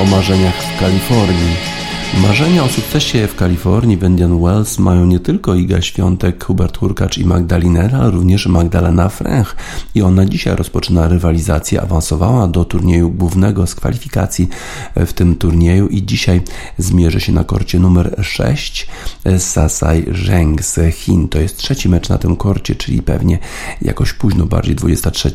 o 0.00 0.04
marzeniach 0.04 0.62
w 0.62 0.80
Kalifornii. 0.80 1.75
Marzenia 2.22 2.64
o 2.64 2.68
sukcesie 2.68 3.26
w 3.26 3.34
Kalifornii 3.34 3.96
w 3.96 4.02
Indian 4.02 4.42
Wells 4.42 4.78
mają 4.78 5.06
nie 5.06 5.20
tylko 5.20 5.54
Iga 5.54 5.82
Świątek, 5.82 6.44
Hubert 6.44 6.78
Hurkacz 6.78 7.18
i 7.18 7.24
Magdalinera, 7.24 7.98
ale 7.98 8.10
również 8.10 8.46
Magdalena 8.46 9.08
Fręch 9.08 9.56
i 9.94 10.02
ona 10.02 10.24
dzisiaj 10.24 10.56
rozpoczyna 10.56 11.08
rywalizację, 11.08 11.82
awansowała 11.82 12.48
do 12.48 12.64
turnieju 12.64 13.10
głównego 13.10 13.66
z 13.66 13.74
kwalifikacji 13.74 14.48
w 14.96 15.12
tym 15.12 15.34
turnieju 15.34 15.88
i 15.88 16.06
dzisiaj 16.06 16.42
zmierzy 16.78 17.20
się 17.20 17.32
na 17.32 17.44
korcie 17.44 17.78
numer 17.78 18.16
6 18.22 18.88
z 19.24 19.42
Sasai 19.42 20.04
Zheng 20.24 20.64
z 20.64 20.94
Chin. 20.94 21.28
To 21.28 21.38
jest 21.38 21.56
trzeci 21.56 21.88
mecz 21.88 22.08
na 22.08 22.18
tym 22.18 22.36
korcie, 22.36 22.74
czyli 22.74 23.02
pewnie 23.02 23.38
jakoś 23.82 24.12
późno, 24.12 24.46
bardziej 24.46 24.74
23, 24.74 25.30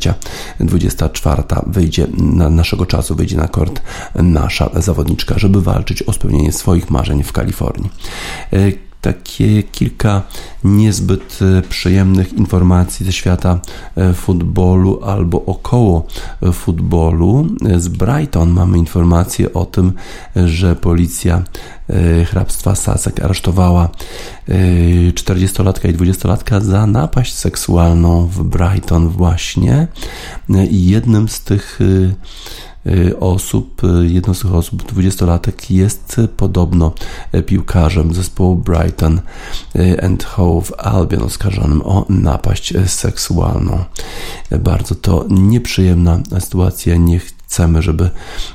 24 0.60 1.42
wyjdzie 1.66 2.06
na 2.18 2.50
naszego 2.50 2.86
czasu, 2.86 3.14
wyjdzie 3.14 3.36
na 3.36 3.48
kort 3.48 3.82
nasza 4.14 4.70
zawodniczka, 4.74 5.38
żeby 5.38 5.62
walczyć 5.62 6.02
o 6.02 6.12
spełnienie 6.12 6.52
swoich 6.72 6.90
marzeń 6.90 7.22
w 7.22 7.32
Kalifornii 7.32 7.90
e, 8.52 8.72
takie 9.00 9.62
kilka 9.62 10.22
niezbyt 10.64 11.38
e, 11.42 11.62
przyjemnych 11.62 12.32
informacji 12.32 13.06
ze 13.06 13.12
świata 13.12 13.60
e, 13.96 14.14
futbolu 14.14 15.00
albo 15.04 15.44
około 15.44 16.06
futbolu. 16.52 17.46
Z 17.76 17.88
Brighton 17.88 18.50
mamy 18.50 18.78
informację 18.78 19.52
o 19.52 19.64
tym, 19.64 19.92
że 20.36 20.76
policja 20.76 21.42
hrabstwa 22.24 22.74
Sussex 22.74 23.20
aresztowała 23.22 23.88
40-latka 25.14 25.90
i 25.90 25.94
20-latka 25.94 26.60
za 26.60 26.86
napaść 26.86 27.34
seksualną 27.34 28.26
w 28.26 28.42
Brighton 28.42 29.08
właśnie 29.08 29.86
i 30.70 30.86
jednym 30.86 31.28
z 31.28 31.40
tych 31.40 31.78
osób, 33.20 33.84
y, 33.84 34.06
jedną 34.08 34.34
z 34.34 34.40
tych 34.40 34.54
osób, 34.54 34.82
dwudziestolatek, 34.88 35.70
jest 35.70 36.20
podobno 36.36 36.92
piłkarzem 37.46 38.14
zespołu 38.14 38.56
Brighton 38.56 39.20
y, 39.76 40.02
and 40.02 40.24
Hove 40.24 40.80
Albion 40.80 41.22
oskarżonym 41.22 41.82
o 41.82 42.06
napaść 42.08 42.74
seksualną. 42.86 43.84
Bardzo 44.58 44.94
to 44.94 45.24
nieprzyjemna 45.28 46.20
sytuacja. 46.40 46.96
Nie 46.96 47.20
chcemy, 47.52 47.82
żeby 47.82 48.10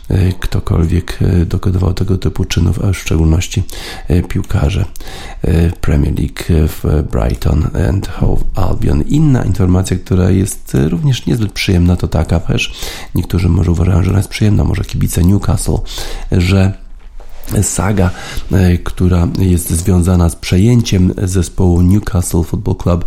e, 0.10 0.32
ktokolwiek 0.40 1.20
e, 1.22 1.46
dokonywał 1.46 1.94
tego 1.94 2.18
typu 2.18 2.46
czynów, 2.46 2.84
a 2.84 2.92
w 2.92 2.98
szczególności 2.98 3.64
e, 4.08 4.22
piłkarze 4.22 4.86
Premier 5.82 6.14
League 6.20 6.68
w 6.68 7.04
Brighton 7.12 7.68
and 7.90 8.08
Hove 8.08 8.44
Albion. 8.56 9.02
Inna 9.02 9.44
informacja, 9.44 9.98
która 9.98 10.30
jest 10.30 10.78
również 10.90 11.26
niezbyt 11.26 11.52
przyjemna, 11.52 11.96
to 11.96 12.08
taka, 12.08 12.40
też 12.40 12.74
niektórzy 13.16 13.50
może 13.50 13.72
uważają, 13.72 14.04
że 14.04 14.10
ona 14.10 14.20
jest 14.20 14.30
przyjemna, 14.30 14.64
może 14.64 14.84
kibice 14.84 15.24
Newcastle, 15.24 15.78
że 16.32 16.87
saga, 17.62 18.10
e, 18.52 18.78
która 18.78 19.28
jest 19.40 19.70
związana 19.70 20.30
z 20.30 20.36
przejęciem 20.36 21.14
zespołu 21.24 21.82
Newcastle 21.82 22.44
Football 22.44 22.76
Club 22.76 23.06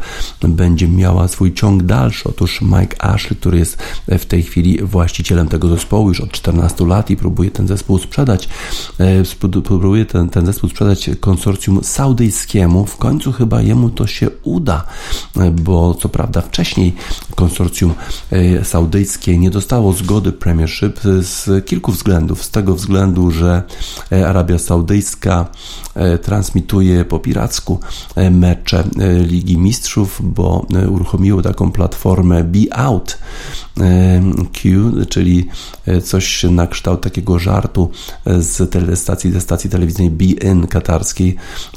będzie 0.48 0.88
miała 0.88 1.28
swój 1.28 1.54
ciąg 1.54 1.82
dalszy. 1.82 2.28
Otóż 2.28 2.60
Mike 2.62 3.04
Ashley, 3.04 3.36
który 3.36 3.58
jest 3.58 3.78
w 4.08 4.24
tej 4.24 4.42
chwili 4.42 4.78
właścicielem 4.82 5.48
tego 5.48 5.68
zespołu 5.68 6.08
już 6.08 6.20
od 6.20 6.32
14 6.32 6.86
lat 6.86 7.10
i 7.10 7.16
próbuje 7.16 7.50
ten 7.50 7.68
zespół 7.68 7.98
sprzedać, 7.98 8.48
e, 8.98 9.62
próbuje 9.64 10.06
ten, 10.06 10.28
ten 10.28 10.46
zespół 10.46 10.70
sprzedać 10.70 11.10
konsorcjum 11.20 11.84
saudyjskiemu. 11.84 12.86
W 12.86 12.96
końcu 12.96 13.32
chyba 13.32 13.62
jemu 13.62 13.90
to 13.90 14.06
się 14.06 14.30
uda, 14.42 14.84
e, 15.36 15.50
bo 15.50 15.94
co 15.94 16.08
prawda 16.08 16.40
wcześniej 16.40 16.94
konsorcjum 17.34 17.94
saudyjskie 18.62 19.38
nie 19.38 19.50
dostało 19.50 19.92
zgody 19.92 20.32
Premiership 20.32 21.00
z 21.20 21.66
kilku 21.66 21.92
względów. 21.92 22.44
Z 22.44 22.50
tego 22.50 22.74
względu, 22.74 23.30
że 23.30 23.62
Arabia 24.30 24.58
Saudyjska 24.58 25.46
e, 25.94 26.18
transmituje 26.18 27.04
po 27.04 27.18
piracku 27.18 27.80
e, 28.14 28.30
mecze 28.30 28.84
e, 28.98 29.18
Ligi 29.22 29.58
Mistrzów, 29.58 30.20
bo 30.22 30.66
uruchomiło 30.88 31.42
taką 31.42 31.72
platformę 31.72 32.44
Be 32.44 32.76
Out 32.76 33.18
Q, 34.52 34.92
czyli 35.08 35.48
coś 36.04 36.42
na 36.44 36.66
kształt 36.66 37.00
takiego 37.00 37.38
żartu 37.38 37.90
z 38.26 38.70
telestacji, 38.70 39.32
ze 39.32 39.40
stacji 39.40 39.70
telewizyjnej 39.70 40.10
Be 40.10 40.24
In 40.24 40.66
katarskiej, 40.66 41.36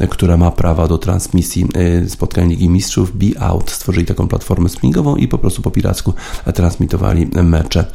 która 0.10 0.38
ma 0.38 0.52
prawa 0.52 0.88
do 0.88 0.98
transmisji 0.98 1.68
spotkań 2.08 2.50
Ligi 2.50 2.70
Mistrzów. 2.70 3.18
Be 3.18 3.42
Out 3.42 3.72
stworzyli 3.72 4.06
taką 4.06 4.28
platformę 4.28 4.70
streamingową 4.70 5.16
i 5.16 5.28
po 5.28 5.38
prostu 5.38 5.62
po 5.62 5.72
piracku 5.72 6.14
transmitowali 6.54 7.28
mecze 7.44 7.86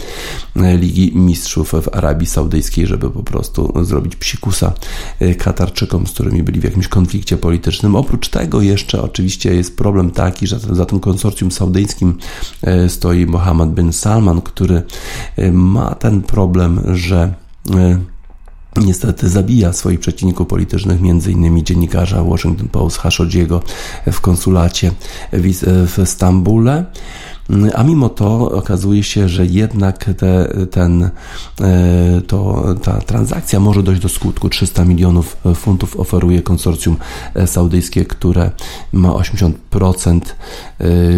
Ligi 0.56 1.12
Mistrzów 1.14 1.72
w 1.72 1.88
Arabii 1.96 2.26
Saudyjskiej, 2.26 2.86
żeby 2.86 3.10
po 3.10 3.22
prostu 3.22 3.84
zrobić 3.84 4.16
psikus 4.16 4.47
Y, 5.22 5.34
Katarczykom, 5.34 6.06
z 6.06 6.12
którymi 6.12 6.42
byli 6.42 6.60
w 6.60 6.64
jakimś 6.64 6.88
konflikcie 6.88 7.36
politycznym. 7.36 7.96
Oprócz 7.96 8.28
tego 8.28 8.62
jeszcze 8.62 9.02
oczywiście 9.02 9.54
jest 9.54 9.76
problem 9.76 10.10
taki, 10.10 10.46
że 10.46 10.58
za 10.58 10.86
tym 10.86 11.00
konsorcjum 11.00 11.50
saudyjskim 11.50 12.18
y, 12.84 12.88
stoi 12.88 13.26
Mohammed 13.26 13.70
bin 13.70 13.92
Salman, 13.92 14.40
który 14.40 14.82
y, 15.38 15.52
ma 15.52 15.94
ten 15.94 16.22
problem, 16.22 16.80
że 16.94 17.34
niestety 18.76 19.28
zabija 19.28 19.72
swoich 19.72 20.00
przeciwników 20.00 20.48
politycznych, 20.48 21.00
m.in. 21.00 21.64
dziennikarza 21.64 22.22
Washington 22.22 22.68
Post 22.68 22.98
Khashoggiego 22.98 23.62
w 24.12 24.20
konsulacie 24.20 24.92
w 25.62 26.02
Stambule. 26.04 26.84
A 27.74 27.82
mimo 27.82 28.08
to 28.08 28.50
okazuje 28.50 29.02
się, 29.02 29.28
że 29.28 29.46
jednak 29.46 30.04
te, 30.16 30.48
ten, 30.70 31.10
e, 31.60 32.20
to, 32.26 32.64
ta 32.82 32.98
transakcja 32.98 33.60
może 33.60 33.82
dojść 33.82 34.02
do 34.02 34.08
skutku. 34.08 34.48
300 34.48 34.84
milionów 34.84 35.36
funtów 35.54 36.00
oferuje 36.00 36.42
konsorcjum 36.42 36.96
saudyjskie, 37.46 38.04
które 38.04 38.50
ma 38.92 39.08
80% 39.08 40.20
e, 40.20 40.24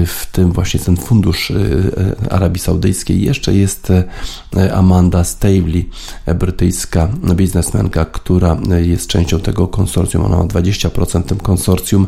w 0.06 0.26
tym 0.32 0.52
właśnie 0.52 0.80
ten 0.80 0.96
fundusz 0.96 1.50
e, 1.50 2.32
Arabii 2.32 2.60
Saudyjskiej. 2.60 3.22
Jeszcze 3.22 3.54
jest 3.54 3.92
Amanda 4.74 5.24
Stavely, 5.24 5.84
brytyjska 6.34 7.08
biznesmenka, 7.34 8.04
która 8.04 8.56
jest 8.82 9.06
częścią 9.06 9.40
tego 9.40 9.68
konsorcjum. 9.68 10.24
Ona 10.24 10.36
ma 10.36 10.44
20% 10.44 11.22
tym 11.22 11.38
konsorcjum. 11.38 12.06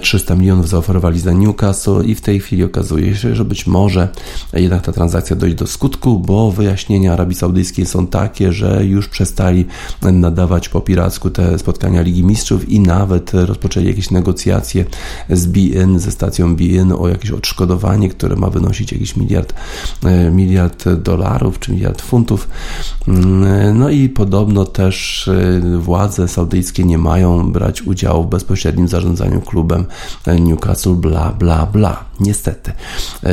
300 0.00 0.34
milionów 0.34 0.68
zaoferowali 0.68 1.20
za 1.20 1.32
Newcastle 1.32 2.02
i 2.04 2.14
w 2.14 2.20
tej 2.20 2.40
chwili 2.40 2.64
okazuje 2.64 3.16
się, 3.16 3.34
że 3.34 3.41
że 3.42 3.48
być 3.48 3.66
może 3.66 4.08
jednak 4.52 4.82
ta 4.82 4.92
transakcja 4.92 5.36
dojdzie 5.36 5.56
do 5.56 5.66
skutku, 5.66 6.18
bo 6.18 6.50
wyjaśnienia 6.50 7.12
Arabii 7.12 7.34
Saudyjskiej 7.34 7.86
są 7.86 8.06
takie, 8.06 8.52
że 8.52 8.84
już 8.84 9.08
przestali 9.08 9.64
nadawać 10.02 10.68
po 10.68 10.80
piracku 10.80 11.30
te 11.30 11.58
spotkania 11.58 12.02
Ligi 12.02 12.24
Mistrzów 12.24 12.68
i 12.68 12.80
nawet 12.80 13.34
rozpoczęli 13.34 13.86
jakieś 13.86 14.10
negocjacje 14.10 14.84
z 15.30 15.46
BN, 15.46 15.98
ze 15.98 16.10
stacją 16.10 16.56
BN 16.56 16.92
o 16.92 17.08
jakieś 17.08 17.30
odszkodowanie, 17.30 18.08
które 18.08 18.36
ma 18.36 18.50
wynosić 18.50 18.92
jakiś 18.92 19.16
miliard, 19.16 19.54
e, 20.04 20.30
miliard 20.30 20.88
dolarów 20.88 21.58
czy 21.58 21.72
miliard 21.72 22.02
funtów. 22.02 22.48
Mm, 23.08 23.78
no 23.78 23.90
i 23.90 24.08
podobno 24.08 24.64
też 24.64 25.28
e, 25.28 25.78
władze 25.78 26.28
saudyjskie 26.28 26.84
nie 26.84 26.98
mają 26.98 27.52
brać 27.52 27.82
udziału 27.82 28.24
w 28.24 28.28
bezpośrednim 28.28 28.88
zarządzaniu 28.88 29.40
klubem 29.40 29.84
Newcastle, 30.40 30.94
bla, 30.94 31.32
bla, 31.38 31.66
bla. 31.66 32.04
Niestety. 32.20 32.72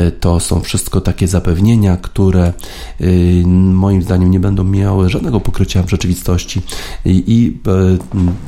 E, 0.00 0.10
to 0.10 0.40
są 0.40 0.60
wszystko 0.60 1.00
takie 1.00 1.28
zapewnienia, 1.28 1.96
które 1.96 2.52
y, 3.00 3.42
moim 3.46 4.02
zdaniem 4.02 4.30
nie 4.30 4.40
będą 4.40 4.64
miały 4.64 5.08
żadnego 5.08 5.40
pokrycia 5.40 5.82
w 5.82 5.90
rzeczywistości. 5.90 6.62
I, 7.04 7.24
i 7.26 7.58
e, 7.68 7.98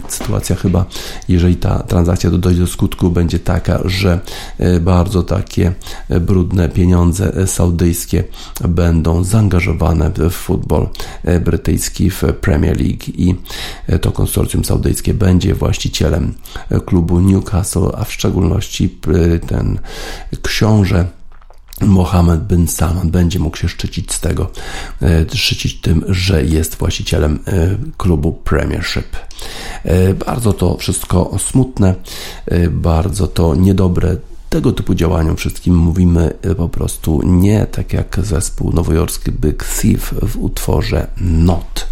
sytuacja 0.08 0.56
chyba, 0.56 0.84
jeżeli 1.28 1.56
ta 1.56 1.78
transakcja 1.78 2.30
dojdzie 2.30 2.60
do 2.60 2.66
skutku, 2.66 3.10
będzie 3.10 3.38
taka, 3.38 3.80
że 3.84 4.20
e, 4.58 4.80
bardzo 4.80 5.22
takie 5.22 5.72
brudne 6.20 6.68
pieniądze 6.68 7.46
saudyjskie 7.46 8.24
będą 8.68 9.24
zaangażowane 9.24 10.10
w 10.10 10.30
futbol 10.30 10.88
brytyjski 11.44 12.10
w 12.10 12.22
Premier 12.40 12.80
League. 12.80 13.04
I 13.14 13.34
to 14.00 14.12
konsorcjum 14.12 14.64
saudyjskie 14.64 15.14
będzie 15.14 15.54
właścicielem 15.54 16.34
klubu 16.86 17.20
Newcastle, 17.20 17.88
a 17.96 18.04
w 18.04 18.12
szczególności 18.12 18.98
ten 19.46 19.78
książę 20.42 21.06
Mohammed 21.86 22.40
bin 22.40 22.68
Salman 22.68 23.10
będzie 23.10 23.38
mógł 23.38 23.56
się 23.56 23.68
szczycić 23.68 24.12
z 24.12 24.20
tego, 24.20 24.50
e, 25.02 25.36
szczycić 25.36 25.80
tym, 25.80 26.04
że 26.08 26.44
jest 26.44 26.74
właścicielem 26.74 27.38
e, 27.46 27.76
klubu 27.96 28.32
Premiership. 28.32 29.16
E, 29.84 30.14
bardzo 30.14 30.52
to 30.52 30.76
wszystko 30.76 31.36
smutne, 31.38 31.94
bardzo 32.70 33.26
to 33.26 33.54
niedobre. 33.54 34.16
Tego 34.48 34.72
typu 34.72 34.94
działaniom 34.94 35.36
wszystkim 35.36 35.76
mówimy 35.76 36.34
po 36.56 36.68
prostu 36.68 37.22
nie, 37.24 37.66
tak 37.66 37.92
jak 37.92 38.18
zespół 38.22 38.72
nowojorski 38.72 39.32
Big 39.32 39.64
Thief 39.64 40.14
w 40.22 40.36
utworze 40.36 41.06
Not. 41.20 41.91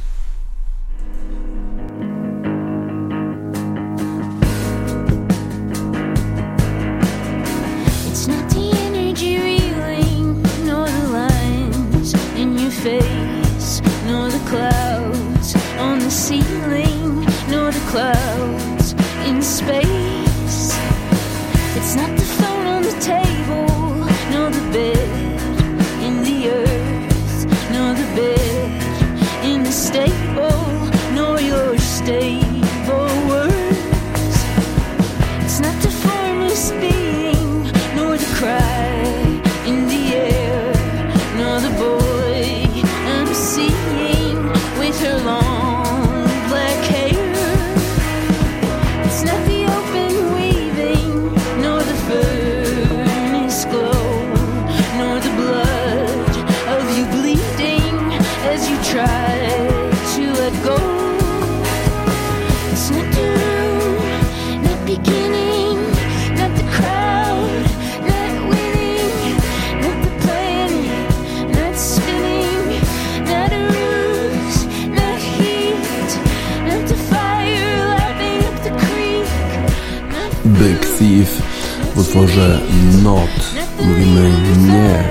Utworze 82.20 82.60
Not 83.02 83.54
mówimy 83.80 84.30
nie 84.56 85.04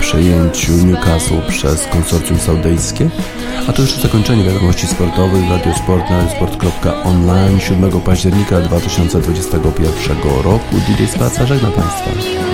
przejęciu 0.00 0.72
Newcastle 0.72 1.42
przez 1.48 1.86
konsorcjum 1.86 2.38
saudyjskie. 2.38 3.10
A 3.68 3.72
to 3.72 3.82
jeszcze 3.82 4.00
zakończenie 4.00 4.44
wiadomości 4.44 4.86
sportowych 4.86 5.50
Radio 5.50 5.74
Sport 5.74 6.10
na 6.10 6.30
sport.online 6.30 7.60
7 7.60 8.00
października 8.00 8.60
2021 8.60 10.16
roku. 10.44 10.76
DJ 10.88 11.04
Spaca 11.06 11.46
żegna 11.46 11.70
Państwa. 11.70 12.45